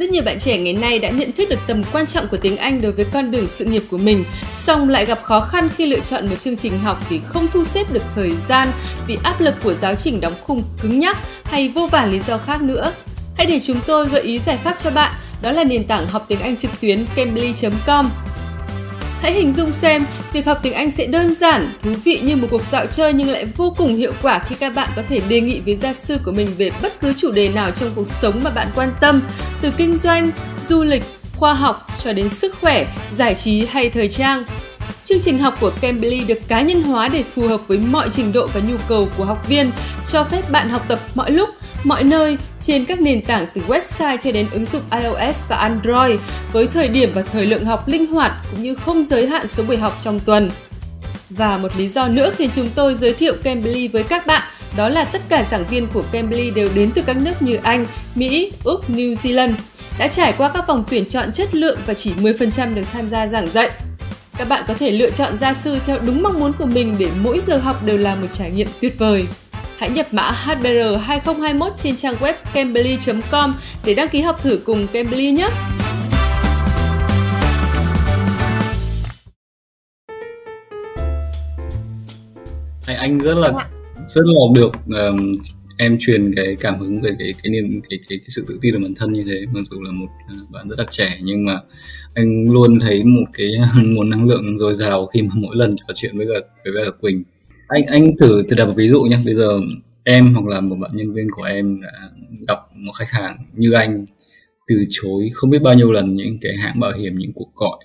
rất 0.00 0.10
nhiều 0.10 0.22
bạn 0.22 0.38
trẻ 0.38 0.58
ngày 0.58 0.72
nay 0.72 0.98
đã 0.98 1.10
nhận 1.10 1.32
thức 1.32 1.48
được 1.48 1.58
tầm 1.66 1.82
quan 1.92 2.06
trọng 2.06 2.28
của 2.28 2.36
tiếng 2.36 2.56
Anh 2.56 2.82
đối 2.82 2.92
với 2.92 3.04
con 3.12 3.30
đường 3.30 3.46
sự 3.46 3.64
nghiệp 3.64 3.82
của 3.90 3.98
mình, 3.98 4.24
song 4.52 4.88
lại 4.88 5.06
gặp 5.06 5.22
khó 5.22 5.40
khăn 5.40 5.68
khi 5.76 5.86
lựa 5.86 6.00
chọn 6.00 6.28
một 6.28 6.40
chương 6.40 6.56
trình 6.56 6.78
học 6.78 6.98
vì 7.08 7.20
không 7.26 7.48
thu 7.52 7.64
xếp 7.64 7.92
được 7.92 8.02
thời 8.14 8.32
gian, 8.36 8.72
vì 9.06 9.18
áp 9.22 9.40
lực 9.40 9.54
của 9.62 9.74
giáo 9.74 9.94
trình 9.94 10.20
đóng 10.20 10.32
khung 10.40 10.62
cứng 10.82 10.98
nhắc 10.98 11.16
hay 11.44 11.68
vô 11.68 11.86
vàn 11.86 12.12
lý 12.12 12.20
do 12.20 12.38
khác 12.38 12.62
nữa. 12.62 12.92
Hãy 13.36 13.46
để 13.46 13.60
chúng 13.60 13.80
tôi 13.86 14.08
gợi 14.08 14.22
ý 14.22 14.38
giải 14.38 14.56
pháp 14.56 14.78
cho 14.78 14.90
bạn, 14.90 15.12
đó 15.42 15.52
là 15.52 15.64
nền 15.64 15.84
tảng 15.84 16.06
học 16.06 16.24
tiếng 16.28 16.40
Anh 16.40 16.56
trực 16.56 16.80
tuyến 16.80 17.04
cambly.com. 17.14 18.10
Hãy 19.22 19.32
hình 19.32 19.52
dung 19.52 19.72
xem, 19.72 20.06
việc 20.32 20.46
học 20.46 20.58
tiếng 20.62 20.72
Anh 20.72 20.90
sẽ 20.90 21.06
đơn 21.06 21.34
giản, 21.34 21.72
thú 21.82 21.90
vị 22.04 22.20
như 22.22 22.36
một 22.36 22.48
cuộc 22.50 22.64
dạo 22.64 22.86
chơi 22.86 23.12
nhưng 23.12 23.28
lại 23.28 23.44
vô 23.56 23.74
cùng 23.76 23.96
hiệu 23.96 24.12
quả 24.22 24.38
khi 24.38 24.56
các 24.60 24.74
bạn 24.74 24.88
có 24.96 25.02
thể 25.08 25.20
đề 25.28 25.40
nghị 25.40 25.60
với 25.60 25.76
gia 25.76 25.92
sư 25.92 26.18
của 26.24 26.32
mình 26.32 26.48
về 26.58 26.70
bất 26.82 27.00
cứ 27.00 27.12
chủ 27.12 27.30
đề 27.30 27.48
nào 27.48 27.70
trong 27.70 27.90
cuộc 27.94 28.08
sống 28.08 28.40
mà 28.44 28.50
bạn 28.50 28.68
quan 28.74 28.92
tâm, 29.00 29.22
từ 29.62 29.70
kinh 29.76 29.96
doanh, 29.96 30.30
du 30.60 30.84
lịch, 30.84 31.02
khoa 31.36 31.54
học 31.54 31.86
cho 32.02 32.12
đến 32.12 32.28
sức 32.28 32.54
khỏe, 32.60 32.86
giải 33.12 33.34
trí 33.34 33.66
hay 33.66 33.90
thời 33.90 34.08
trang. 34.08 34.44
Chương 35.04 35.20
trình 35.20 35.38
học 35.38 35.56
của 35.60 35.70
Cambly 35.80 36.24
được 36.24 36.48
cá 36.48 36.62
nhân 36.62 36.82
hóa 36.82 37.08
để 37.08 37.22
phù 37.22 37.48
hợp 37.48 37.60
với 37.66 37.78
mọi 37.78 38.10
trình 38.10 38.32
độ 38.32 38.46
và 38.46 38.60
nhu 38.68 38.76
cầu 38.88 39.08
của 39.16 39.24
học 39.24 39.48
viên, 39.48 39.70
cho 40.06 40.24
phép 40.24 40.50
bạn 40.50 40.68
học 40.68 40.84
tập 40.88 40.98
mọi 41.14 41.30
lúc, 41.30 41.48
mọi 41.84 42.04
nơi 42.04 42.38
trên 42.60 42.84
các 42.84 43.00
nền 43.00 43.22
tảng 43.22 43.46
từ 43.54 43.60
website 43.68 44.16
cho 44.16 44.32
đến 44.32 44.46
ứng 44.52 44.66
dụng 44.66 44.82
iOS 44.90 45.48
và 45.48 45.56
Android 45.56 46.20
với 46.52 46.66
thời 46.66 46.88
điểm 46.88 47.10
và 47.14 47.22
thời 47.22 47.46
lượng 47.46 47.64
học 47.64 47.88
linh 47.88 48.06
hoạt 48.06 48.32
cũng 48.50 48.62
như 48.62 48.74
không 48.74 49.04
giới 49.04 49.26
hạn 49.26 49.48
số 49.48 49.62
buổi 49.62 49.76
học 49.76 49.96
trong 50.00 50.20
tuần. 50.20 50.50
Và 51.30 51.58
một 51.58 51.76
lý 51.76 51.88
do 51.88 52.08
nữa 52.08 52.30
khiến 52.36 52.50
chúng 52.52 52.68
tôi 52.74 52.94
giới 52.94 53.14
thiệu 53.14 53.34
Cambly 53.42 53.88
với 53.88 54.02
các 54.02 54.26
bạn 54.26 54.42
đó 54.76 54.88
là 54.88 55.04
tất 55.04 55.22
cả 55.28 55.44
giảng 55.44 55.66
viên 55.66 55.86
của 55.86 56.04
Cambly 56.12 56.50
đều 56.50 56.68
đến 56.74 56.90
từ 56.94 57.02
các 57.02 57.16
nước 57.16 57.42
như 57.42 57.58
Anh, 57.62 57.86
Mỹ, 58.14 58.52
Úc, 58.64 58.90
New 58.90 59.14
Zealand, 59.14 59.52
đã 59.98 60.08
trải 60.08 60.34
qua 60.38 60.48
các 60.54 60.66
vòng 60.66 60.84
tuyển 60.90 61.04
chọn 61.04 61.32
chất 61.32 61.54
lượng 61.54 61.78
và 61.86 61.94
chỉ 61.94 62.12
10% 62.20 62.74
được 62.74 62.82
tham 62.92 63.08
gia 63.08 63.26
giảng 63.26 63.48
dạy. 63.48 63.70
Các 64.38 64.48
bạn 64.48 64.64
có 64.68 64.74
thể 64.74 64.90
lựa 64.90 65.10
chọn 65.10 65.38
gia 65.38 65.54
sư 65.54 65.78
theo 65.86 65.98
đúng 65.98 66.22
mong 66.22 66.40
muốn 66.40 66.52
của 66.52 66.66
mình 66.66 66.96
để 66.98 67.08
mỗi 67.22 67.40
giờ 67.40 67.58
học 67.58 67.84
đều 67.84 67.98
là 67.98 68.14
một 68.14 68.26
trải 68.30 68.50
nghiệm 68.50 68.68
tuyệt 68.80 68.98
vời. 68.98 69.26
Hãy 69.80 69.90
nhập 69.90 70.06
mã 70.12 70.30
HBR 70.30 71.00
2021 71.00 71.72
trên 71.76 71.96
trang 71.96 72.14
web 72.14 72.34
cambly.com 72.54 73.54
để 73.84 73.94
đăng 73.94 74.08
ký 74.08 74.20
học 74.20 74.42
thử 74.42 74.60
cùng 74.64 74.86
Cambly 74.92 75.30
nhé! 75.30 75.48
anh 82.86 83.18
rất 83.18 83.34
là 83.34 83.52
rất 84.08 84.22
là 84.24 84.40
được 84.54 84.72
um, 84.86 85.34
em 85.78 85.96
truyền 86.00 86.34
cái 86.36 86.56
cảm 86.60 86.78
hứng 86.78 87.00
về 87.00 87.10
cái 87.18 87.34
cái 87.42 87.50
niềm 87.50 87.80
cái, 87.90 87.98
cái 88.08 88.18
cái 88.18 88.28
sự 88.28 88.44
tự 88.48 88.58
tin 88.62 88.74
của 88.74 88.80
bản 88.82 88.94
thân 88.94 89.12
như 89.12 89.24
thế 89.26 89.46
mặc 89.52 89.60
dù 89.70 89.80
là 89.82 89.92
một 89.92 90.08
uh, 90.42 90.50
bạn 90.50 90.68
rất 90.68 90.78
là 90.78 90.84
trẻ 90.90 91.18
nhưng 91.22 91.44
mà 91.44 91.60
anh 92.14 92.50
luôn 92.50 92.80
thấy 92.80 93.04
một 93.04 93.26
cái 93.32 93.54
nguồn 93.84 94.10
năng 94.10 94.28
lượng 94.28 94.58
dồi 94.58 94.74
dào 94.74 95.06
khi 95.06 95.22
mà 95.22 95.30
mỗi 95.34 95.56
lần 95.56 95.70
trò 95.76 95.94
chuyện 95.94 96.18
với 96.18 96.26
cả 96.26 96.70
với 96.74 96.84
cả 96.84 96.90
Quỳnh 97.00 97.22
anh 97.70 97.86
anh 97.86 98.16
thử 98.20 98.42
từ 98.48 98.56
đặt 98.56 98.66
một 98.66 98.74
ví 98.76 98.88
dụ 98.88 99.02
nhé 99.02 99.18
bây 99.24 99.34
giờ 99.34 99.60
em 100.04 100.34
hoặc 100.34 100.46
là 100.46 100.60
một 100.60 100.76
bạn 100.76 100.90
nhân 100.94 101.12
viên 101.14 101.26
của 101.30 101.42
em 101.42 101.80
đã 101.80 102.10
gặp 102.48 102.58
một 102.74 102.92
khách 102.92 103.10
hàng 103.10 103.36
như 103.54 103.72
anh 103.72 104.06
từ 104.68 104.84
chối 104.88 105.30
không 105.32 105.50
biết 105.50 105.62
bao 105.62 105.74
nhiêu 105.74 105.92
lần 105.92 106.14
những 106.14 106.38
cái 106.40 106.56
hãng 106.56 106.80
bảo 106.80 106.92
hiểm 106.92 107.14
những 107.18 107.32
cuộc 107.34 107.54
gọi. 107.54 107.78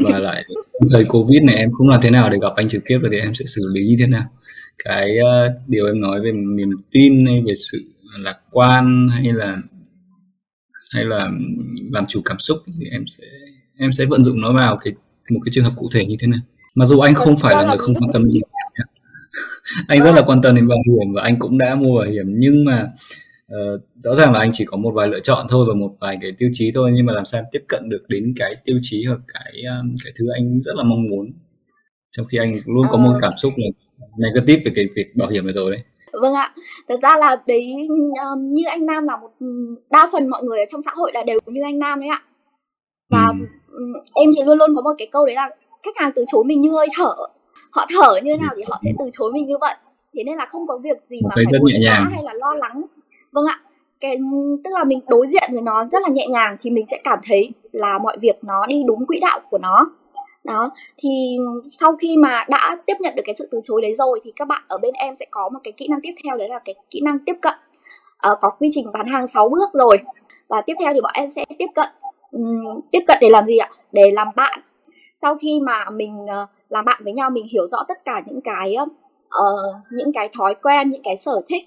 Và 0.00 0.18
lại 0.28 0.44
thời 0.90 1.04
covid 1.04 1.42
này 1.42 1.56
em 1.56 1.72
không 1.72 1.88
làm 1.88 2.00
thế 2.02 2.10
nào 2.10 2.30
để 2.30 2.38
gặp 2.42 2.52
anh 2.56 2.68
trực 2.68 2.82
tiếp 2.86 2.98
được 3.02 3.08
thì 3.12 3.18
em 3.18 3.34
sẽ 3.34 3.44
xử 3.44 3.62
lý 3.74 3.86
như 3.86 3.96
thế 3.98 4.06
nào? 4.06 4.24
Cái 4.84 5.16
uh, 5.20 5.52
điều 5.66 5.86
em 5.86 6.00
nói 6.00 6.20
về 6.20 6.32
niềm 6.32 6.70
tin 6.90 7.26
hay 7.26 7.42
về 7.46 7.54
sự 7.54 7.84
lạc 8.18 8.36
quan 8.50 9.08
hay 9.08 9.32
là 9.32 9.58
hay 10.94 11.04
là 11.04 11.30
làm 11.90 12.06
chủ 12.06 12.20
cảm 12.24 12.38
xúc 12.38 12.58
thì 12.78 12.86
em 12.90 13.04
sẽ 13.06 13.24
em 13.78 13.92
sẽ 13.92 14.04
vận 14.04 14.24
dụng 14.24 14.40
nó 14.40 14.52
vào 14.52 14.78
cái 14.84 14.94
một 15.30 15.40
cái 15.44 15.52
trường 15.52 15.64
hợp 15.64 15.72
cụ 15.76 15.88
thể 15.94 16.06
như 16.06 16.16
thế 16.18 16.26
nào? 16.26 16.40
Mặc 16.74 16.84
dù 16.84 17.00
anh 17.00 17.14
không 17.14 17.36
phải 17.36 17.54
là 17.54 17.64
người 17.64 17.78
không 17.78 17.94
quan 17.94 18.12
tâm 18.12 18.32
đến 18.32 18.42
anh 19.88 20.02
rất 20.02 20.12
là 20.12 20.22
quan 20.26 20.42
tâm 20.42 20.54
đến 20.56 20.68
bảo 20.68 20.78
hiểm 20.86 21.14
và 21.14 21.22
anh 21.22 21.38
cũng 21.38 21.58
đã 21.58 21.74
mua 21.74 21.98
bảo 21.98 22.08
hiểm 22.10 22.26
nhưng 22.28 22.64
mà 22.64 22.86
uh, 23.52 23.80
rõ 24.04 24.14
ràng 24.14 24.32
là 24.32 24.38
anh 24.38 24.50
chỉ 24.52 24.64
có 24.64 24.76
một 24.76 24.90
vài 24.94 25.08
lựa 25.08 25.20
chọn 25.20 25.46
thôi 25.48 25.66
và 25.68 25.74
một 25.74 25.90
vài 26.00 26.18
cái 26.22 26.32
tiêu 26.38 26.48
chí 26.52 26.70
thôi 26.74 26.90
nhưng 26.94 27.06
mà 27.06 27.12
làm 27.12 27.24
sao 27.24 27.42
tiếp 27.52 27.64
cận 27.68 27.88
được 27.88 28.04
đến 28.08 28.34
cái 28.36 28.56
tiêu 28.64 28.78
chí 28.80 29.04
hoặc 29.04 29.20
cái 29.34 29.52
um, 29.78 29.94
cái 30.04 30.12
thứ 30.18 30.26
anh 30.34 30.60
rất 30.60 30.76
là 30.76 30.82
mong 30.82 31.06
muốn. 31.10 31.26
Trong 32.16 32.26
khi 32.26 32.38
anh 32.38 32.60
luôn 32.66 32.86
có 32.90 32.98
một 32.98 33.10
ờ. 33.12 33.18
cảm 33.22 33.32
xúc 33.36 33.52
là 33.56 33.66
negative 34.18 34.62
về 34.64 34.72
cái 34.74 34.88
việc 34.96 35.16
bảo 35.16 35.28
hiểm 35.28 35.46
này 35.46 35.54
rồi 35.54 35.70
đấy. 35.70 35.80
Vâng 36.12 36.34
ạ. 36.34 36.54
Thật 36.88 36.96
ra 37.02 37.16
là 37.18 37.36
đấy 37.46 37.72
um, 38.24 38.54
như 38.54 38.62
anh 38.66 38.86
Nam 38.86 39.04
là 39.04 39.16
một 39.16 39.30
đa 39.90 40.08
phần 40.12 40.30
mọi 40.30 40.42
người 40.42 40.58
ở 40.58 40.64
trong 40.70 40.82
xã 40.82 40.90
hội 40.94 41.10
là 41.14 41.22
đều 41.22 41.40
như 41.46 41.60
anh 41.64 41.78
Nam 41.78 42.00
đấy 42.00 42.08
ạ. 42.08 42.22
Và 43.10 43.26
ừ. 43.72 43.84
em 44.14 44.30
thì 44.36 44.42
luôn 44.46 44.58
luôn 44.58 44.76
có 44.76 44.82
một 44.82 44.94
cái 44.98 45.08
câu 45.12 45.26
đấy 45.26 45.34
là 45.34 45.50
khách 45.82 45.96
hàng 45.96 46.10
từ 46.16 46.24
chối 46.32 46.44
mình 46.44 46.60
như 46.60 46.70
hơi 46.70 46.88
thở 46.96 47.14
họ 47.74 47.86
thở 47.88 48.20
như 48.22 48.32
thế 48.32 48.36
nào 48.36 48.50
thì 48.56 48.62
họ 48.68 48.80
sẽ 48.84 48.90
từ 48.98 49.04
chối 49.12 49.32
mình 49.32 49.46
như 49.46 49.58
vậy. 49.60 49.74
Thế 50.14 50.24
nên 50.24 50.36
là 50.36 50.46
không 50.46 50.66
có 50.66 50.78
việc 50.78 51.02
gì 51.08 51.20
mà 51.22 51.30
phải 51.34 51.60
buồn 51.60 51.72
bã 51.86 52.08
hay 52.12 52.22
là 52.24 52.32
lo 52.34 52.54
lắng. 52.54 52.82
Vâng 53.32 53.44
ạ. 53.46 53.60
Cái 54.00 54.16
tức 54.64 54.70
là 54.74 54.84
mình 54.84 55.00
đối 55.08 55.26
diện 55.28 55.50
với 55.52 55.62
nó 55.62 55.84
rất 55.92 56.02
là 56.02 56.08
nhẹ 56.08 56.26
nhàng 56.26 56.56
thì 56.60 56.70
mình 56.70 56.86
sẽ 56.90 57.00
cảm 57.04 57.18
thấy 57.28 57.50
là 57.72 57.98
mọi 57.98 58.16
việc 58.20 58.44
nó 58.44 58.66
đi 58.66 58.82
đúng 58.86 59.06
quỹ 59.06 59.20
đạo 59.20 59.40
của 59.50 59.58
nó. 59.58 59.90
Đó 60.44 60.70
thì 60.98 61.36
sau 61.78 61.96
khi 61.96 62.16
mà 62.16 62.44
đã 62.48 62.78
tiếp 62.86 62.94
nhận 63.00 63.14
được 63.16 63.22
cái 63.26 63.34
sự 63.38 63.48
từ 63.50 63.60
chối 63.64 63.82
đấy 63.82 63.94
rồi 63.94 64.20
thì 64.24 64.32
các 64.36 64.48
bạn 64.48 64.62
ở 64.68 64.78
bên 64.78 64.94
em 64.94 65.14
sẽ 65.20 65.26
có 65.30 65.48
một 65.48 65.58
cái 65.64 65.72
kỹ 65.72 65.88
năng 65.88 66.00
tiếp 66.02 66.14
theo 66.24 66.36
đấy 66.36 66.48
là 66.48 66.58
cái 66.58 66.74
kỹ 66.90 67.00
năng 67.00 67.18
tiếp 67.18 67.34
cận. 67.42 67.54
Uh, 68.32 68.38
có 68.40 68.50
quy 68.50 68.68
trình 68.72 68.92
bán 68.92 69.06
hàng 69.06 69.26
6 69.26 69.48
bước 69.48 69.72
rồi. 69.72 69.98
Và 70.48 70.62
tiếp 70.66 70.74
theo 70.80 70.94
thì 70.94 71.00
bọn 71.00 71.12
em 71.14 71.28
sẽ 71.28 71.44
tiếp 71.58 71.68
cận 71.74 71.88
um, 72.30 72.80
tiếp 72.92 73.00
cận 73.06 73.18
để 73.20 73.30
làm 73.30 73.46
gì 73.46 73.56
ạ? 73.56 73.68
Để 73.92 74.10
làm 74.12 74.28
bạn 74.36 74.60
sau 75.16 75.36
khi 75.36 75.60
mà 75.60 75.84
mình 75.90 76.26
ờ, 76.28 76.46
làm 76.68 76.84
bạn 76.84 77.00
với 77.04 77.12
nhau 77.12 77.30
mình 77.30 77.46
hiểu 77.52 77.66
rõ 77.66 77.78
tất 77.88 78.04
cả 78.04 78.22
những 78.26 78.40
cái 78.44 78.74
uh, 79.24 79.76
những 79.90 80.12
cái 80.12 80.30
thói 80.38 80.54
quen 80.62 80.90
những 80.90 81.02
cái 81.04 81.16
sở 81.16 81.40
thích 81.48 81.64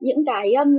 những 0.00 0.24
cái 0.26 0.54
um, 0.54 0.76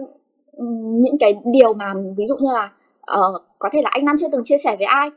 những 1.01 1.17
cái 1.19 1.35
điều 1.45 1.73
mà 1.73 1.93
ví 2.17 2.25
dụ 2.27 2.35
như 2.35 2.49
là 2.53 2.71
uh, 3.19 3.41
có 3.59 3.69
thể 3.73 3.81
là 3.81 3.89
anh 3.93 4.05
Nam 4.05 4.15
chưa 4.19 4.27
từng 4.31 4.43
chia 4.43 4.57
sẻ 4.57 4.75
với 4.75 4.85
ai. 4.85 5.09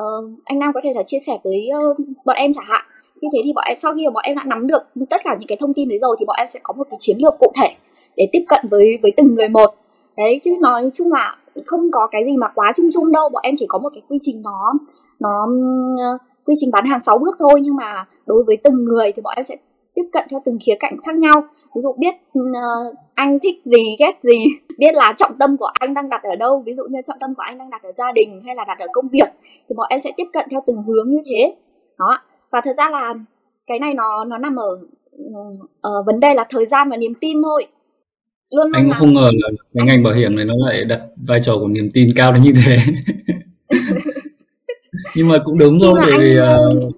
Uh, 0.00 0.30
anh 0.44 0.58
Nam 0.58 0.72
có 0.74 0.80
thể 0.84 0.92
là 0.94 1.02
chia 1.06 1.18
sẻ 1.26 1.38
với 1.44 1.68
uh, 1.90 1.96
bọn 2.24 2.36
em 2.36 2.52
chẳng 2.52 2.64
hạn. 2.68 2.84
Như 3.20 3.28
thế 3.32 3.38
thì 3.44 3.52
bọn 3.52 3.64
em 3.66 3.76
sau 3.76 3.94
khi 3.94 4.06
mà 4.06 4.10
bọn 4.10 4.22
em 4.26 4.36
đã 4.36 4.44
nắm 4.46 4.66
được 4.66 4.82
tất 5.10 5.20
cả 5.24 5.36
những 5.40 5.46
cái 5.48 5.58
thông 5.60 5.74
tin 5.74 5.88
đấy 5.88 5.98
rồi 5.98 6.16
thì 6.18 6.24
bọn 6.26 6.36
em 6.38 6.46
sẽ 6.46 6.60
có 6.62 6.74
một 6.74 6.86
cái 6.90 6.96
chiến 7.00 7.16
lược 7.18 7.34
cụ 7.38 7.52
thể 7.60 7.74
để 8.16 8.28
tiếp 8.32 8.44
cận 8.48 8.68
với 8.70 8.98
với 9.02 9.12
từng 9.16 9.34
người 9.34 9.48
một. 9.48 9.74
Đấy 10.16 10.40
chứ 10.44 10.50
nói 10.60 10.90
chung 10.94 11.12
là 11.12 11.36
không 11.66 11.90
có 11.92 12.06
cái 12.10 12.24
gì 12.24 12.36
mà 12.36 12.48
quá 12.54 12.72
chung 12.76 12.90
chung 12.94 13.12
đâu. 13.12 13.28
Bọn 13.28 13.42
em 13.42 13.54
chỉ 13.58 13.66
có 13.68 13.78
một 13.78 13.88
cái 13.94 14.02
quy 14.08 14.18
trình 14.20 14.42
nó 14.42 14.72
nó 15.20 15.46
quy 16.44 16.54
trình 16.60 16.70
bán 16.72 16.86
hàng 16.86 17.00
6 17.00 17.18
bước 17.18 17.36
thôi 17.38 17.60
nhưng 17.62 17.76
mà 17.76 18.06
đối 18.26 18.44
với 18.44 18.56
từng 18.64 18.84
người 18.84 19.12
thì 19.12 19.22
bọn 19.22 19.34
em 19.36 19.44
sẽ 19.44 19.56
tiếp 19.94 20.02
cận 20.12 20.24
theo 20.30 20.40
từng 20.44 20.58
khía 20.66 20.74
cạnh 20.80 20.96
khác 21.06 21.14
nhau. 21.14 21.44
Ví 21.74 21.82
dụ 21.82 21.92
biết 21.98 22.14
uh, 22.38 22.94
anh 23.14 23.38
thích 23.42 23.54
gì 23.64 23.96
ghét 23.98 24.12
gì 24.22 24.38
biết 24.78 24.94
là 24.94 25.14
trọng 25.16 25.38
tâm 25.38 25.56
của 25.56 25.70
anh 25.74 25.94
đang 25.94 26.08
đặt 26.08 26.22
ở 26.22 26.36
đâu 26.36 26.62
ví 26.66 26.74
dụ 26.74 26.82
như 26.90 26.98
trọng 27.06 27.18
tâm 27.20 27.34
của 27.34 27.42
anh 27.42 27.58
đang 27.58 27.70
đặt 27.70 27.82
ở 27.82 27.92
gia 27.92 28.12
đình 28.12 28.40
hay 28.46 28.56
là 28.56 28.64
đặt 28.68 28.78
ở 28.78 28.86
công 28.92 29.08
việc 29.08 29.28
thì 29.68 29.74
bọn 29.76 29.86
em 29.90 30.00
sẽ 30.00 30.10
tiếp 30.16 30.24
cận 30.32 30.46
theo 30.50 30.60
từng 30.66 30.82
hướng 30.82 31.10
như 31.10 31.18
thế. 31.26 31.56
Đó. 31.98 32.18
Và 32.50 32.60
thật 32.64 32.72
ra 32.78 32.90
là 32.90 33.14
cái 33.66 33.78
này 33.78 33.94
nó 33.94 34.24
nó 34.24 34.38
nằm 34.38 34.56
ở 34.56 34.78
ở 35.80 36.02
vấn 36.06 36.20
đề 36.20 36.34
là 36.34 36.46
thời 36.50 36.66
gian 36.66 36.90
và 36.90 36.96
niềm 36.96 37.12
tin 37.20 37.42
thôi. 37.42 37.66
Luôn 38.50 38.72
anh 38.72 38.90
không 38.94 39.14
ngờ 39.14 39.30
là 39.32 39.48
cái 39.74 39.86
ngành 39.86 40.02
bảo 40.02 40.12
hiểm 40.12 40.36
này 40.36 40.44
nó 40.44 40.54
lại 40.58 40.84
đặt 40.84 41.00
vai 41.28 41.40
trò 41.42 41.52
của 41.60 41.68
niềm 41.68 41.90
tin 41.94 42.08
cao 42.16 42.32
đến 42.32 42.42
như 42.42 42.52
thế 42.64 42.78
nhưng 45.16 45.28
mà 45.28 45.38
cũng 45.44 45.58
đúng 45.58 45.78
thôi 45.80 45.94
bởi 46.02 46.18
vì 46.18 46.38
uh, 46.38 46.94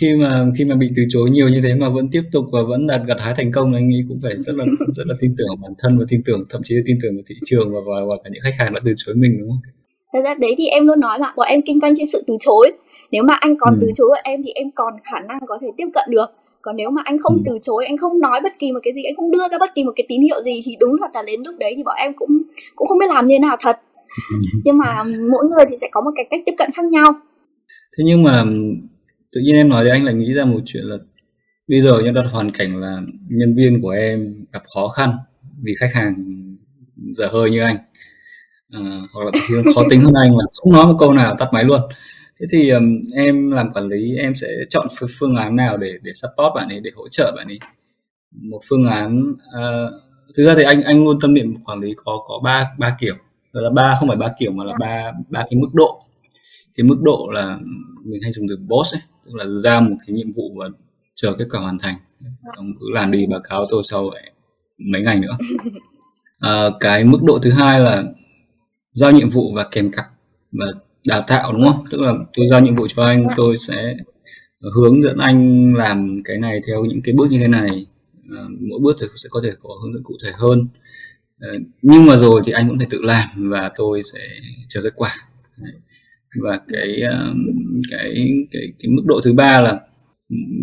khi 0.00 0.16
mà 0.16 0.46
khi 0.58 0.64
mà 0.64 0.76
bị 0.76 0.88
từ 0.96 1.02
chối 1.08 1.30
nhiều 1.30 1.48
như 1.48 1.60
thế 1.62 1.74
mà 1.74 1.88
vẫn 1.88 2.08
tiếp 2.12 2.22
tục 2.32 2.44
và 2.52 2.60
vẫn 2.68 2.86
đạt 2.86 3.00
gặt 3.06 3.16
hái 3.20 3.34
thành 3.36 3.52
công 3.52 3.74
anh 3.74 3.88
nghĩ 3.88 4.02
cũng 4.08 4.18
phải 4.22 4.32
rất 4.38 4.54
là 4.56 4.64
rất 4.96 5.06
là 5.06 5.14
tin 5.20 5.34
tưởng 5.38 5.48
bản 5.62 5.72
thân 5.78 5.98
và 5.98 6.04
tin 6.08 6.22
tưởng 6.24 6.42
thậm 6.50 6.60
chí 6.64 6.74
là 6.74 6.82
tin 6.86 6.98
tưởng 7.02 7.14
vào 7.16 7.22
thị 7.28 7.34
trường 7.44 7.74
và 7.74 7.80
và, 7.86 7.96
và 8.08 8.16
cả 8.24 8.30
những 8.32 8.42
khách 8.44 8.54
hàng 8.58 8.72
đã 8.72 8.80
từ 8.84 8.92
chối 8.96 9.14
mình 9.14 9.36
đúng 9.40 9.48
không? 9.48 9.60
Thật 10.12 10.20
ra 10.24 10.34
đấy 10.34 10.54
thì 10.58 10.66
em 10.66 10.86
luôn 10.86 11.00
nói 11.00 11.18
mà 11.18 11.32
bọn 11.36 11.48
em 11.48 11.60
kinh 11.62 11.80
doanh 11.80 11.92
trên 11.96 12.06
sự 12.06 12.24
từ 12.26 12.36
chối. 12.40 12.72
Nếu 13.10 13.22
mà 13.22 13.34
anh 13.34 13.56
còn 13.60 13.74
ừ. 13.74 13.78
từ 13.80 13.92
chối 13.96 14.08
em 14.24 14.42
thì 14.44 14.50
em 14.54 14.70
còn 14.74 14.94
khả 15.04 15.20
năng 15.28 15.38
có 15.46 15.58
thể 15.62 15.68
tiếp 15.76 15.86
cận 15.94 16.04
được. 16.10 16.26
Còn 16.62 16.76
nếu 16.76 16.90
mà 16.90 17.02
anh 17.04 17.18
không 17.18 17.36
ừ. 17.36 17.42
từ 17.46 17.58
chối, 17.62 17.84
anh 17.86 17.96
không 17.96 18.20
nói 18.20 18.40
bất 18.42 18.52
kỳ 18.58 18.72
một 18.72 18.78
cái 18.82 18.94
gì, 18.94 19.02
anh 19.02 19.14
không 19.16 19.30
đưa 19.30 19.48
ra 19.48 19.58
bất 19.58 19.74
kỳ 19.74 19.84
một 19.84 19.92
cái 19.96 20.06
tín 20.08 20.22
hiệu 20.22 20.42
gì 20.42 20.62
thì 20.64 20.76
đúng 20.80 20.96
thật 21.00 21.10
là 21.14 21.22
đến 21.26 21.40
lúc 21.44 21.54
đấy 21.58 21.74
thì 21.76 21.82
bọn 21.82 21.94
em 21.98 22.12
cũng 22.16 22.42
cũng 22.76 22.88
không 22.88 22.98
biết 22.98 23.06
làm 23.08 23.26
như 23.26 23.34
thế 23.34 23.38
nào 23.38 23.56
thật. 23.60 23.76
nhưng 24.64 24.78
mà 24.78 25.04
mỗi 25.04 25.44
người 25.44 25.64
thì 25.70 25.76
sẽ 25.80 25.88
có 25.92 26.00
một 26.00 26.10
cái 26.16 26.26
cách 26.30 26.40
tiếp 26.46 26.54
cận 26.58 26.70
khác 26.74 26.84
nhau. 26.84 27.12
Thế 27.96 28.04
nhưng 28.04 28.22
mà 28.22 28.44
tự 29.32 29.40
nhiên 29.40 29.56
em 29.56 29.68
nói 29.68 29.84
thì 29.84 29.90
anh 29.90 30.04
lại 30.04 30.14
nghĩ 30.14 30.34
ra 30.34 30.44
một 30.44 30.60
chuyện 30.66 30.84
là 30.84 30.96
bây 31.68 31.80
giờ 31.80 32.00
nhân 32.04 32.14
đặt 32.14 32.26
hoàn 32.32 32.50
cảnh 32.50 32.76
là 32.76 33.00
nhân 33.28 33.54
viên 33.54 33.82
của 33.82 33.90
em 33.90 34.44
gặp 34.52 34.62
khó 34.74 34.88
khăn 34.88 35.16
vì 35.62 35.74
khách 35.80 35.94
hàng 35.94 36.14
dở 37.12 37.28
hơi 37.32 37.50
như 37.50 37.60
anh. 37.60 37.76
À, 38.70 38.80
hoặc 39.12 39.24
là 39.24 39.62
khó 39.74 39.82
tính 39.90 40.00
hơn 40.00 40.14
anh 40.24 40.36
là 40.36 40.44
không 40.52 40.72
nói 40.72 40.86
một 40.86 40.96
câu 40.98 41.12
nào 41.12 41.36
tắt 41.38 41.48
máy 41.52 41.64
luôn. 41.64 41.80
Thế 42.40 42.46
thì 42.50 42.70
um, 42.70 43.00
em 43.14 43.50
làm 43.50 43.72
quản 43.72 43.88
lý 43.88 44.16
em 44.16 44.34
sẽ 44.34 44.48
chọn 44.68 44.86
phương 45.18 45.36
án 45.36 45.56
nào 45.56 45.76
để 45.76 45.92
để 46.02 46.12
support 46.14 46.54
bạn 46.54 46.68
ấy 46.68 46.80
để 46.80 46.90
hỗ 46.94 47.08
trợ 47.08 47.32
bạn 47.36 47.46
ấy? 47.46 47.58
Một 48.32 48.60
phương 48.68 48.84
án 48.84 49.32
uh, 49.32 49.92
thực 50.36 50.46
ra 50.46 50.54
thì 50.56 50.62
anh 50.62 50.82
anh 50.82 51.04
luôn 51.04 51.18
tâm 51.20 51.34
niệm 51.34 51.54
quản 51.64 51.80
lý 51.80 51.92
có 51.96 52.22
có 52.26 52.40
ba 52.44 52.66
ba 52.78 52.96
kiểu. 53.00 53.14
Là 53.52 53.70
ba 53.70 53.94
không 53.98 54.08
phải 54.08 54.16
ba 54.16 54.28
kiểu 54.38 54.52
mà 54.52 54.64
là 54.64 54.72
ba 54.80 55.12
ba 55.28 55.40
cái 55.40 55.56
mức 55.60 55.68
độ 55.72 56.03
cái 56.74 56.84
mức 56.84 56.96
độ 57.02 57.30
là 57.32 57.58
mình 58.04 58.20
hay 58.22 58.32
dùng 58.32 58.46
từ 58.48 58.56
boss 58.56 58.94
ấy 58.94 59.00
tức 59.26 59.34
là 59.34 59.44
ra 59.60 59.80
một 59.80 59.96
cái 60.06 60.14
nhiệm 60.14 60.32
vụ 60.32 60.54
và 60.56 60.68
chờ 61.14 61.34
kết 61.38 61.44
quả 61.50 61.60
hoàn 61.60 61.78
thành. 61.78 61.94
Ông 62.56 62.72
cứ 62.80 62.86
làm 62.92 63.10
đi 63.10 63.26
báo 63.26 63.40
cáo 63.40 63.64
tôi 63.70 63.82
sau 63.84 64.10
mấy 64.78 65.02
ngày 65.02 65.20
nữa. 65.20 65.38
À, 66.38 66.64
cái 66.80 67.04
mức 67.04 67.18
độ 67.22 67.38
thứ 67.42 67.50
hai 67.50 67.80
là 67.80 68.04
giao 68.92 69.12
nhiệm 69.12 69.28
vụ 69.28 69.52
và 69.54 69.68
kèm 69.70 69.90
cặp 69.90 70.04
và 70.52 70.66
đào 71.08 71.24
tạo 71.26 71.52
đúng 71.52 71.64
không? 71.64 71.84
Tức 71.90 72.00
là 72.00 72.12
tôi 72.36 72.46
giao 72.50 72.60
nhiệm 72.60 72.76
vụ 72.76 72.86
cho 72.88 73.04
anh 73.04 73.24
tôi 73.36 73.56
sẽ 73.56 73.94
hướng 74.74 75.02
dẫn 75.02 75.18
anh 75.18 75.72
làm 75.74 76.22
cái 76.24 76.38
này 76.38 76.60
theo 76.66 76.84
những 76.84 77.00
cái 77.04 77.14
bước 77.18 77.30
như 77.30 77.38
thế 77.38 77.48
này. 77.48 77.86
À, 78.30 78.42
mỗi 78.60 78.78
bước 78.82 78.96
thì 79.00 79.06
sẽ 79.16 79.28
có 79.30 79.40
thể 79.44 79.50
có 79.62 79.70
hướng 79.82 79.94
dẫn 79.94 80.02
cụ 80.02 80.14
thể 80.24 80.30
hơn. 80.34 80.68
À, 81.40 81.48
nhưng 81.82 82.06
mà 82.06 82.16
rồi 82.16 82.42
thì 82.44 82.52
anh 82.52 82.68
cũng 82.68 82.78
phải 82.78 82.86
tự 82.90 83.02
làm 83.02 83.50
và 83.50 83.70
tôi 83.76 84.02
sẽ 84.02 84.20
chờ 84.68 84.80
kết 84.82 84.92
quả 84.96 85.10
và 86.42 86.60
cái 86.68 87.00
um, 87.02 87.46
cái 87.90 88.08
cái 88.50 88.62
cái 88.78 88.90
mức 88.90 89.02
độ 89.06 89.20
thứ 89.24 89.32
ba 89.32 89.60
là 89.60 89.80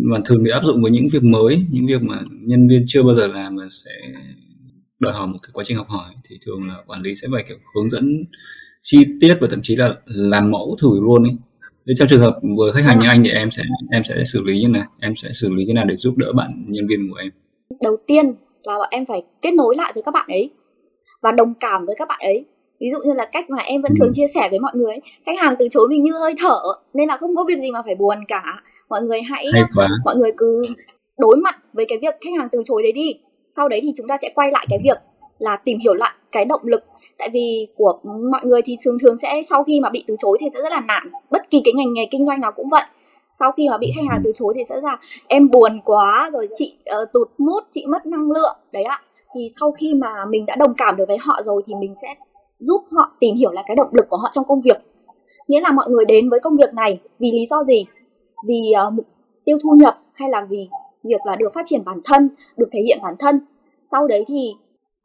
mà 0.02 0.18
thường 0.24 0.42
bị 0.42 0.50
áp 0.50 0.64
dụng 0.64 0.82
với 0.82 0.90
những 0.90 1.08
việc 1.12 1.22
mới, 1.22 1.62
những 1.70 1.86
việc 1.86 2.02
mà 2.02 2.20
nhân 2.30 2.68
viên 2.68 2.84
chưa 2.86 3.02
bao 3.02 3.14
giờ 3.14 3.26
làm 3.26 3.56
mà 3.56 3.62
sẽ 3.70 3.90
đòi 4.98 5.12
hỏi 5.12 5.26
một 5.26 5.38
cái 5.42 5.50
quá 5.52 5.64
trình 5.66 5.76
học 5.76 5.88
hỏi 5.88 6.14
thì 6.28 6.36
thường 6.46 6.68
là 6.68 6.74
quản 6.86 7.02
lý 7.02 7.14
sẽ 7.14 7.28
phải, 7.32 7.44
kiểu, 7.48 7.56
hướng 7.76 7.90
dẫn 7.90 8.24
chi 8.82 8.98
tiết 9.20 9.36
và 9.40 9.48
thậm 9.50 9.60
chí 9.62 9.76
là 9.76 9.94
làm 10.06 10.50
mẫu 10.50 10.76
thử 10.82 11.00
luôn 11.00 11.22
ấy. 11.24 11.36
Thế 11.86 11.94
trong 11.96 12.08
trường 12.08 12.20
hợp 12.20 12.40
với 12.58 12.72
khách 12.72 12.84
hàng 12.84 13.00
như 13.00 13.08
anh 13.08 13.22
thì 13.24 13.30
em 13.30 13.50
sẽ 13.50 13.62
em 13.92 14.04
sẽ 14.04 14.24
xử 14.24 14.44
lý 14.44 14.60
như 14.60 14.68
nào? 14.68 14.84
Em 15.00 15.16
sẽ 15.16 15.28
xử 15.32 15.54
lý 15.54 15.64
thế 15.66 15.72
nào 15.72 15.84
để 15.88 15.96
giúp 15.96 16.16
đỡ 16.16 16.32
bạn 16.32 16.64
nhân 16.68 16.86
viên 16.86 17.10
của 17.10 17.16
em? 17.16 17.30
Đầu 17.82 17.96
tiên 18.06 18.26
là 18.62 18.78
bọn 18.78 18.88
em 18.90 19.06
phải 19.06 19.22
kết 19.42 19.54
nối 19.54 19.76
lại 19.76 19.92
với 19.94 20.02
các 20.02 20.14
bạn 20.14 20.26
ấy 20.28 20.50
và 21.22 21.32
đồng 21.32 21.54
cảm 21.60 21.86
với 21.86 21.94
các 21.98 22.08
bạn 22.08 22.20
ấy 22.22 22.44
ví 22.82 22.90
dụ 22.90 22.98
như 23.04 23.14
là 23.14 23.24
cách 23.24 23.50
mà 23.50 23.62
em 23.62 23.82
vẫn 23.82 23.92
thường 23.98 24.08
ừ. 24.08 24.12
chia 24.14 24.26
sẻ 24.34 24.48
với 24.50 24.58
mọi 24.58 24.72
người 24.74 24.96
khách 25.26 25.38
hàng 25.38 25.54
từ 25.58 25.68
chối 25.70 25.88
mình 25.88 26.02
như 26.02 26.12
hơi 26.12 26.34
thở 26.38 26.60
nên 26.94 27.08
là 27.08 27.16
không 27.16 27.36
có 27.36 27.44
việc 27.48 27.58
gì 27.58 27.70
mà 27.70 27.82
phải 27.84 27.94
buồn 27.94 28.18
cả. 28.28 28.42
Mọi 28.88 29.02
người 29.02 29.22
hãy 29.22 29.46
mọi 30.04 30.16
người 30.16 30.32
cứ 30.36 30.62
đối 31.18 31.36
mặt 31.36 31.56
với 31.72 31.86
cái 31.88 31.98
việc 32.02 32.14
khách 32.20 32.30
hàng 32.38 32.48
từ 32.52 32.62
chối 32.64 32.82
đấy 32.82 32.92
đi. 32.92 33.14
Sau 33.48 33.68
đấy 33.68 33.80
thì 33.82 33.92
chúng 33.96 34.08
ta 34.08 34.16
sẽ 34.22 34.30
quay 34.34 34.50
lại 34.50 34.66
cái 34.70 34.78
việc 34.84 34.98
là 35.38 35.56
tìm 35.64 35.78
hiểu 35.78 35.94
lại 35.94 36.12
cái 36.32 36.44
động 36.44 36.60
lực. 36.64 36.82
Tại 37.18 37.28
vì 37.32 37.68
của 37.76 38.00
mọi 38.30 38.40
người 38.44 38.62
thì 38.62 38.76
thường 38.84 38.98
thường 38.98 39.18
sẽ 39.18 39.42
sau 39.50 39.64
khi 39.64 39.80
mà 39.80 39.90
bị 39.90 40.04
từ 40.06 40.16
chối 40.18 40.38
thì 40.40 40.46
sẽ 40.54 40.62
rất 40.62 40.72
là 40.72 40.80
nản. 40.88 41.10
Bất 41.30 41.50
kỳ 41.50 41.60
cái 41.64 41.74
ngành 41.74 41.92
nghề 41.92 42.06
kinh 42.10 42.26
doanh 42.26 42.40
nào 42.40 42.52
cũng 42.52 42.68
vậy. 42.68 42.84
Sau 43.32 43.52
khi 43.52 43.68
mà 43.68 43.78
bị 43.78 43.92
khách 43.96 44.10
hàng 44.10 44.20
từ 44.24 44.32
chối 44.34 44.54
thì 44.56 44.62
sẽ 44.68 44.74
là 44.82 44.98
em 45.28 45.50
buồn 45.50 45.80
quá 45.84 46.30
rồi 46.32 46.48
chị 46.56 46.74
uh, 47.02 47.12
tụt 47.12 47.30
mút 47.38 47.60
chị 47.70 47.86
mất 47.86 48.06
năng 48.06 48.30
lượng. 48.30 48.56
Đấy 48.72 48.82
ạ. 48.82 49.00
Thì 49.34 49.48
sau 49.60 49.72
khi 49.72 49.94
mà 49.94 50.24
mình 50.28 50.46
đã 50.46 50.56
đồng 50.56 50.74
cảm 50.74 50.96
được 50.96 51.04
với 51.08 51.18
họ 51.20 51.42
rồi 51.44 51.62
thì 51.66 51.74
mình 51.74 51.94
sẽ 52.02 52.14
giúp 52.62 52.82
họ 52.92 53.16
tìm 53.20 53.34
hiểu 53.36 53.52
lại 53.52 53.64
cái 53.66 53.76
động 53.76 53.90
lực 53.92 54.06
của 54.10 54.16
họ 54.16 54.28
trong 54.32 54.44
công 54.48 54.60
việc. 54.60 54.76
Nghĩa 55.48 55.60
là 55.60 55.72
mọi 55.72 55.90
người 55.90 56.04
đến 56.04 56.30
với 56.30 56.40
công 56.40 56.56
việc 56.56 56.74
này 56.74 57.00
vì 57.18 57.32
lý 57.32 57.46
do 57.50 57.64
gì? 57.64 57.86
Vì 58.46 58.72
uh, 58.86 58.92
mục 58.92 59.06
tiêu 59.44 59.58
thu 59.62 59.70
nhập 59.70 59.98
hay 60.14 60.30
là 60.30 60.46
vì 60.50 60.68
việc 61.04 61.20
là 61.26 61.36
được 61.36 61.48
phát 61.54 61.62
triển 61.64 61.84
bản 61.84 62.00
thân 62.04 62.28
được 62.56 62.68
thể 62.72 62.80
hiện 62.86 62.98
bản 63.02 63.14
thân? 63.18 63.40
Sau 63.84 64.06
đấy 64.06 64.24
thì 64.28 64.52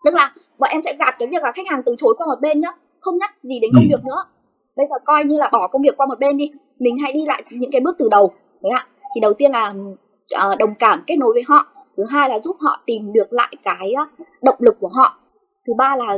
tức 0.06 0.14
là 0.14 0.34
bọn 0.60 0.70
em 0.72 0.82
sẽ 0.82 0.96
gạt 1.00 1.16
cái 1.20 1.28
việc 1.28 1.44
là 1.44 1.52
khách 1.52 1.68
hàng 1.68 1.82
từ 1.86 1.96
chối 1.98 2.14
qua 2.18 2.28
một 2.28 2.42
bên 2.42 2.62
nhá 2.62 2.70
không 3.00 3.18
nhắc 3.18 3.36
gì 3.42 3.60
đến 3.60 3.72
công 3.74 3.84
ừ. 3.84 3.88
việc 3.90 4.06
nữa. 4.06 4.24
Bây 4.76 4.86
giờ 4.90 4.96
coi 5.06 5.24
như 5.26 5.38
là 5.38 5.50
bỏ 5.52 5.68
công 5.68 5.82
việc 5.82 5.98
qua 5.98 6.06
một 6.06 6.20
bên 6.20 6.38
đi 6.38 6.52
mình 6.80 6.98
hãy 7.04 7.14
đi 7.14 7.26
lại 7.26 7.44
những 7.50 7.72
cái 7.72 7.82
bước 7.82 7.96
từ 8.00 8.08
đầu 8.12 8.32
đấy 8.62 8.72
ạ. 8.72 8.88
Thì 9.16 9.22
đầu 9.22 9.34
tiên 9.34 9.52
là 9.52 9.74
uh, 10.52 10.58
đồng 10.60 10.74
cảm 10.80 11.04
kết 11.08 11.16
nối 11.16 11.34
với 11.34 11.44
họ. 11.48 11.68
Thứ 11.98 12.04
hai 12.10 12.30
là 12.30 12.40
giúp 12.40 12.56
họ 12.60 12.82
tìm 12.86 13.14
được 13.14 13.34
lại 13.34 13.56
cái 13.64 13.94
động 14.42 14.56
lực 14.60 14.76
của 14.80 14.90
họ. 14.94 15.20
Thứ 15.68 15.74
ba 15.78 15.96
là 15.96 16.18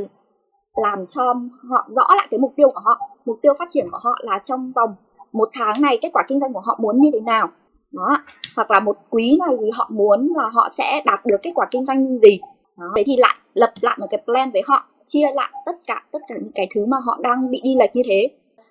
làm 0.81 1.05
cho 1.07 1.33
họ 1.69 1.87
rõ 1.89 2.03
lại 2.15 2.27
cái 2.31 2.37
mục 2.37 2.53
tiêu 2.55 2.69
của 2.73 2.81
họ, 2.83 2.99
mục 3.25 3.39
tiêu 3.41 3.53
phát 3.59 3.67
triển 3.71 3.87
của 3.91 3.99
họ 4.03 4.19
là 4.21 4.39
trong 4.45 4.71
vòng 4.75 4.95
một 5.31 5.49
tháng 5.53 5.73
này 5.81 5.97
kết 6.01 6.09
quả 6.13 6.23
kinh 6.27 6.39
doanh 6.39 6.53
của 6.53 6.61
họ 6.65 6.79
muốn 6.81 7.01
như 7.01 7.09
thế 7.13 7.19
nào. 7.19 7.49
Đó, 7.91 8.17
hoặc 8.55 8.71
là 8.71 8.79
một 8.79 8.97
quý 9.09 9.37
này 9.47 9.57
thì 9.59 9.69
họ 9.77 9.89
muốn 9.93 10.33
là 10.35 10.49
họ 10.53 10.67
sẽ 10.71 11.01
đạt 11.05 11.25
được 11.25 11.37
kết 11.43 11.51
quả 11.55 11.67
kinh 11.71 11.85
doanh 11.85 12.05
như 12.05 12.17
gì. 12.17 12.39
Đó. 12.77 12.85
thế 12.95 13.03
thì 13.05 13.17
lại 13.17 13.35
lập 13.53 13.73
lại 13.81 13.97
một 13.99 14.07
cái 14.09 14.21
plan 14.25 14.51
với 14.51 14.61
họ, 14.67 14.85
chia 15.05 15.27
lại 15.33 15.49
tất 15.65 15.75
cả 15.87 16.03
tất 16.11 16.19
cả 16.27 16.35
những 16.41 16.51
cái 16.55 16.67
thứ 16.75 16.85
mà 16.85 16.97
họ 17.05 17.19
đang 17.21 17.51
bị 17.51 17.61
đi 17.63 17.75
lệch 17.79 17.95
như 17.95 18.01
thế. 18.05 18.27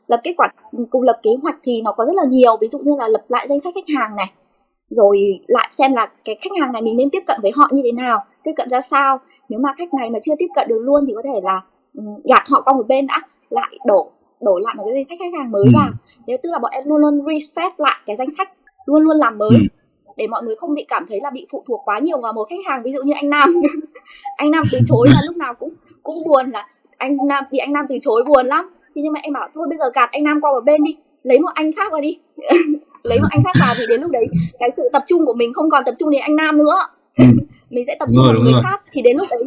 Lập 0.07 0.21
kết 0.25 0.35
quả, 0.37 0.49
cùng 0.91 1.03
lập 1.03 1.21
kế 1.23 1.31
hoạch 1.43 1.57
thì 1.63 1.83
nó 1.83 1.93
có 1.93 2.05
rất 2.05 2.17
là 2.17 2.25
nhiều, 2.29 2.57
ví 2.61 2.69
dụ 2.69 2.79
như 2.79 2.93
là 2.99 3.09
lập 3.09 3.25
lại 3.29 3.47
danh 3.49 3.61
sách 3.61 3.75
khách 3.75 3.95
hàng 3.99 4.17
này, 4.17 4.33
rồi 4.91 5.41
lại 5.47 5.69
xem 5.73 5.93
là 5.93 6.11
cái 6.25 6.39
khách 6.43 6.51
hàng 6.61 6.73
này 6.73 6.83
mình 6.83 6.97
nên 6.97 7.11
tiếp 7.11 7.23
cận 7.27 7.39
với 7.43 7.53
họ 7.57 7.69
như 7.73 7.83
thế 7.85 7.93
nào, 7.93 8.25
tiếp 8.45 8.53
cận 8.57 8.69
ra 8.69 8.81
sao. 8.81 9.19
Nếu 9.49 9.61
mà 9.61 9.75
khách 9.79 9.95
này 9.95 10.11
mà 10.11 10.19
chưa 10.23 10.35
tiếp 10.39 10.47
cận 10.55 10.69
được 10.69 10.79
luôn 10.83 11.05
thì 11.07 11.13
có 11.17 11.23
thể 11.25 11.41
là 11.43 11.61
gạt 12.25 12.45
họ 12.49 12.63
qua 12.65 12.75
một 12.75 12.87
bên 12.89 13.07
đã 13.07 13.21
lại 13.51 13.79
đổ 13.87 14.11
đổ 14.41 14.59
lại 14.59 14.75
một 14.77 14.85
cái 14.85 14.95
danh 14.95 15.05
sách 15.05 15.19
khách 15.19 15.39
hàng 15.39 15.51
mới 15.51 15.63
ừ. 15.67 15.71
vào. 15.75 15.91
Thế 16.27 16.37
tức 16.43 16.51
là 16.51 16.59
bọn 16.59 16.71
em 16.73 16.85
luôn 16.87 17.01
luôn 17.01 17.19
refresh 17.25 17.71
lại 17.79 17.97
cái 18.07 18.17
danh 18.17 18.31
sách 18.39 18.49
luôn 18.87 19.03
luôn 19.03 19.17
làm 19.17 19.39
mới. 19.39 19.51
Ừ. 19.51 19.59
để 20.17 20.27
mọi 20.27 20.43
người 20.43 20.57
không 20.57 20.75
bị 20.75 20.85
cảm 20.89 21.07
thấy 21.09 21.21
là 21.23 21.31
bị 21.31 21.47
phụ 21.51 21.65
thuộc 21.69 21.81
quá 21.85 21.99
nhiều 21.99 22.21
vào 22.21 22.33
một 22.33 22.47
khách 22.51 22.67
hàng 22.67 22.83
ví 22.83 22.93
dụ 22.93 23.03
như 23.03 23.13
anh 23.17 23.31
Nam. 23.31 23.55
Anh 24.37 24.51
Nam 24.51 24.65
từ 24.73 24.79
chối 24.89 25.09
là 25.11 25.21
lúc 25.27 25.37
nào 25.37 25.55
cũng 25.55 25.75
cũng 26.03 26.17
buồn 26.27 26.51
là 26.51 26.67
anh 26.97 27.17
Nam 27.29 27.45
bị 27.51 27.59
anh 27.59 27.73
Nam 27.73 27.87
từ 27.89 27.99
chối 28.03 28.25
buồn 28.29 28.47
lắm. 28.47 28.71
Thì 28.95 29.03
nhưng 29.03 29.13
mà 29.13 29.21
em 29.23 29.33
bảo 29.33 29.49
thôi 29.55 29.67
bây 29.69 29.79
giờ 29.79 29.85
gạt 29.95 30.09
anh 30.13 30.25
Nam 30.25 30.41
qua 30.41 30.53
một 30.53 30.65
bên 30.65 30.85
đi 30.85 30.97
lấy 31.23 31.39
một 31.39 31.51
anh 31.55 31.73
khác 31.73 31.93
vào 31.93 32.01
đi. 32.01 32.19
Lấy 33.03 33.19
một 33.21 33.29
anh 33.31 33.43
khác 33.45 33.53
vào 33.61 33.75
thì 33.79 33.87
đến 33.89 34.01
lúc 34.01 34.11
đấy 34.11 34.27
cái 34.59 34.71
sự 34.77 34.83
tập 34.93 35.03
trung 35.07 35.27
của 35.27 35.35
mình 35.35 35.53
không 35.53 35.71
còn 35.71 35.83
tập 35.87 35.95
trung 35.99 36.11
đến 36.11 36.21
anh 36.21 36.37
Nam 36.37 36.59
nữa. 36.59 36.75
Mình 37.71 37.85
sẽ 37.87 37.97
tập 37.99 38.09
trung 38.15 38.25
vào 38.27 38.35
người 38.43 38.53
khác 38.63 38.83
thì 38.93 39.03
đến 39.03 39.17
lúc 39.17 39.27
đấy 39.31 39.43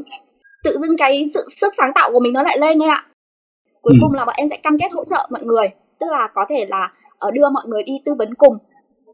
tự 0.64 0.78
dưng 0.82 0.98
cái 0.98 1.28
sự 1.34 1.46
sức 1.50 1.74
sáng 1.78 1.92
tạo 1.96 2.12
của 2.14 2.20
mình 2.20 2.34
nó 2.34 2.44
lại 2.44 2.58
lên 2.60 2.80
đấy 2.80 2.90
ạ 2.90 3.06
cuối 3.82 3.94
ừ. 3.94 3.98
cùng 4.02 4.14
là 4.14 4.26
bọn 4.26 4.36
em 4.38 4.48
sẽ 4.50 4.58
cam 4.64 4.78
kết 4.78 4.92
hỗ 4.92 5.06
trợ 5.06 5.28
mọi 5.32 5.44
người 5.44 5.68
tức 6.00 6.08
là 6.12 6.28
có 6.34 6.46
thể 6.50 6.66
là 6.70 6.94
ờ, 7.18 7.32
đưa 7.32 7.50
mọi 7.54 7.64
người 7.68 7.84
đi 7.84 7.94
tư 8.06 8.12
vấn 8.18 8.34
cùng 8.34 8.58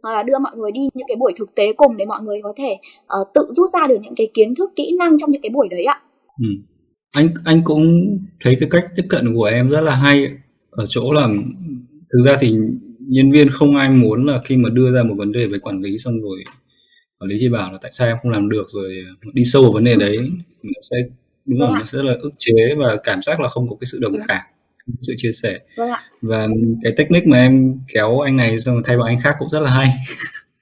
hoặc 0.04 0.14
là 0.14 0.24
đưa 0.24 0.40
mọi 0.40 0.52
người 0.56 0.72
đi 0.72 0.82
những 0.94 1.08
cái 1.08 1.16
buổi 1.16 1.34
thực 1.38 1.56
tế 1.56 1.74
cùng 1.78 1.98
để 1.98 2.06
mọi 2.06 2.22
người 2.22 2.40
có 2.44 2.54
thể 2.58 2.78
uh, 3.22 3.28
tự 3.34 3.42
rút 3.56 3.70
ra 3.70 3.88
được 3.88 3.98
những 4.02 4.16
cái 4.16 4.28
kiến 4.34 4.56
thức 4.56 4.72
kỹ 4.76 4.96
năng 5.00 5.18
trong 5.18 5.32
những 5.32 5.42
cái 5.42 5.50
buổi 5.50 5.68
đấy 5.72 5.84
ạ 5.84 6.02
ừ. 6.42 6.48
anh 7.16 7.28
anh 7.46 7.62
cũng 7.64 7.84
thấy 8.42 8.58
cái 8.60 8.70
cách 8.72 8.86
tiếp 8.96 9.04
cận 9.10 9.36
của 9.36 9.44
em 9.44 9.70
rất 9.70 9.82
là 9.82 9.96
hay 9.96 10.28
ở 10.70 10.86
chỗ 10.88 11.14
là 11.14 11.28
thực 12.14 12.22
ra 12.26 12.38
thì 12.40 12.56
nhân 13.00 13.32
viên 13.32 13.50
không 13.50 13.76
ai 13.76 13.90
muốn 13.90 14.26
là 14.26 14.42
khi 14.46 14.58
mà 14.58 14.70
đưa 14.70 14.92
ra 14.92 15.04
một 15.04 15.16
vấn 15.18 15.32
đề 15.32 15.48
về 15.48 15.60
quản 15.60 15.82
lý 15.82 15.98
xong 15.98 16.22
rồi 16.22 16.44
quản 17.20 17.30
lý 17.30 17.36
chỉ 17.40 17.50
bảo 17.50 17.72
là 17.72 17.78
tại 17.82 17.92
sao 17.94 18.08
em 18.08 18.18
không 18.22 18.32
làm 18.32 18.50
được 18.50 18.66
rồi 18.68 18.96
đi 19.34 19.44
sâu 19.44 19.62
vào 19.62 19.72
vấn 19.72 19.84
đề 19.84 19.96
đấy 19.96 20.18
nó 20.64 20.72
sẽ 20.92 20.98
đúng 21.48 21.60
rồi 21.60 21.70
vâng 21.70 21.80
nó 21.80 21.86
sẽ 21.86 21.98
là 22.04 22.14
ức 22.20 22.32
chế 22.38 22.76
và 22.78 22.98
cảm 23.04 23.22
giác 23.22 23.40
là 23.40 23.48
không 23.48 23.70
có 23.70 23.76
cái 23.80 23.86
sự 23.86 24.00
đồng 24.02 24.14
cảm 24.28 24.42
sự 25.02 25.14
chia 25.18 25.32
sẻ 25.32 25.60
vâng 25.78 25.90
ạ. 25.90 26.02
và 26.22 26.48
cái 26.84 26.94
technique 26.98 27.28
mà 27.28 27.38
em 27.38 27.80
kéo 27.94 28.20
anh 28.20 28.38
này 28.38 28.60
xong 28.60 28.76
rồi 28.76 28.84
thay 28.86 28.98
bằng 28.98 29.08
anh 29.08 29.22
khác 29.22 29.36
cũng 29.40 29.50
rất 29.50 29.60
là 29.60 29.70
hay 29.72 29.88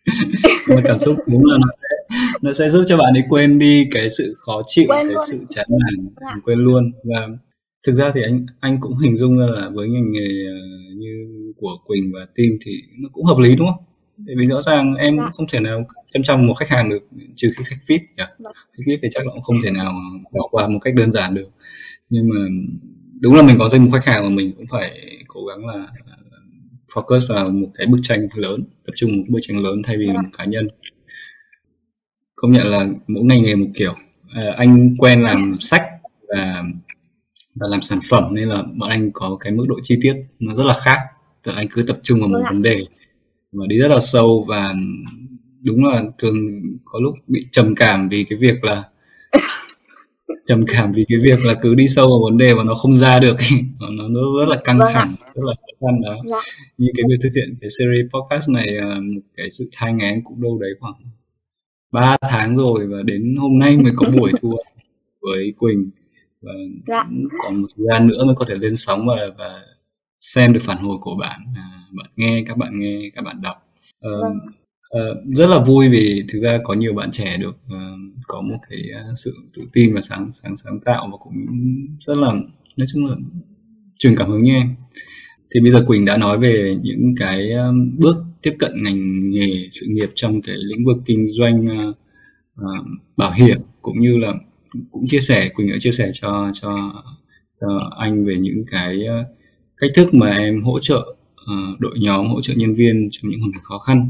mà 0.67 0.81
cảm 0.83 0.99
xúc 0.99 1.15
đúng 1.27 1.45
là 1.45 1.57
nó 1.61 1.67
sẽ 1.81 2.17
nó 2.41 2.53
sẽ 2.53 2.69
giúp 2.69 2.83
cho 2.87 2.97
bạn 2.97 3.13
ấy 3.13 3.23
quên 3.29 3.59
đi 3.59 3.87
cái 3.91 4.09
sự 4.09 4.35
khó 4.37 4.61
chịu 4.65 4.85
quên 4.87 5.07
cái 5.07 5.13
luôn. 5.13 5.23
sự 5.29 5.45
chán 5.49 5.67
nản 5.69 6.07
vâng 6.15 6.41
quên 6.45 6.59
luôn 6.59 6.91
và 7.03 7.27
thực 7.87 7.93
ra 7.93 8.11
thì 8.15 8.21
anh 8.23 8.45
anh 8.59 8.77
cũng 8.81 8.97
hình 8.97 9.17
dung 9.17 9.39
ra 9.39 9.45
là 9.45 9.69
với 9.69 9.89
ngành 9.89 10.11
nghề 10.11 10.27
ờ, 10.47 10.55
như 10.95 11.27
của 11.57 11.77
Quỳnh 11.85 12.11
và 12.13 12.27
Tim 12.35 12.57
thì 12.65 12.71
nó 12.99 13.09
cũng 13.11 13.25
hợp 13.25 13.37
lý 13.39 13.55
đúng 13.55 13.67
không? 13.67 13.85
Tại 14.17 14.35
vì 14.37 14.45
rõ 14.45 14.61
ràng 14.61 14.95
em 14.95 15.17
cũng 15.17 15.31
không 15.31 15.45
thể 15.51 15.59
nào 15.59 15.87
chăm 16.13 16.23
chăm 16.23 16.47
một 16.47 16.53
khách 16.53 16.69
hàng 16.69 16.89
được 16.89 16.99
trừ 17.35 17.49
khi 17.57 17.63
khách 17.67 17.81
VIP 17.87 18.01
nhỉ? 18.01 18.23
Khách 18.47 18.83
VIP 18.85 18.99
thì 19.01 19.07
chắc 19.11 19.25
là 19.25 19.31
cũng 19.33 19.41
không 19.41 19.55
thể 19.63 19.71
nào 19.71 19.93
bỏ 20.31 20.47
qua 20.51 20.67
một 20.67 20.79
cách 20.81 20.95
đơn 20.95 21.11
giản 21.11 21.35
được. 21.35 21.49
Nhưng 22.09 22.29
mà 22.29 22.35
đúng 23.21 23.35
là 23.35 23.41
mình 23.41 23.55
có 23.59 23.69
danh 23.69 23.83
mục 23.83 23.93
khách 23.93 24.05
hàng 24.05 24.23
mà 24.23 24.29
mình 24.29 24.53
cũng 24.57 24.65
phải 24.71 24.99
cố 25.27 25.45
gắng 25.45 25.65
là 25.67 25.87
focus 26.93 27.19
vào 27.29 27.49
một 27.49 27.67
cái 27.73 27.87
bức 27.87 27.99
tranh 28.01 28.27
lớn 28.35 28.63
tập 28.85 28.93
trung 28.95 29.17
một 29.17 29.23
bức 29.29 29.39
tranh 29.41 29.63
lớn 29.63 29.81
thay 29.83 29.97
vì 29.97 30.07
một 30.07 30.29
cá 30.37 30.45
nhân. 30.45 30.67
Công 32.35 32.51
nhận 32.51 32.67
là 32.67 32.87
mỗi 33.07 33.23
ngành 33.23 33.43
nghề 33.43 33.55
một 33.55 33.67
kiểu. 33.75 33.93
À, 34.33 34.53
anh 34.57 34.95
quen 34.97 35.21
làm 35.21 35.53
sách 35.59 35.83
và 36.27 36.63
và 37.55 37.67
làm 37.67 37.81
sản 37.81 37.99
phẩm 38.09 38.35
nên 38.35 38.49
là 38.49 38.63
bọn 38.75 38.89
anh 38.89 39.11
có 39.13 39.37
cái 39.39 39.51
mức 39.51 39.65
độ 39.67 39.75
chi 39.83 39.95
tiết 40.01 40.13
nó 40.39 40.55
rất 40.55 40.63
là 40.65 40.73
khác. 40.73 40.97
Tức 41.43 41.51
là 41.51 41.57
anh 41.57 41.67
cứ 41.71 41.83
tập 41.83 41.99
trung 42.03 42.19
vào 42.19 42.29
một 42.29 42.41
vấn 42.51 42.61
đề 42.61 42.85
và 43.55 43.65
đi 43.69 43.77
rất 43.77 43.87
là 43.87 43.99
sâu 43.99 44.45
và 44.47 44.73
đúng 45.65 45.83
là 45.85 46.03
thường 46.17 46.35
có 46.85 46.99
lúc 46.99 47.13
bị 47.27 47.47
trầm 47.51 47.75
cảm 47.75 48.09
vì 48.09 48.25
cái 48.29 48.39
việc 48.41 48.63
là 48.63 48.83
trầm 50.45 50.61
cảm 50.67 50.91
vì 50.91 51.05
cái 51.09 51.17
việc 51.23 51.45
là 51.45 51.53
cứ 51.61 51.75
đi 51.75 51.87
sâu 51.87 52.09
vào 52.09 52.19
vấn 52.29 52.37
đề 52.37 52.55
mà 52.55 52.63
nó 52.63 52.73
không 52.73 52.95
ra 52.95 53.19
được 53.19 53.35
nó, 53.79 54.07
nó 54.07 54.21
rất 54.39 54.49
là 54.49 54.57
căng 54.63 54.79
vâng 54.79 54.93
thẳng 54.93 55.15
rất 55.35 55.43
là 55.45 55.53
khó 55.53 55.87
khăn 55.87 56.01
đó 56.01 56.15
dạ. 56.31 56.37
như 56.77 56.87
cái 56.97 57.03
việc 57.09 57.15
thực 57.23 57.29
hiện 57.35 57.55
cái 57.61 57.69
series 57.79 58.11
podcast 58.13 58.49
này 58.49 58.77
à, 58.77 58.99
một 59.13 59.21
cái 59.37 59.51
sự 59.51 59.69
thai 59.73 59.93
ngán 59.93 60.21
cũng 60.23 60.41
đâu 60.41 60.59
đấy 60.59 60.71
khoảng 60.79 60.93
3 61.91 62.17
tháng 62.29 62.57
rồi 62.57 62.87
và 62.87 62.97
đến 63.05 63.35
hôm 63.39 63.59
nay 63.59 63.77
mới 63.77 63.91
có 63.95 64.07
buổi 64.17 64.31
thu 64.41 64.55
với 65.21 65.53
Quỳnh 65.57 65.89
và 66.41 66.51
dạ. 66.87 67.05
còn 67.43 67.61
một 67.61 67.67
thời 67.77 67.85
gian 67.89 68.07
nữa 68.07 68.25
mới 68.25 68.35
có 68.35 68.45
thể 68.47 68.55
lên 68.55 68.75
sóng 68.75 69.07
và 69.07 69.15
và 69.37 69.61
xem 70.25 70.53
được 70.53 70.59
phản 70.63 70.77
hồi 70.77 70.97
của 71.01 71.15
bạn 71.15 71.39
à, 71.55 71.87
bạn 71.91 72.09
nghe 72.15 72.43
các 72.47 72.57
bạn 72.57 72.79
nghe 72.79 73.09
các 73.15 73.21
bạn 73.21 73.41
đọc 73.41 73.57
uh, 74.07 74.21
vâng. 74.21 74.37
uh, 74.97 75.35
rất 75.35 75.49
là 75.49 75.59
vui 75.59 75.89
vì 75.89 76.23
thực 76.29 76.39
ra 76.39 76.57
có 76.63 76.73
nhiều 76.73 76.93
bạn 76.93 77.11
trẻ 77.11 77.37
được 77.37 77.55
uh, 77.65 78.25
có 78.27 78.41
một 78.41 78.57
cái 78.69 78.79
uh, 79.11 79.17
sự 79.17 79.33
tự 79.53 79.63
tin 79.73 79.93
và 79.93 80.01
sáng 80.01 80.29
sáng 80.33 80.57
sáng 80.57 80.79
tạo 80.79 81.09
và 81.11 81.17
cũng 81.17 81.35
rất 81.99 82.17
là 82.17 82.33
nói 82.77 82.85
chung 82.93 83.05
là 83.05 83.15
truyền 83.99 84.15
cảm 84.15 84.29
hứng 84.29 84.43
như 84.43 84.53
em 84.53 84.75
thì 85.53 85.61
bây 85.61 85.71
giờ 85.71 85.83
Quỳnh 85.87 86.05
đã 86.05 86.17
nói 86.17 86.39
về 86.39 86.77
những 86.83 87.13
cái 87.17 87.49
bước 87.97 88.15
tiếp 88.41 88.55
cận 88.59 88.83
ngành 88.83 89.29
nghề 89.29 89.67
sự 89.71 89.85
nghiệp 89.89 90.09
trong 90.15 90.41
cái 90.41 90.55
lĩnh 90.57 90.85
vực 90.85 90.97
kinh 91.05 91.27
doanh 91.29 91.67
uh, 91.89 91.95
uh, 92.61 92.87
bảo 93.17 93.31
hiểm 93.31 93.57
cũng 93.81 93.99
như 93.99 94.17
là 94.17 94.33
cũng 94.91 95.03
chia 95.07 95.19
sẻ 95.19 95.49
Quỳnh 95.49 95.71
đã 95.71 95.75
chia 95.79 95.91
sẻ 95.91 96.09
cho 96.13 96.49
cho, 96.53 97.03
cho 97.61 97.91
anh 97.97 98.25
về 98.25 98.35
những 98.37 98.63
cái 98.71 98.97
uh, 99.21 99.34
cách 99.77 99.91
thức 99.95 100.13
mà 100.13 100.31
em 100.37 100.63
hỗ 100.63 100.79
trợ 100.79 101.15
uh, 101.51 101.79
đội 101.79 101.95
nhóm 101.99 102.27
hỗ 102.27 102.41
trợ 102.41 102.53
nhân 102.57 102.75
viên 102.75 103.07
trong 103.11 103.31
những 103.31 103.39
hoàn 103.39 103.51
cảnh 103.53 103.63
khó 103.63 103.77
khăn. 103.77 104.09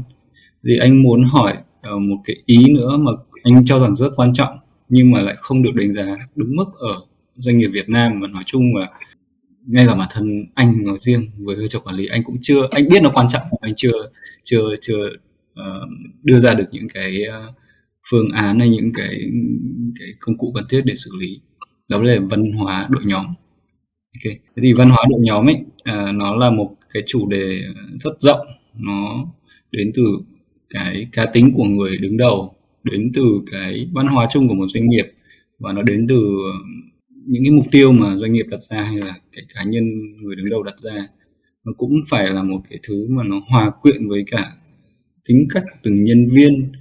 Thì 0.64 0.78
anh 0.80 1.02
muốn 1.02 1.24
hỏi 1.24 1.56
uh, 1.94 2.00
một 2.00 2.16
cái 2.24 2.36
ý 2.46 2.66
nữa 2.68 2.96
mà 2.96 3.12
anh 3.42 3.64
cho 3.64 3.78
rằng 3.78 3.94
rất 3.94 4.10
quan 4.16 4.32
trọng 4.32 4.58
nhưng 4.88 5.10
mà 5.10 5.20
lại 5.20 5.36
không 5.38 5.62
được 5.62 5.74
đánh 5.74 5.92
giá 5.92 6.16
đúng 6.34 6.56
mức 6.56 6.66
ở 6.78 6.94
doanh 7.36 7.58
nghiệp 7.58 7.68
Việt 7.72 7.88
Nam 7.88 8.20
mà 8.20 8.28
nói 8.28 8.42
chung 8.46 8.76
là 8.76 8.90
ngay 9.66 9.86
cả 9.86 9.94
bản 9.94 10.08
thân 10.12 10.44
anh 10.54 10.84
nói 10.84 10.98
riêng 10.98 11.30
với 11.38 11.56
vai 11.56 11.68
trò 11.68 11.80
quản 11.80 11.96
lý 11.96 12.06
anh 12.06 12.24
cũng 12.24 12.36
chưa 12.42 12.68
anh 12.70 12.88
biết 12.88 13.02
nó 13.02 13.10
quan 13.10 13.26
trọng 13.28 13.42
anh 13.60 13.72
chưa 13.76 14.10
chưa 14.44 14.62
chưa 14.80 15.06
uh, 15.52 15.88
đưa 16.22 16.40
ra 16.40 16.54
được 16.54 16.66
những 16.70 16.88
cái 16.94 17.22
uh, 17.28 17.54
phương 18.10 18.28
án 18.30 18.58
hay 18.58 18.68
những 18.68 18.90
cái 18.94 19.20
cái 19.98 20.08
công 20.20 20.38
cụ 20.38 20.52
cần 20.54 20.64
thiết 20.70 20.82
để 20.84 20.94
xử 20.94 21.10
lý. 21.18 21.40
Đó 21.88 22.02
là 22.02 22.16
văn 22.30 22.52
hóa 22.52 22.88
đội 22.90 23.02
nhóm 23.06 23.26
ok. 24.16 24.32
Thế 24.56 24.62
thì 24.62 24.72
văn 24.72 24.90
hóa 24.90 25.04
đội 25.10 25.20
nhóm 25.22 25.48
ấy 25.48 25.54
uh, 25.54 26.14
nó 26.14 26.36
là 26.36 26.50
một 26.50 26.76
cái 26.92 27.02
chủ 27.06 27.28
đề 27.28 27.60
rất 28.00 28.20
rộng. 28.20 28.46
Nó 28.74 29.26
đến 29.70 29.92
từ 29.94 30.02
cái 30.70 31.06
cá 31.12 31.26
tính 31.26 31.52
của 31.54 31.64
người 31.64 31.96
đứng 31.96 32.16
đầu 32.16 32.54
đến 32.84 33.10
từ 33.14 33.22
cái 33.50 33.88
văn 33.92 34.06
hóa 34.06 34.26
chung 34.32 34.48
của 34.48 34.54
một 34.54 34.66
doanh 34.74 34.88
nghiệp 34.88 35.06
và 35.58 35.72
nó 35.72 35.82
đến 35.82 36.06
từ 36.08 36.16
ờ, 36.52 36.58
những 37.26 37.44
cái 37.44 37.50
mục 37.50 37.66
tiêu 37.70 37.92
mà 37.92 38.16
doanh 38.16 38.32
nghiệp 38.32 38.46
đặt 38.48 38.62
ra 38.70 38.82
hay 38.82 38.98
là 38.98 39.14
cái 39.32 39.44
cá 39.54 39.62
nhân 39.62 39.84
người 40.22 40.36
đứng 40.36 40.50
đầu 40.50 40.62
đặt 40.62 40.80
ra. 40.80 41.08
Nó 41.64 41.72
cũng 41.76 41.98
phải 42.08 42.30
là 42.30 42.42
một 42.42 42.60
cái 42.70 42.78
thứ 42.82 43.06
mà 43.08 43.22
nó 43.24 43.40
hòa 43.48 43.70
quyện 43.82 44.08
với 44.08 44.24
cả 44.26 44.52
tính 45.28 45.46
cách 45.54 45.62
của 45.64 45.78
từng 45.82 46.04
nhân 46.04 46.28
viên 46.28 46.72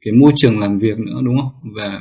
cái 0.00 0.14
môi 0.14 0.32
trường 0.36 0.58
làm 0.58 0.78
việc 0.78 0.98
nữa 0.98 1.20
đúng 1.24 1.36
không? 1.38 1.72
Và 1.74 2.00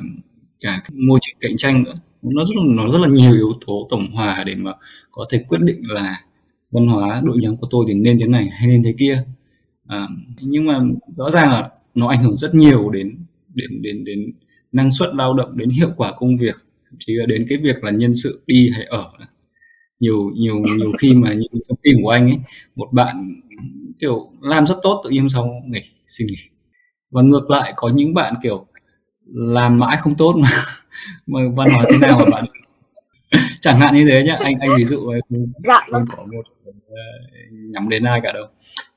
cả 0.60 0.84
môi 0.93 1.19
trường 1.22 1.38
cạnh 1.39 1.58
tranh 1.58 1.84
nữa 1.84 2.00
nó 2.24 2.46
rất 2.46 2.56
là 2.56 2.64
nó 2.66 2.90
rất 2.90 3.00
là 3.02 3.08
nhiều 3.08 3.34
yếu 3.34 3.54
tố 3.68 3.88
tổng 3.90 4.12
hòa 4.12 4.44
để 4.48 4.56
mà 4.56 4.72
có 5.12 5.26
thể 5.30 5.44
quyết 5.48 5.62
định 5.62 5.82
là 5.84 6.24
văn 6.72 6.88
hóa 6.88 7.22
đội 7.26 7.38
nhóm 7.42 7.58
của 7.58 7.68
tôi 7.72 7.86
thì 7.88 7.94
nên 7.94 8.20
thế 8.20 8.28
này 8.28 8.50
hay 8.50 8.68
nên 8.68 8.84
thế 8.84 8.94
kia. 9.00 9.24
À, 9.88 10.08
nhưng 10.42 10.66
mà 10.66 10.80
rõ 11.18 11.32
ràng 11.32 11.50
là 11.50 11.70
nó 11.96 12.08
ảnh 12.08 12.24
hưởng 12.24 12.36
rất 12.36 12.56
nhiều 12.56 12.90
đến 12.90 13.18
đến 13.54 13.82
đến 13.82 14.04
đến 14.06 14.34
năng 14.72 14.92
suất 14.92 15.16
lao 15.16 15.34
động 15.34 15.58
đến 15.58 15.70
hiệu 15.70 15.90
quả 15.98 16.14
công 16.18 16.38
việc 16.38 16.56
chỉ 17.00 17.14
là 17.14 17.26
đến 17.26 17.46
cái 17.50 17.58
việc 17.64 17.84
là 17.84 17.92
nhân 17.92 18.16
sự 18.16 18.44
đi 18.48 18.70
hay 18.76 18.86
ở. 18.86 19.12
Nhiều 20.00 20.32
nhiều 20.36 20.56
nhiều 20.78 20.92
khi 21.00 21.14
mà 21.14 21.34
những 21.34 21.64
công 21.68 21.78
ty 21.84 21.92
của 22.04 22.10
anh 22.10 22.26
ấy 22.30 22.38
một 22.76 22.90
bạn 22.92 23.42
kiểu 24.00 24.30
làm 24.42 24.66
rất 24.66 24.76
tốt 24.84 25.02
tự 25.04 25.10
nhiên 25.10 25.30
sau 25.30 25.62
nghỉ 25.68 25.82
xin 26.08 26.28
nghỉ. 26.28 26.36
Và 27.12 27.22
ngược 27.22 27.50
lại 27.50 27.74
có 27.76 27.90
những 27.90 28.14
bạn 28.14 28.34
kiểu 28.44 28.66
làm 29.34 29.80
mãi 29.80 29.98
không 30.00 30.16
tốt 30.18 30.36
mà 30.38 30.50
mà 31.28 31.39
văn 31.56 31.70
hóa 31.70 31.86
thế 31.89 31.98
nào 32.02 32.20
mà 32.20 32.26
bạn 32.32 32.44
chẳng 33.62 33.80
hạn 33.80 33.96
như 33.96 34.06
thế 34.10 34.24
nhá 34.26 34.38
anh 34.42 34.60
anh 34.60 34.70
ví 34.78 34.86
dụ 34.86 35.12
dạ, 35.63 35.80
không 35.92 36.06
có 36.18 36.26
một 36.34 36.44
ờ, 36.89 37.02
nhắm 37.52 37.89
đến 37.89 38.04
ai 38.04 38.22
cả 38.24 38.32
đâu. 38.32 38.46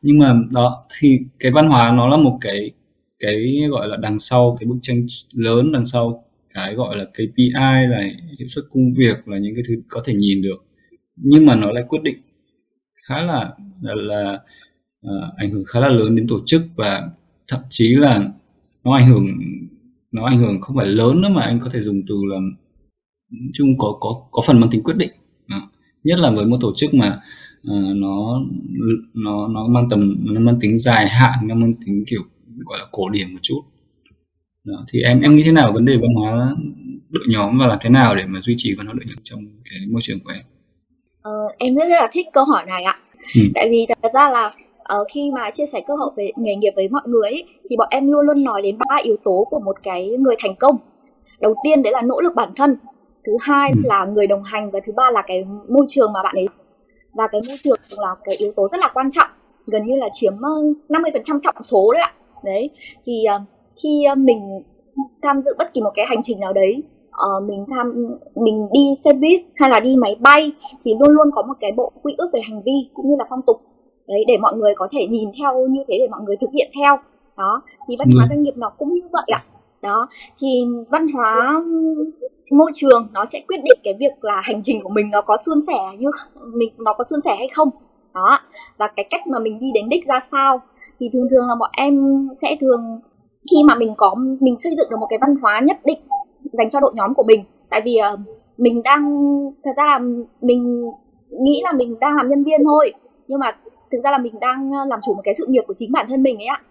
Nhưng 0.03 0.19
mà 0.19 0.35
đó 0.55 0.87
thì 0.99 1.19
cái 1.39 1.53
văn 1.53 1.67
hóa 1.69 1.93
nó 1.93 2.09
là 2.09 2.17
một 2.17 2.39
cái 2.41 2.71
cái 3.19 3.63
gọi 3.71 3.89
là 3.89 3.97
đằng 3.97 4.19
sau 4.19 4.57
cái 4.61 4.67
bức 4.67 4.79
tranh 4.83 5.07
lớn 5.35 5.73
đằng 5.73 5.85
sau 5.85 6.25
cái 6.55 6.75
gọi 6.75 6.97
là 6.97 7.05
KPI 7.05 7.87
là 7.89 8.01
hiệu 8.39 8.49
suất 8.49 8.65
công 8.73 8.93
việc 8.93 9.29
là 9.29 9.39
những 9.39 9.55
cái 9.55 9.65
thứ 9.69 9.75
có 9.89 10.03
thể 10.05 10.15
nhìn 10.15 10.43
được. 10.43 10.65
Nhưng 11.17 11.47
mà 11.47 11.55
nó 11.55 11.73
lại 11.73 11.85
quyết 11.89 12.03
định 12.03 12.17
khá 13.09 13.23
là 13.23 13.53
là, 13.83 13.95
là 13.95 14.39
uh, 15.07 15.37
ảnh 15.37 15.51
hưởng 15.51 15.65
khá 15.65 15.81
là 15.81 15.89
lớn 15.89 16.17
đến 16.17 16.27
tổ 16.29 16.41
chức 16.47 16.63
và 16.77 17.11
thậm 17.49 17.61
chí 17.71 17.95
là 17.95 18.29
nó 18.85 18.97
ảnh 18.97 19.07
hưởng 19.07 19.27
nó 20.17 20.27
ảnh 20.27 20.39
hưởng 20.39 20.61
không 20.61 20.77
phải 20.77 20.87
lớn 20.87 21.21
nữa 21.21 21.29
mà 21.29 21.43
anh 21.43 21.61
có 21.61 21.71
thể 21.73 21.83
dùng 21.83 22.03
từ 22.09 22.15
là 22.31 22.37
chung 23.53 23.79
có 23.79 23.97
có 24.01 24.23
có 24.31 24.43
phần 24.47 24.61
mang 24.61 24.71
tính 24.71 24.83
quyết 24.83 24.97
định 24.97 25.11
đó. 25.49 25.71
nhất 26.05 26.19
là 26.19 26.31
với 26.31 26.47
một 26.47 26.57
tổ 26.61 26.73
chức 26.77 26.95
mà 26.95 27.21
uh, 27.71 27.97
nó 27.97 28.41
nó 29.15 29.49
nó 29.49 29.67
mang 29.69 29.89
tầm 29.91 30.17
nó 30.25 30.41
mang 30.41 30.59
tính 30.61 30.79
dài 30.79 31.09
hạn 31.09 31.39
nó 31.43 31.55
mang 31.55 31.73
tính 31.87 32.05
kiểu 32.07 32.21
gọi 32.67 32.79
là 32.79 32.85
cổ 32.93 33.09
điển 33.09 33.33
một 33.33 33.39
chút 33.43 33.61
đó. 34.65 34.85
thì 34.93 35.01
em 35.01 35.21
em 35.21 35.37
nghĩ 35.37 35.43
thế 35.43 35.53
nào 35.53 35.73
vấn 35.73 35.85
đề 35.85 35.97
văn 35.97 36.15
hóa 36.15 36.57
đội 37.11 37.25
nhóm 37.29 37.59
và 37.59 37.67
làm 37.67 37.79
thế 37.83 37.91
nào 37.91 38.17
để 38.17 38.27
mà 38.27 38.41
duy 38.43 38.55
trì 38.57 38.75
văn 38.75 38.87
hóa 38.87 38.95
đội 38.99 39.05
nhóm 39.07 39.19
trong 39.23 39.41
cái 39.71 39.79
môi 39.91 40.03
trường 40.03 40.21
của 40.21 40.31
em 40.31 40.43
ờ, 41.23 41.33
em 41.59 41.75
rất 41.75 41.89
là 41.89 42.09
thích 42.13 42.27
câu 42.33 42.45
hỏi 42.45 42.65
này 42.67 42.83
ạ 42.83 42.99
ừ. 43.35 43.41
tại 43.55 43.69
vì 43.71 43.87
thật 43.89 44.11
ra 44.15 44.31
là 44.31 44.55
uh, 44.95 45.07
khi 45.15 45.31
mà 45.35 45.51
chia 45.51 45.67
sẻ 45.67 45.81
cơ 45.87 45.95
hội 45.95 46.11
về 46.17 46.33
nghề 46.37 46.55
nghiệp 46.55 46.73
với 46.77 46.89
mọi 46.89 47.03
người 47.05 47.31
ấy, 47.31 47.45
thì 47.71 47.77
bọn 47.77 47.89
em 47.91 48.13
luôn 48.13 48.27
luôn 48.27 48.45
nói 48.45 48.63
đến 48.63 48.79
ba 48.89 48.97
yếu 49.03 49.17
tố 49.25 49.47
của 49.51 49.61
một 49.61 49.77
cái 49.83 50.11
người 50.19 50.35
thành 50.39 50.55
công. 50.55 50.77
Đầu 51.41 51.55
tiên 51.65 51.83
đấy 51.83 51.93
là 51.93 52.03
nỗ 52.03 52.21
lực 52.21 52.35
bản 52.35 52.53
thân 52.57 52.77
thứ 53.27 53.37
hai 53.41 53.71
ừ. 53.75 53.81
là 53.85 54.05
người 54.05 54.27
đồng 54.27 54.43
hành 54.43 54.71
và 54.71 54.81
thứ 54.87 54.93
ba 54.97 55.11
là 55.11 55.23
cái 55.27 55.45
môi 55.69 55.87
trường 55.89 56.13
mà 56.13 56.23
bạn 56.23 56.35
ấy. 56.35 56.49
Và 57.13 57.25
cái 57.33 57.41
môi 57.49 57.57
trường 57.63 57.79
là 57.99 58.15
cái 58.25 58.37
yếu 58.39 58.53
tố 58.57 58.69
rất 58.73 58.79
là 58.81 58.91
quan 58.95 59.11
trọng 59.11 59.29
gần 59.67 59.87
như 59.87 59.97
là 59.97 60.09
chiếm 60.13 60.33
50% 60.37 61.41
trọng 61.41 61.65
số 61.65 61.93
đấy 61.93 62.03
ạ. 62.03 62.13
Đấy 62.45 62.71
thì 63.05 63.25
uh, 63.37 63.43
khi 63.83 64.05
uh, 64.13 64.19
mình 64.19 64.63
tham 65.23 65.43
dự 65.43 65.55
bất 65.59 65.75
kỳ 65.75 65.81
một 65.81 65.91
cái 65.95 66.07
hành 66.09 66.21
trình 66.23 66.41
nào 66.41 66.53
đấy 66.53 66.83
uh, 67.09 67.45
mình 67.49 67.65
tham 67.71 68.17
mình 68.35 68.69
đi 68.73 68.81
xe 69.05 69.13
buýt 69.13 69.39
hay 69.55 69.71
là 69.71 69.81
đi 69.81 69.97
máy 69.97 70.17
bay 70.21 70.53
thì 70.85 70.95
luôn 71.01 71.11
luôn 71.11 71.31
có 71.35 71.43
một 71.43 71.55
cái 71.61 71.73
bộ 71.77 71.93
quy 72.03 72.15
ước 72.19 72.31
về 72.33 72.41
hành 72.49 72.63
vi 72.63 72.91
cũng 72.95 73.11
như 73.11 73.17
là 73.19 73.25
phong 73.31 73.43
tục 73.47 73.61
đấy 74.09 74.25
để 74.27 74.37
mọi 74.41 74.57
người 74.57 74.75
có 74.77 74.89
thể 74.93 75.07
nhìn 75.07 75.29
theo 75.39 75.67
như 75.67 75.81
thế 75.89 75.95
để 75.99 76.09
mọi 76.11 76.21
người 76.25 76.37
thực 76.41 76.51
hiện 76.53 76.71
theo. 76.75 76.97
Đó 77.37 77.63
thì 77.89 77.97
văn 77.99 78.09
hóa 78.15 78.25
ừ. 78.25 78.29
doanh 78.29 78.43
nghiệp 78.43 78.55
nó 78.57 78.71
cũng 78.79 78.95
như 78.95 79.01
vậy 79.13 79.27
ạ. 79.27 79.45
Đó 79.83 80.09
thì 80.41 80.65
văn 80.91 81.09
hóa 81.09 81.63
môi 82.51 82.71
trường 82.75 83.09
nó 83.13 83.25
sẽ 83.25 83.43
quyết 83.49 83.57
định 83.65 83.79
cái 83.85 83.95
việc 84.01 84.25
là 84.25 84.41
hành 84.45 84.61
trình 84.63 84.83
của 84.83 84.89
mình 84.89 85.11
nó 85.11 85.21
có 85.21 85.37
suôn 85.47 85.59
sẻ 85.67 85.79
như 85.99 86.09
mình 86.55 86.69
nó 86.79 86.93
có 86.93 87.05
suôn 87.05 87.21
sẻ 87.21 87.37
hay 87.39 87.49
không. 87.55 87.71
Đó 88.15 88.39
và 88.79 88.89
cái 88.97 89.07
cách 89.11 89.27
mà 89.27 89.39
mình 89.39 89.59
đi 89.59 89.67
đến 89.75 89.89
đích 89.89 90.07
ra 90.07 90.19
sao. 90.21 90.61
Thì 91.01 91.11
thường 91.13 91.27
thường 91.31 91.49
là 91.49 91.55
bọn 91.61 91.71
em 91.73 92.27
sẽ 92.43 92.57
thường 92.61 93.01
khi 93.51 93.57
mà 93.69 93.75
mình 93.75 93.95
có 93.97 94.15
mình 94.41 94.57
xây 94.59 94.73
dựng 94.77 94.91
được 94.91 94.97
một 95.01 95.07
cái 95.11 95.19
văn 95.21 95.37
hóa 95.43 95.61
nhất 95.61 95.77
định 95.85 95.99
dành 96.53 96.71
cho 96.71 96.81
đội 96.81 96.93
nhóm 96.95 97.15
của 97.15 97.25
mình. 97.27 97.45
Tại 97.71 97.81
vì 97.85 97.99
uh, 98.15 98.21
mình 98.59 98.83
đang 98.83 99.03
thật 99.65 99.71
ra 99.77 99.85
là 99.87 99.99
mình 100.41 100.91
nghĩ 101.31 101.61
là 101.65 101.73
mình 101.73 101.99
đang 102.01 102.17
làm 102.17 102.29
nhân 102.29 102.45
viên 102.45 102.65
thôi. 102.65 102.93
Nhưng 103.29 103.39
mà 103.39 103.57
thực 103.93 103.99
ra 104.05 104.11
là 104.11 104.19
mình 104.19 104.35
đang 104.41 104.71
ờ, 104.73 104.85
làm 104.89 105.01
chủ 105.07 105.15
một 105.15 105.23
cái 105.25 105.35
sự 105.39 105.47
nghiệp 105.49 105.63
của 105.67 105.75
chính 105.77 105.93
bản 105.93 106.07
thân 106.09 106.23
mình 106.23 106.39
ấy 106.39 106.47
ạ 106.47 106.63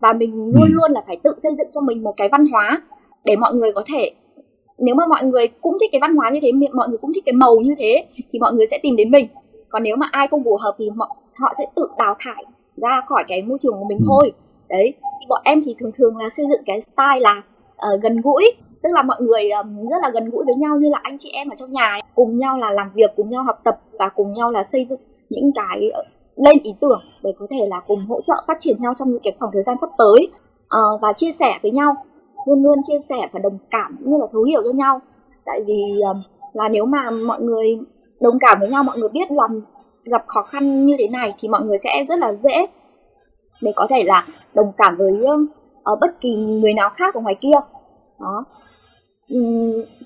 và 0.00 0.12
mình 0.12 0.34
luôn 0.34 0.68
ừ. 0.68 0.72
luôn 0.72 0.92
là 0.92 1.02
phải 1.06 1.16
tự 1.22 1.34
xây 1.38 1.52
dựng 1.58 1.66
cho 1.72 1.80
mình 1.80 2.02
một 2.02 2.14
cái 2.16 2.28
văn 2.32 2.46
hóa 2.46 2.82
để 3.24 3.36
mọi 3.36 3.54
người 3.54 3.72
có 3.72 3.82
thể 3.86 4.10
nếu 4.78 4.94
mà 4.94 5.06
mọi 5.06 5.24
người 5.24 5.48
cũng 5.60 5.76
thích 5.80 5.88
cái 5.92 6.00
văn 6.00 6.16
hóa 6.16 6.30
như 6.30 6.38
thế 6.42 6.52
mọi 6.74 6.88
người 6.88 6.98
cũng 6.98 7.12
thích 7.14 7.22
cái 7.26 7.32
màu 7.32 7.56
như 7.56 7.74
thế 7.78 8.06
thì 8.32 8.38
mọi 8.38 8.52
người 8.52 8.66
sẽ 8.66 8.78
tìm 8.82 8.96
đến 8.96 9.10
mình 9.10 9.28
còn 9.68 9.82
nếu 9.82 9.96
mà 9.96 10.08
ai 10.12 10.28
không 10.30 10.44
phù 10.44 10.56
hợp 10.60 10.74
thì 10.78 10.90
họ, 10.96 11.16
họ 11.34 11.52
sẽ 11.58 11.64
tự 11.76 11.88
đào 11.98 12.16
thải 12.18 12.44
ra 12.76 13.02
khỏi 13.08 13.24
cái 13.28 13.42
môi 13.42 13.58
trường 13.60 13.74
của 13.78 13.84
mình 13.88 13.98
ừ. 13.98 14.04
thôi 14.08 14.32
đấy 14.68 14.94
bọn 15.28 15.42
em 15.44 15.62
thì 15.64 15.74
thường 15.78 15.90
thường 15.94 16.16
là 16.16 16.28
xây 16.28 16.46
dựng 16.48 16.62
cái 16.66 16.80
style 16.80 17.20
là 17.20 17.42
uh, 17.94 18.02
gần 18.02 18.20
gũi 18.20 18.44
tức 18.82 18.90
là 18.92 19.02
mọi 19.02 19.16
người 19.20 19.50
um, 19.50 19.88
rất 19.88 19.96
là 20.02 20.10
gần 20.14 20.30
gũi 20.30 20.44
với 20.44 20.54
nhau 20.54 20.76
như 20.76 20.88
là 20.88 21.00
anh 21.02 21.16
chị 21.18 21.30
em 21.32 21.48
ở 21.48 21.56
trong 21.56 21.72
nhà 21.72 21.86
ấy. 21.86 22.02
cùng 22.14 22.38
nhau 22.38 22.58
là 22.58 22.70
làm 22.70 22.90
việc 22.94 23.10
cùng 23.16 23.30
nhau 23.30 23.42
học 23.42 23.60
tập 23.64 23.80
và 23.98 24.08
cùng 24.08 24.32
nhau 24.32 24.50
là 24.50 24.62
xây 24.62 24.84
dựng 24.84 25.00
những 25.28 25.52
cái 25.54 25.90
ờ, 25.92 26.02
lên 26.36 26.62
ý 26.62 26.74
tưởng 26.80 27.00
để 27.22 27.32
có 27.38 27.46
thể 27.50 27.66
là 27.66 27.80
cùng 27.86 28.06
hỗ 28.08 28.20
trợ 28.20 28.34
phát 28.48 28.56
triển 28.58 28.76
nhau 28.80 28.94
trong 28.98 29.10
những 29.10 29.22
cái 29.24 29.36
khoảng 29.38 29.52
thời 29.52 29.62
gian 29.62 29.76
sắp 29.80 29.90
tới 29.98 30.30
uh, 30.64 31.00
và 31.02 31.12
chia 31.16 31.30
sẻ 31.30 31.58
với 31.62 31.70
nhau 31.70 31.94
luôn 32.46 32.62
luôn 32.62 32.78
chia 32.86 32.98
sẻ 33.08 33.28
và 33.32 33.40
đồng 33.42 33.58
cảm 33.70 33.96
cũng 33.98 34.12
như 34.12 34.18
là 34.20 34.26
thấu 34.32 34.42
hiểu 34.42 34.62
cho 34.64 34.72
nhau. 34.72 35.00
Tại 35.44 35.60
vì 35.66 36.00
uh, 36.10 36.16
là 36.52 36.68
nếu 36.68 36.86
mà 36.86 37.10
mọi 37.10 37.40
người 37.40 37.78
đồng 38.20 38.38
cảm 38.40 38.60
với 38.60 38.68
nhau 38.68 38.82
mọi 38.82 38.98
người 38.98 39.08
biết 39.08 39.30
là 39.30 39.48
gặp 40.04 40.24
khó 40.26 40.42
khăn 40.42 40.86
như 40.86 40.96
thế 40.98 41.08
này 41.08 41.34
thì 41.40 41.48
mọi 41.48 41.62
người 41.62 41.78
sẽ 41.78 42.04
rất 42.08 42.18
là 42.18 42.32
dễ 42.32 42.66
để 43.62 43.72
có 43.76 43.86
thể 43.90 44.04
là 44.04 44.26
đồng 44.54 44.72
cảm 44.76 44.96
với 44.96 45.12
uh, 45.12 46.00
bất 46.00 46.20
kỳ 46.20 46.34
người 46.34 46.74
nào 46.74 46.90
khác 46.96 47.14
ở 47.14 47.20
ngoài 47.20 47.36
kia. 47.40 47.56
Đó. 48.20 48.44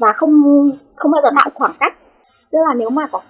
Và 0.01 0.13
không 0.17 0.43
không 0.97 1.13
bao 1.13 1.23
giờ 1.23 1.31
tạo 1.37 1.51
khoảng 1.55 1.73
cách 1.81 1.93
tức 2.53 2.59
là 2.69 2.75
nếu 2.75 2.91
mà 2.91 3.07
có 3.07 3.21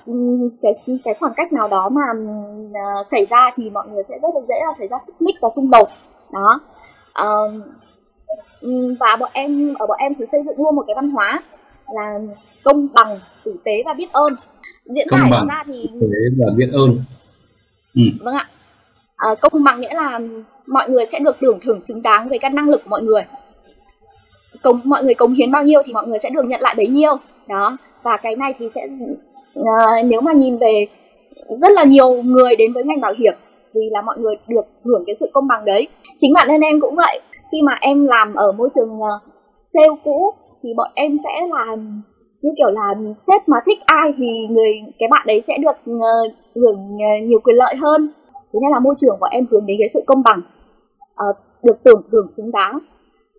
cái 0.62 0.72
cái 1.05 1.14
khoảng 1.14 1.33
cách 1.37 1.52
nào 1.52 1.68
đó 1.68 1.88
mà 1.88 2.02
uh, 2.62 3.07
xảy 3.07 3.26
ra 3.26 3.50
thì 3.57 3.70
mọi 3.70 3.88
người 3.88 4.02
sẽ 4.09 4.14
rất 4.22 4.29
là 4.35 4.40
dễ 4.48 4.55
là 4.66 4.72
xảy 4.79 4.88
ra 4.88 4.96
xích 5.07 5.22
mích 5.22 5.35
và 5.42 5.48
xung 5.57 5.70
đột. 5.70 5.88
Đó. 6.33 6.61
Uh, 7.22 7.52
và 9.00 9.16
bọn 9.20 9.31
em 9.33 9.74
ở 9.79 9.87
bọn 9.87 9.98
em 10.00 10.12
thì 10.18 10.24
xây 10.33 10.40
dựng 10.46 10.59
luôn 10.59 10.76
một 10.76 10.85
cái 10.87 10.94
văn 10.94 11.11
hóa 11.11 11.42
là 11.88 12.18
công 12.64 12.88
bằng 12.94 13.18
tử 13.44 13.57
tế 13.64 13.83
và 13.87 13.94
biết 13.94 14.12
ơn. 14.12 14.37
Diễn 14.85 15.07
công 15.11 15.20
giải 15.31 15.40
ra 15.48 15.62
thì 15.66 15.88
tử 16.00 16.11
tế 16.12 16.37
và 16.38 16.46
biết 16.57 16.68
ơn. 16.72 16.98
Ừ. 17.94 18.02
vâng 18.20 18.35
ạ. 18.35 18.48
À, 19.16 19.35
công 19.40 19.64
bằng 19.64 19.81
nghĩa 19.81 19.94
là 19.94 20.20
mọi 20.66 20.90
người 20.90 21.05
sẽ 21.12 21.18
được 21.18 21.37
tưởng 21.40 21.59
thưởng 21.62 21.81
xứng 21.81 22.02
đáng 22.02 22.29
với 22.29 22.38
các 22.38 22.55
năng 22.55 22.68
lực 22.68 22.85
của 22.85 22.90
mọi 22.90 23.02
người. 23.02 23.22
Công 24.62 24.81
mọi 24.85 25.05
người 25.05 25.14
cống 25.14 25.35
hiến 25.35 25.50
bao 25.50 25.64
nhiêu 25.64 25.83
thì 25.85 25.92
mọi 25.92 26.07
người 26.07 26.18
sẽ 26.22 26.31
được 26.31 26.44
nhận 26.44 26.61
lại 26.61 26.74
bấy 26.76 26.88
nhiêu. 26.88 27.16
Đó 27.48 27.76
và 28.07 28.16
cái 28.16 28.37
này 28.37 28.53
thì 28.59 28.66
sẽ 28.75 28.88
uh, 29.61 30.05
nếu 30.05 30.21
mà 30.21 30.33
nhìn 30.33 30.57
về 30.57 30.87
rất 31.49 31.73
là 31.73 31.85
nhiều 31.85 32.23
người 32.23 32.57
đến 32.57 32.73
với 32.73 32.85
ngành 32.85 33.01
bảo 33.01 33.12
hiểm 33.19 33.35
vì 33.75 33.81
là 33.90 34.03
mọi 34.03 34.19
người 34.19 34.35
được 34.49 34.66
hưởng 34.85 35.05
cái 35.07 35.14
sự 35.21 35.27
công 35.33 35.49
bằng 35.49 35.64
đấy. 35.64 35.88
Chính 36.16 36.33
bản 36.33 36.47
thân 36.49 36.61
em 36.61 36.81
cũng 36.81 36.95
vậy. 36.95 37.21
Khi 37.53 37.59
mà 37.62 37.73
em 37.81 38.07
làm 38.07 38.35
ở 38.35 38.53
môi 38.53 38.69
trường 38.75 38.90
uh, 39.01 39.23
sale 39.64 40.01
cũ 40.05 40.31
thì 40.62 40.69
bọn 40.77 40.90
em 40.95 41.16
sẽ 41.25 41.47
là 41.55 41.77
như 42.42 42.51
kiểu 42.57 42.71
là 42.71 42.95
sếp 43.27 43.49
mà 43.49 43.57
thích 43.66 43.79
ai 43.87 44.12
thì 44.19 44.27
người 44.51 44.73
cái 44.99 45.09
bạn 45.11 45.27
đấy 45.27 45.42
sẽ 45.47 45.59
được 45.59 45.92
uh, 45.92 46.33
hưởng 46.55 46.97
uh, 46.97 47.23
nhiều 47.23 47.40
quyền 47.45 47.57
lợi 47.57 47.75
hơn. 47.77 48.12
Thế 48.33 48.59
nên 48.62 48.71
là 48.73 48.79
môi 48.79 48.95
trường 48.99 49.16
của 49.21 49.29
em 49.31 49.47
hướng 49.51 49.66
đến 49.66 49.77
cái 49.81 49.88
sự 49.88 50.01
công 50.07 50.23
bằng 50.23 50.40
uh, 51.31 51.37
được 51.62 51.83
tưởng 51.85 52.03
thưởng 52.12 52.27
xứng 52.37 52.51
đáng. 52.53 52.79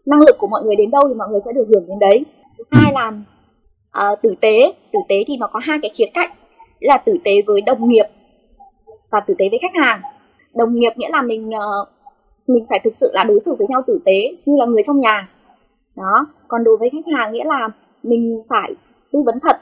Năng 0.06 0.20
lực 0.20 0.36
của 0.40 0.48
mọi 0.48 0.64
người 0.64 0.76
đến 0.76 0.92
đâu 0.92 1.02
thì 1.08 1.14
mọi 1.14 1.28
người 1.32 1.40
sẽ 1.46 1.52
được 1.54 1.66
hưởng 1.70 1.86
đến 1.88 2.00
đấy. 2.00 2.26
Thứ 2.58 2.64
hai 2.72 2.94
là 2.94 3.12
uh, 3.98 4.22
tử 4.22 4.36
tế. 4.42 4.74
Tử 4.94 5.00
tế 5.10 5.24
thì 5.28 5.38
nó 5.38 5.48
có 5.48 5.60
hai 5.64 5.80
cái 5.82 5.92
khía 5.96 6.06
cạnh 6.14 6.30
là 6.80 6.98
tử 6.98 7.18
tế 7.24 7.32
với 7.48 7.62
đồng 7.62 7.90
nghiệp 7.90 8.06
và 9.12 9.20
tử 9.28 9.34
tế 9.38 9.46
với 9.50 9.60
khách 9.62 9.82
hàng. 9.84 10.02
Đồng 10.56 10.76
nghiệp 10.76 10.94
nghĩa 10.96 11.10
là 11.10 11.22
mình 11.22 11.50
uh, 11.50 11.88
mình 12.48 12.66
phải 12.70 12.80
thực 12.84 12.96
sự 12.96 13.12
là 13.14 13.24
đối 13.24 13.40
xử 13.40 13.56
với 13.60 13.68
nhau 13.70 13.82
tử 13.88 14.00
tế 14.06 14.38
như 14.46 14.56
là 14.58 14.66
người 14.66 14.84
trong 14.84 15.00
nhà. 15.00 15.30
Đó 15.96 16.28
còn 16.48 16.64
đối 16.64 16.78
với 16.78 16.90
khách 16.90 17.14
hàng 17.18 17.34
nghĩa 17.34 17.44
là 17.46 17.70
mình 18.04 18.44
phải 18.50 18.72
tư 19.12 19.20
vấn 19.26 19.36
thật 19.40 19.58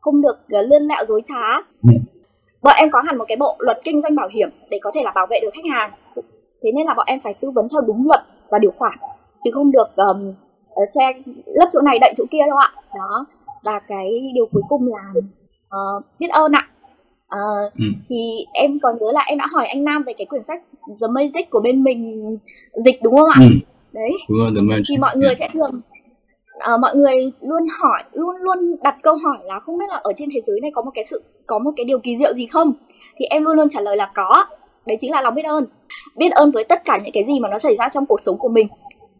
không 0.00 0.22
được 0.22 0.38
uh, 0.58 0.68
lươn 0.68 0.82
lẹo 0.82 1.04
dối 1.08 1.22
trá. 1.24 1.56
Ừ. 1.82 1.98
bọn 2.62 2.74
em 2.76 2.90
có 2.92 3.02
hẳn 3.06 3.18
một 3.18 3.24
cái 3.28 3.36
bộ 3.36 3.56
luật 3.58 3.80
kinh 3.84 4.02
doanh 4.02 4.14
bảo 4.14 4.28
hiểm 4.28 4.50
để 4.70 4.78
có 4.82 4.90
thể 4.94 5.00
là 5.04 5.12
bảo 5.14 5.26
vệ 5.30 5.40
được 5.42 5.50
khách 5.54 5.70
hàng. 5.72 5.90
Thế 6.62 6.70
nên 6.74 6.86
là 6.86 6.94
bọn 6.94 7.06
em 7.06 7.20
phải 7.24 7.34
tư 7.40 7.50
vấn 7.50 7.68
theo 7.68 7.80
đúng 7.80 8.06
luật 8.06 8.20
và 8.50 8.58
điều 8.58 8.70
khoản 8.78 8.98
chứ 9.44 9.50
không 9.54 9.70
được 9.70 9.96
um, 9.96 10.34
che 10.76 11.04
lấp 11.46 11.68
chỗ 11.72 11.80
này 11.80 11.98
đậy 11.98 12.12
chỗ 12.16 12.24
kia 12.30 12.38
đâu 12.46 12.56
ạ. 12.56 12.72
Đó 12.94 13.26
và 13.68 13.80
cái 13.88 14.30
điều 14.34 14.46
cuối 14.52 14.62
cùng 14.68 14.86
là 14.86 15.12
uh, 15.66 16.04
biết 16.18 16.30
ơn 16.30 16.52
ạ. 16.52 16.68
Uh, 17.34 17.74
ừ. 17.78 17.84
thì 18.08 18.16
em 18.52 18.78
còn 18.82 18.96
nhớ 19.00 19.06
là 19.12 19.20
em 19.26 19.38
đã 19.38 19.46
hỏi 19.52 19.66
anh 19.66 19.84
Nam 19.84 20.02
về 20.06 20.12
cái 20.18 20.26
quyển 20.26 20.42
sách 20.42 20.62
The 21.00 21.06
Magic 21.10 21.50
của 21.50 21.60
bên 21.60 21.82
mình 21.82 22.22
dịch 22.84 23.02
đúng 23.02 23.16
không 23.16 23.28
ạ? 23.30 23.40
Ừ. 23.40 23.46
đấy. 23.92 24.10
Thì 24.88 24.96
mọi 24.98 25.16
người 25.16 25.34
sẽ 25.34 25.48
thường 25.52 25.80
uh, 26.74 26.80
mọi 26.80 26.96
người 26.96 27.32
luôn 27.40 27.62
hỏi 27.82 28.02
luôn 28.12 28.36
luôn 28.40 28.76
đặt 28.82 28.96
câu 29.02 29.16
hỏi 29.24 29.38
là 29.44 29.60
không 29.60 29.78
biết 29.78 29.86
là 29.88 29.96
ở 29.96 30.12
trên 30.16 30.28
thế 30.34 30.40
giới 30.46 30.60
này 30.60 30.70
có 30.74 30.82
một 30.82 30.90
cái 30.94 31.04
sự 31.04 31.22
có 31.46 31.58
một 31.58 31.70
cái 31.76 31.84
điều 31.84 31.98
kỳ 31.98 32.16
diệu 32.16 32.34
gì 32.34 32.46
không? 32.46 32.72
Thì 33.18 33.24
em 33.30 33.44
luôn 33.44 33.56
luôn 33.56 33.68
trả 33.68 33.80
lời 33.80 33.96
là 33.96 34.12
có. 34.14 34.46
Đấy 34.86 34.96
chính 35.00 35.12
là 35.12 35.22
lòng 35.22 35.34
biết 35.34 35.44
ơn. 35.44 35.66
Biết 36.16 36.32
ơn 36.32 36.50
với 36.50 36.64
tất 36.64 36.84
cả 36.84 36.98
những 37.04 37.12
cái 37.12 37.24
gì 37.24 37.40
mà 37.40 37.48
nó 37.48 37.58
xảy 37.58 37.76
ra 37.76 37.88
trong 37.88 38.06
cuộc 38.06 38.20
sống 38.20 38.38
của 38.38 38.48
mình. 38.48 38.68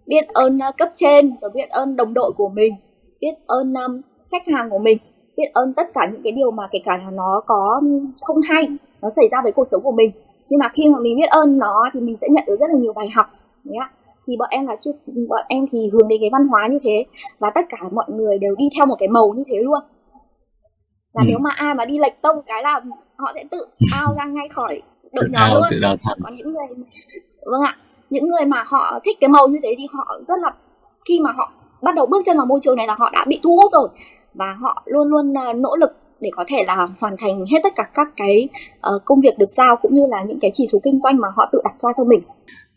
Biết 0.06 0.28
ơn 0.28 0.56
uh, 0.68 0.76
cấp 0.76 0.88
trên 0.94 1.36
rồi 1.40 1.50
biết 1.54 1.68
ơn 1.68 1.96
đồng 1.96 2.14
đội 2.14 2.32
của 2.36 2.48
mình. 2.48 2.74
Biết 3.20 3.34
ơn 3.46 3.74
um, 3.74 4.00
khách 4.32 4.48
hàng 4.54 4.70
của 4.70 4.78
mình 4.78 4.98
biết 5.36 5.44
ơn 5.54 5.72
tất 5.74 5.86
cả 5.94 6.08
những 6.12 6.22
cái 6.22 6.32
điều 6.32 6.50
mà 6.50 6.68
kể 6.70 6.78
cả 6.84 6.96
là 6.96 7.10
nó 7.10 7.42
có 7.46 7.80
không 8.22 8.40
hay 8.48 8.68
nó 9.02 9.08
xảy 9.10 9.28
ra 9.30 9.38
với 9.42 9.52
cuộc 9.52 9.66
sống 9.70 9.82
của 9.82 9.92
mình. 9.92 10.10
Nhưng 10.48 10.58
mà 10.58 10.68
khi 10.74 10.88
mà 10.88 10.98
mình 10.98 11.16
biết 11.16 11.30
ơn 11.30 11.58
nó 11.58 11.90
thì 11.92 12.00
mình 12.00 12.16
sẽ 12.16 12.26
nhận 12.30 12.44
được 12.46 12.56
rất 12.60 12.66
là 12.70 12.78
nhiều 12.78 12.92
bài 12.92 13.08
học 13.14 13.26
nhé 13.64 13.80
thì 14.26 14.36
bọn 14.36 14.48
em 14.50 14.66
là 14.66 14.76
chia 14.80 14.90
bọn 15.28 15.44
em 15.48 15.66
thì 15.72 15.90
hướng 15.92 16.08
đến 16.08 16.20
cái 16.20 16.30
văn 16.32 16.48
hóa 16.48 16.68
như 16.70 16.78
thế 16.82 17.04
và 17.38 17.50
tất 17.54 17.60
cả 17.68 17.78
mọi 17.92 18.06
người 18.08 18.38
đều 18.38 18.54
đi 18.58 18.68
theo 18.76 18.86
một 18.86 18.96
cái 18.98 19.08
màu 19.08 19.32
như 19.36 19.44
thế 19.46 19.56
luôn. 19.62 19.80
Là 21.12 21.22
ừ. 21.22 21.26
nếu 21.28 21.38
mà 21.38 21.50
ai 21.56 21.74
mà 21.74 21.84
đi 21.84 21.98
lệch 21.98 22.22
tông 22.22 22.36
cái 22.46 22.62
là 22.62 22.80
họ 23.16 23.32
sẽ 23.34 23.44
tự 23.50 23.66
ao 24.02 24.14
ra 24.18 24.24
ngay 24.24 24.48
khỏi 24.48 24.82
đội 25.12 25.24
nhóm 25.30 25.50
luôn. 25.54 25.96
còn 26.24 26.36
những 26.36 26.46
người 26.46 26.66
vâng 27.46 27.62
ạ 27.62 27.76
những 28.10 28.28
người 28.28 28.44
mà 28.44 28.64
họ 28.66 28.98
thích 29.04 29.16
cái 29.20 29.28
màu 29.28 29.48
như 29.48 29.58
thế 29.62 29.74
thì 29.78 29.84
họ 29.96 30.20
rất 30.28 30.38
là 30.42 30.54
khi 31.08 31.20
mà 31.20 31.32
họ 31.32 31.52
bắt 31.82 31.94
đầu 31.94 32.06
bước 32.06 32.22
chân 32.26 32.36
vào 32.36 32.46
môi 32.46 32.60
trường 32.62 32.76
này 32.76 32.86
là 32.86 32.96
họ 32.98 33.10
đã 33.10 33.24
bị 33.28 33.40
thu 33.42 33.56
hút 33.56 33.72
rồi 33.72 33.88
và 34.38 34.56
họ 34.60 34.82
luôn 34.86 35.08
luôn 35.08 35.38
à, 35.38 35.52
nỗ 35.52 35.76
lực 35.76 35.90
để 36.20 36.30
có 36.32 36.44
thể 36.48 36.64
là 36.66 36.88
hoàn 37.00 37.16
thành 37.18 37.44
hết 37.52 37.58
tất 37.62 37.72
cả 37.76 37.82
các 37.94 38.08
cái 38.16 38.48
uh, 38.94 39.04
công 39.04 39.20
việc 39.20 39.38
được 39.38 39.50
giao 39.50 39.76
cũng 39.82 39.94
như 39.94 40.06
là 40.08 40.24
những 40.28 40.38
cái 40.40 40.50
chỉ 40.54 40.66
số 40.72 40.78
kinh 40.84 41.00
doanh 41.04 41.16
mà 41.18 41.28
họ 41.36 41.48
tự 41.52 41.58
đặt 41.64 41.74
ra 41.78 41.90
cho 41.98 42.04
mình. 42.04 42.20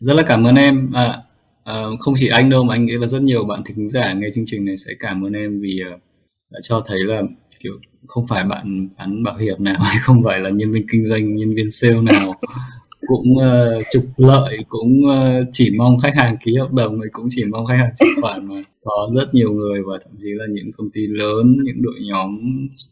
Rất 0.00 0.14
là 0.14 0.22
cảm 0.22 0.44
ơn 0.44 0.54
em. 0.54 0.90
À, 0.94 1.22
à, 1.64 1.84
không 2.00 2.14
chỉ 2.16 2.28
anh 2.28 2.50
đâu 2.50 2.64
mà 2.64 2.74
anh 2.74 2.86
nghĩ 2.86 2.92
là 2.92 3.06
rất 3.06 3.22
nhiều 3.22 3.44
bạn 3.44 3.60
thính 3.66 3.88
giả 3.88 4.12
nghe 4.12 4.28
chương 4.34 4.44
trình 4.46 4.64
này 4.64 4.76
sẽ 4.76 4.92
cảm 5.00 5.24
ơn 5.24 5.32
em 5.32 5.60
vì 5.60 5.80
uh, 5.94 6.00
đã 6.50 6.58
cho 6.62 6.80
thấy 6.86 6.98
là 7.04 7.22
kiểu 7.60 7.72
không 8.06 8.26
phải 8.26 8.44
bạn 8.44 8.88
bán 8.98 9.22
bảo 9.22 9.36
hiểm 9.36 9.64
nào 9.64 9.80
hay 9.80 9.96
không 10.02 10.22
phải 10.24 10.40
là 10.40 10.50
nhân 10.50 10.72
viên 10.72 10.86
kinh 10.92 11.04
doanh 11.04 11.36
nhân 11.36 11.54
viên 11.54 11.70
sale 11.70 12.00
nào. 12.00 12.34
Cũng 13.06 13.26
uh, 13.36 13.84
trục 13.90 14.04
lợi 14.16 14.58
cũng 14.68 15.02
uh, 15.06 15.44
chỉ 15.52 15.70
mong 15.78 15.96
khách 16.02 16.16
hàng 16.16 16.36
ký 16.44 16.56
hợp 16.56 16.72
đồng 16.72 16.98
rồi 16.98 17.08
cũng 17.12 17.26
chỉ 17.30 17.44
mong 17.44 17.66
khách 17.66 17.76
hàng 17.78 17.90
chuyển 17.98 18.22
khoản 18.22 18.48
mà 18.48 18.62
có 18.84 19.10
rất 19.14 19.34
nhiều 19.34 19.52
người 19.52 19.82
và 19.86 19.98
thậm 20.04 20.12
chí 20.22 20.28
là 20.28 20.44
những 20.50 20.72
công 20.72 20.90
ty 20.90 21.06
lớn 21.06 21.56
những 21.64 21.82
đội 21.82 21.94
nhóm 22.08 22.38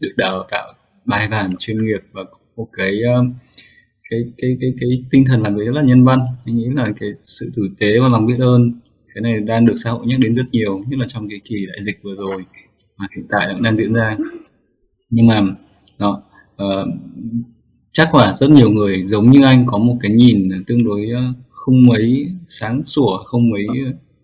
được 0.01 0.13
đào 0.17 0.45
tạo 0.51 0.75
bài 1.05 1.29
bản 1.31 1.55
chuyên 1.59 1.85
nghiệp 1.85 2.01
và 2.13 2.25
có 2.25 2.39
một 2.57 2.69
cái 2.73 3.03
ờ, 3.15 3.25
cái 4.11 4.21
cái 4.43 4.57
cái 4.61 4.73
cái 4.81 4.89
tinh 5.11 5.25
thần 5.27 5.43
làm 5.43 5.57
việc 5.57 5.65
rất 5.67 5.73
là 5.73 5.83
nhân 5.83 6.05
văn. 6.05 6.21
Anh 6.45 6.57
nghĩ 6.57 6.67
là 6.75 6.93
cái 7.01 7.11
sự 7.19 7.51
tử 7.57 7.63
tế 7.79 7.99
và 8.03 8.09
lòng 8.09 8.27
biết 8.27 8.39
ơn 8.39 8.73
cái 9.15 9.23
này 9.23 9.41
đang 9.41 9.67
được 9.67 9.75
xã 9.85 9.91
hội 9.91 10.07
nhắc 10.07 10.21
đến 10.21 10.35
rất 10.35 10.47
nhiều 10.53 10.79
nhất 10.89 10.99
là 10.99 11.07
trong 11.09 11.29
cái 11.29 11.41
kỳ 11.45 11.67
đại 11.67 11.83
dịch 11.83 11.99
vừa 12.03 12.15
rồi 12.15 12.45
mà 12.97 13.07
hiện 13.17 13.27
tại 13.31 13.49
cũng 13.53 13.63
đang 13.63 13.77
diễn 13.77 13.93
ra. 13.93 14.17
Nhưng 15.11 15.27
mà 15.27 15.43
đó 15.99 16.23
uh, 16.63 16.89
chắc 17.93 18.15
là 18.15 18.35
rất 18.41 18.51
nhiều 18.51 18.71
người 18.71 19.07
giống 19.07 19.31
như 19.31 19.45
anh 19.45 19.67
có 19.67 19.79
một 19.79 19.97
cái 20.01 20.11
nhìn 20.11 20.49
tương 20.67 20.85
đối 20.85 21.09
ờ, 21.15 21.23
không 21.51 21.87
mấy 21.87 22.27
sáng 22.47 22.85
sủa 22.85 23.17
không 23.17 23.51
mấy 23.51 23.67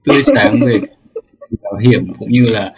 tươi 0.04 0.22
sáng 0.22 0.60
về 0.66 0.80
bảo 1.62 1.76
hiểm 1.76 2.12
cũng 2.18 2.32
như 2.32 2.46
là 2.46 2.74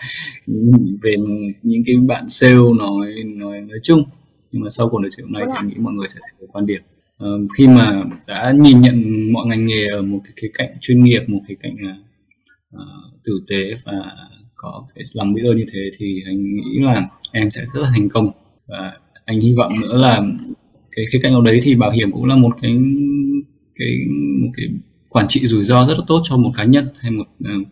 về 1.03 1.17
những 1.63 1.83
cái 1.87 1.97
bạn 1.97 2.29
sale 2.29 2.55
nói 2.79 3.15
nói 3.27 3.61
nói 3.61 3.79
chung. 3.83 4.05
Nhưng 4.53 4.63
mà 4.63 4.69
sau 4.71 4.89
cuộc 4.89 4.99
nói 4.99 5.11
chuyện 5.17 5.27
hôm 5.27 5.33
nay 5.33 5.43
thì 5.47 5.53
anh 5.57 5.69
nghĩ 5.69 5.75
mọi 5.79 5.95
người 5.95 6.09
sẽ 6.09 6.21
thay 6.23 6.33
đổi 6.41 6.49
quan 6.53 6.67
điểm. 6.67 6.83
Uh, 7.25 7.51
khi 7.59 7.69
mà 7.69 8.03
đã 8.27 8.53
nhìn 8.61 8.81
nhận 8.81 9.29
mọi 9.33 9.47
ngành 9.47 9.67
nghề 9.67 9.87
ở 9.87 10.03
một 10.03 10.19
cái 10.25 10.33
khía 10.37 10.51
cạnh 10.55 10.71
chuyên 10.81 11.03
nghiệp 11.03 11.21
một 11.27 11.41
cái 11.49 11.57
cạnh 11.61 11.77
uh, 12.77 12.81
tử 13.25 13.41
tế 13.49 13.75
và 13.85 13.93
có 14.55 14.87
cái 14.95 15.05
lòng 15.15 15.35
biết 15.35 15.43
ơn 15.45 15.57
như 15.57 15.65
thế 15.73 15.81
thì 15.99 16.23
anh 16.27 16.43
nghĩ 16.43 16.79
là 16.81 17.09
em 17.33 17.51
sẽ 17.51 17.65
rất 17.75 17.81
là 17.81 17.91
thành 17.95 18.09
công. 18.09 18.31
Và 18.67 18.93
anh 19.25 19.41
hy 19.41 19.55
vọng 19.57 19.73
nữa 19.83 19.99
là 19.99 20.23
cái 20.97 21.05
khía 21.13 21.19
cạnh 21.23 21.33
nào 21.33 21.43
đấy 21.43 21.59
thì 21.63 21.75
bảo 21.75 21.91
hiểm 21.91 22.13
cũng 22.13 22.25
là 22.25 22.37
một 22.37 22.57
cái 22.63 22.79
cái 23.75 23.89
một 24.43 24.51
cái 24.57 24.67
quản 25.09 25.29
trị 25.29 25.47
rủi 25.47 25.65
ro 25.65 25.85
rất 25.87 25.95
là 25.99 26.05
tốt 26.07 26.21
cho 26.25 26.37
một 26.37 26.51
cá 26.57 26.65
nhân 26.65 26.89
hay 26.99 27.11
một 27.11 27.27
uh, 27.45 27.69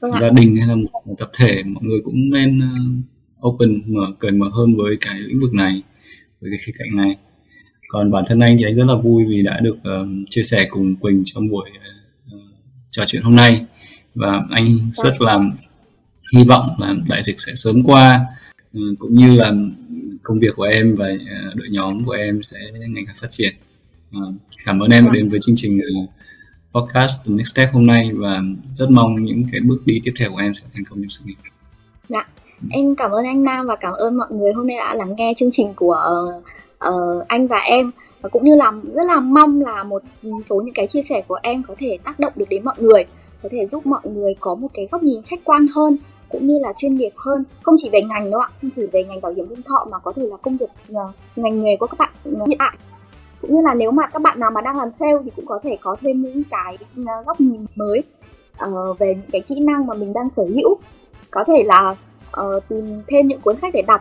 gia 0.00 0.30
đình 0.30 0.56
hay 0.56 0.68
là 0.68 0.74
một, 0.74 1.14
tập 1.18 1.30
thể 1.34 1.62
mọi 1.62 1.84
người 1.84 2.00
cũng 2.04 2.30
nên 2.30 2.58
uh, 2.58 3.46
open 3.46 3.82
mở 3.86 4.06
cởi 4.18 4.32
mở 4.32 4.46
hơn 4.52 4.76
với 4.76 4.96
cái 5.00 5.20
lĩnh 5.20 5.40
vực 5.40 5.54
này 5.54 5.82
với 6.40 6.50
cái 6.50 6.58
khía 6.62 6.72
cạnh 6.78 6.96
này. 6.96 7.16
Còn 7.88 8.10
bản 8.10 8.24
thân 8.26 8.40
anh 8.40 8.56
thì 8.58 8.64
anh 8.64 8.76
rất 8.76 8.84
là 8.84 8.94
vui 8.94 9.24
vì 9.28 9.42
đã 9.42 9.60
được 9.60 9.76
uh, 9.76 10.08
chia 10.30 10.42
sẻ 10.42 10.66
cùng 10.70 10.96
Quỳnh 10.96 11.22
trong 11.24 11.48
buổi 11.48 11.70
uh, 12.34 12.40
trò 12.90 13.04
chuyện 13.06 13.22
hôm 13.22 13.36
nay. 13.36 13.66
Và 14.14 14.42
anh 14.50 14.78
rất 14.92 15.20
là 15.20 15.40
hy 16.36 16.44
vọng 16.44 16.66
là 16.78 16.94
đại 17.08 17.22
dịch 17.22 17.40
sẽ 17.40 17.52
sớm 17.54 17.82
qua 17.84 18.26
uh, 18.78 18.98
cũng 18.98 19.14
như 19.14 19.36
là 19.36 19.52
công 20.26 20.38
việc 20.38 20.56
của 20.56 20.62
em 20.62 20.94
và 20.96 21.06
ờ, 21.06 21.52
đội 21.54 21.68
nhóm 21.70 22.04
của 22.04 22.12
em 22.12 22.42
sẽ 22.42 22.58
ngày 22.72 23.04
càng 23.06 23.16
phát 23.20 23.30
triển. 23.30 23.54
Ờ, 24.12 24.32
cảm 24.64 24.80
ơn 24.80 24.90
em 24.90 25.04
đã 25.04 25.10
đến 25.14 25.28
với 25.28 25.40
chương 25.42 25.56
trình 25.58 25.80
ờ, 25.80 26.12
podcast 26.76 27.26
The 27.26 27.32
Next 27.32 27.52
Step 27.54 27.72
hôm 27.72 27.86
nay 27.86 28.10
và 28.14 28.40
rất 28.72 28.90
mong 28.90 29.24
những 29.24 29.44
cái 29.52 29.60
bước 29.64 29.78
đi 29.86 30.00
tiếp 30.04 30.12
theo 30.18 30.30
của 30.30 30.38
em 30.38 30.54
sẽ 30.54 30.66
thành 30.74 30.84
công 30.90 30.98
trong 30.98 31.08
sự 31.08 31.22
nghiệp. 31.24 31.34
Dạ, 32.08 32.28
em 32.70 32.94
cảm 32.94 33.10
ơn 33.10 33.24
anh 33.24 33.44
Nam 33.44 33.66
và 33.66 33.76
cảm 33.76 33.92
ơn 33.92 34.16
mọi 34.16 34.28
người 34.30 34.52
hôm 34.52 34.66
nay 34.66 34.76
đã 34.76 34.94
lắng 34.94 35.14
nghe 35.18 35.32
chương 35.36 35.50
trình 35.52 35.74
của 35.76 35.98
uh, 36.88 37.28
anh 37.28 37.46
và 37.46 37.56
em. 37.56 37.90
Và 38.22 38.28
cũng 38.28 38.44
như 38.44 38.56
là 38.56 38.72
rất 38.94 39.04
là 39.06 39.20
mong 39.20 39.60
là 39.60 39.82
một 39.82 40.02
số 40.44 40.62
những 40.64 40.74
cái 40.74 40.86
chia 40.86 41.02
sẻ 41.02 41.22
của 41.28 41.38
em 41.42 41.62
có 41.62 41.74
thể 41.78 41.98
tác 42.04 42.20
động 42.20 42.32
được 42.36 42.48
đến 42.48 42.64
mọi 42.64 42.74
người, 42.78 43.04
có 43.42 43.48
thể 43.52 43.66
giúp 43.66 43.86
mọi 43.86 44.00
người 44.04 44.34
có 44.40 44.54
một 44.54 44.68
cái 44.74 44.88
góc 44.90 45.02
nhìn 45.02 45.22
khách 45.22 45.40
quan 45.44 45.66
hơn 45.74 45.96
cũng 46.28 46.46
như 46.46 46.58
là 46.58 46.72
chuyên 46.76 46.94
nghiệp 46.94 47.12
hơn. 47.16 47.44
Không 47.62 47.74
chỉ 47.78 47.88
về 47.92 48.00
ngành 48.02 48.30
đâu 48.30 48.40
ạ 48.40 48.48
không 48.60 48.70
chỉ 48.70 48.82
về 48.92 49.04
ngành 49.04 49.20
bảo 49.20 49.32
hiểm 49.32 49.48
nhân 49.48 49.62
thọ 49.62 49.86
mà 49.90 49.98
có 49.98 50.12
thể 50.16 50.22
là 50.26 50.36
công 50.36 50.56
việc 50.56 50.70
ờ, 50.94 51.12
ngành 51.36 51.62
nghề 51.62 51.76
của 51.76 51.86
các 51.86 51.98
bạn 51.98 52.10
hiện 52.24 52.58
tại 52.58 52.76
cũng 53.46 53.56
như 53.56 53.62
là 53.62 53.74
nếu 53.74 53.90
mà 53.90 54.06
các 54.06 54.22
bạn 54.22 54.40
nào 54.40 54.50
mà 54.50 54.60
đang 54.60 54.76
làm 54.76 54.90
sale 54.90 55.12
thì 55.24 55.30
cũng 55.36 55.46
có 55.46 55.60
thể 55.62 55.76
có 55.80 55.96
thêm 56.00 56.22
những 56.22 56.42
cái 56.50 56.78
ờ, 57.06 57.22
góc 57.26 57.40
nhìn 57.40 57.66
mới 57.74 58.02
uh, 58.64 58.98
về 58.98 59.14
những 59.14 59.30
cái 59.32 59.40
kỹ 59.40 59.60
năng 59.60 59.86
mà 59.86 59.94
mình 59.94 60.12
đang 60.12 60.30
sở 60.30 60.42
hữu. 60.42 60.76
Có 61.30 61.44
thể 61.46 61.62
là 61.62 61.96
uh, 62.40 62.68
tìm 62.68 63.02
thêm 63.08 63.26
những 63.26 63.40
cuốn 63.40 63.56
sách 63.56 63.74
để 63.74 63.82
đọc 63.82 64.00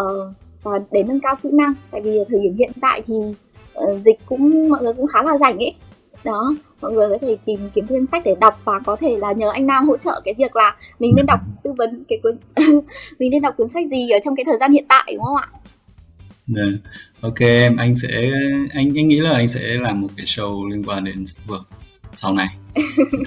uh, 0.00 0.34
và 0.62 0.80
để 0.90 1.02
nâng 1.02 1.20
cao 1.20 1.36
kỹ 1.42 1.48
năng. 1.52 1.74
Tại 1.90 2.00
vì 2.00 2.18
thời 2.28 2.40
điểm 2.40 2.54
hiện 2.58 2.70
tại 2.80 3.02
thì 3.06 3.14
uh, 3.78 4.00
dịch 4.00 4.18
cũng 4.26 4.68
mọi 4.68 4.82
người 4.82 4.94
cũng 4.94 5.06
khá 5.06 5.22
là 5.22 5.36
rảnh 5.36 5.58
ấy. 5.58 5.74
Đó 6.24 6.54
mọi 6.82 6.92
người 6.92 7.08
có 7.08 7.18
thể 7.20 7.36
tìm 7.44 7.60
kiếm 7.74 7.86
thêm 7.86 8.06
sách 8.06 8.22
để 8.24 8.34
đọc 8.40 8.54
và 8.64 8.80
có 8.84 8.96
thể 8.96 9.16
là 9.16 9.32
nhờ 9.32 9.50
anh 9.50 9.66
Nam 9.66 9.88
hỗ 9.88 9.96
trợ 9.96 10.20
cái 10.24 10.34
việc 10.34 10.56
là 10.56 10.76
mình 10.98 11.12
nên 11.16 11.26
đọc 11.26 11.40
tư 11.62 11.72
vấn 11.78 12.04
cái 12.08 12.20
cuốn 12.22 12.32
mình 13.18 13.30
nên 13.30 13.42
đọc 13.42 13.54
cuốn 13.56 13.68
sách 13.68 13.86
gì 13.90 14.10
ở 14.10 14.18
trong 14.24 14.36
cái 14.36 14.44
thời 14.44 14.58
gian 14.58 14.72
hiện 14.72 14.84
tại 14.88 15.12
đúng 15.14 15.22
không 15.24 15.36
ạ? 15.36 15.48
Dạ. 16.46 16.62
Ok 17.20 17.40
em, 17.40 17.76
anh 17.76 17.96
sẽ 17.96 18.08
anh 18.74 18.96
anh 18.96 19.08
nghĩ 19.08 19.20
là 19.20 19.32
anh 19.32 19.48
sẽ 19.48 19.60
làm 19.60 20.00
một 20.00 20.08
cái 20.16 20.26
show 20.26 20.70
liên 20.70 20.84
quan 20.84 21.04
đến 21.04 21.24
vở 21.46 21.58
sau 22.12 22.34
này. 22.34 22.48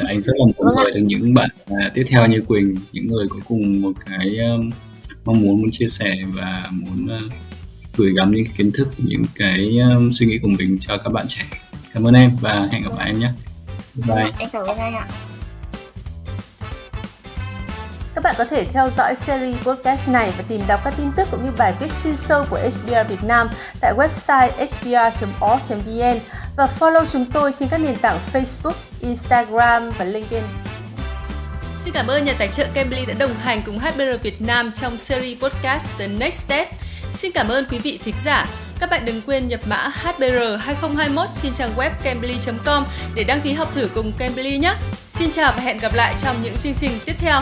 anh 0.07 0.21
rất 0.21 0.33
là 0.35 0.45
muốn 0.45 0.75
vâng 0.75 0.93
được 0.93 1.01
những 1.01 1.33
bạn 1.33 1.49
uh, 1.71 1.93
tiếp 1.93 2.03
theo 2.07 2.27
như 2.27 2.41
Quỳnh, 2.41 2.75
những 2.91 3.07
người 3.07 3.27
có 3.29 3.37
cùng 3.47 3.81
một 3.81 3.93
cái 4.05 4.37
um, 4.37 4.69
mong 5.25 5.41
muốn 5.41 5.61
muốn 5.61 5.71
chia 5.71 5.87
sẻ 5.87 6.15
và 6.33 6.67
muốn 6.71 7.05
uh, 7.05 7.31
gửi 7.97 8.13
gắm 8.13 8.31
những 8.31 8.45
kiến 8.57 8.71
thức 8.71 8.87
những 8.97 9.23
cái 9.35 9.77
um, 9.79 10.11
suy 10.11 10.25
nghĩ 10.25 10.37
của 10.37 10.47
mình 10.47 10.77
cho 10.79 10.97
các 10.97 11.13
bạn 11.13 11.25
trẻ. 11.27 11.45
Cảm 11.93 12.03
ơn 12.03 12.13
em 12.13 12.31
và 12.41 12.69
hẹn 12.71 12.83
gặp 12.83 12.97
lại 12.97 13.07
em 13.07 13.19
nhé. 13.19 13.29
Bye. 13.95 14.07
Dạ, 14.07 14.31
em 14.39 14.49
cảm 14.53 14.65
ơn 14.65 14.77
anh 14.77 14.93
ạ 14.93 15.07
các 18.15 18.23
bạn 18.23 18.35
có 18.37 18.45
thể 18.45 18.65
theo 18.65 18.89
dõi 18.97 19.15
series 19.15 19.57
podcast 19.57 20.07
này 20.07 20.33
và 20.37 20.43
tìm 20.47 20.61
đọc 20.67 20.81
các 20.83 20.93
tin 20.97 21.11
tức 21.17 21.27
cũng 21.31 21.43
như 21.43 21.51
bài 21.51 21.73
viết 21.79 21.87
chuyên 22.03 22.15
sâu 22.15 22.45
của 22.49 22.57
HBR 22.57 23.09
Việt 23.09 23.23
Nam 23.23 23.49
tại 23.81 23.93
website 23.97 24.49
hbr.org.vn 24.57 26.19
và 26.57 26.67
follow 26.79 27.05
chúng 27.05 27.25
tôi 27.25 27.51
trên 27.53 27.69
các 27.69 27.77
nền 27.77 27.95
tảng 27.95 28.19
Facebook, 28.33 28.73
Instagram 28.99 29.89
và 29.97 30.05
LinkedIn. 30.05 30.43
Xin 31.75 31.93
cảm 31.93 32.07
ơn 32.07 32.25
nhà 32.25 32.33
tài 32.39 32.47
trợ 32.47 32.65
Cambly 32.73 33.05
đã 33.05 33.13
đồng 33.19 33.33
hành 33.33 33.61
cùng 33.65 33.79
HBR 33.79 34.21
Việt 34.23 34.41
Nam 34.41 34.71
trong 34.71 34.97
series 34.97 35.39
podcast 35.39 35.87
The 35.99 36.07
Next 36.07 36.45
Step. 36.45 36.67
Xin 37.13 37.31
cảm 37.31 37.47
ơn 37.47 37.65
quý 37.71 37.79
vị 37.79 37.99
thính 38.03 38.15
giả. 38.23 38.45
Các 38.79 38.89
bạn 38.89 39.05
đừng 39.05 39.21
quên 39.21 39.47
nhập 39.47 39.59
mã 39.65 39.87
HBR 39.87 40.59
2021 40.59 41.27
trên 41.41 41.53
trang 41.53 41.71
web 41.75 41.89
cambly.com 42.03 42.85
để 43.15 43.23
đăng 43.23 43.41
ký 43.41 43.53
học 43.53 43.71
thử 43.75 43.89
cùng 43.95 44.11
Cambly 44.17 44.57
nhé. 44.57 44.75
Xin 45.09 45.31
chào 45.31 45.53
và 45.55 45.61
hẹn 45.61 45.79
gặp 45.79 45.93
lại 45.93 46.15
trong 46.23 46.35
những 46.43 46.57
chương 46.57 46.73
trình 46.73 46.91
tiếp 47.05 47.15
theo. 47.19 47.41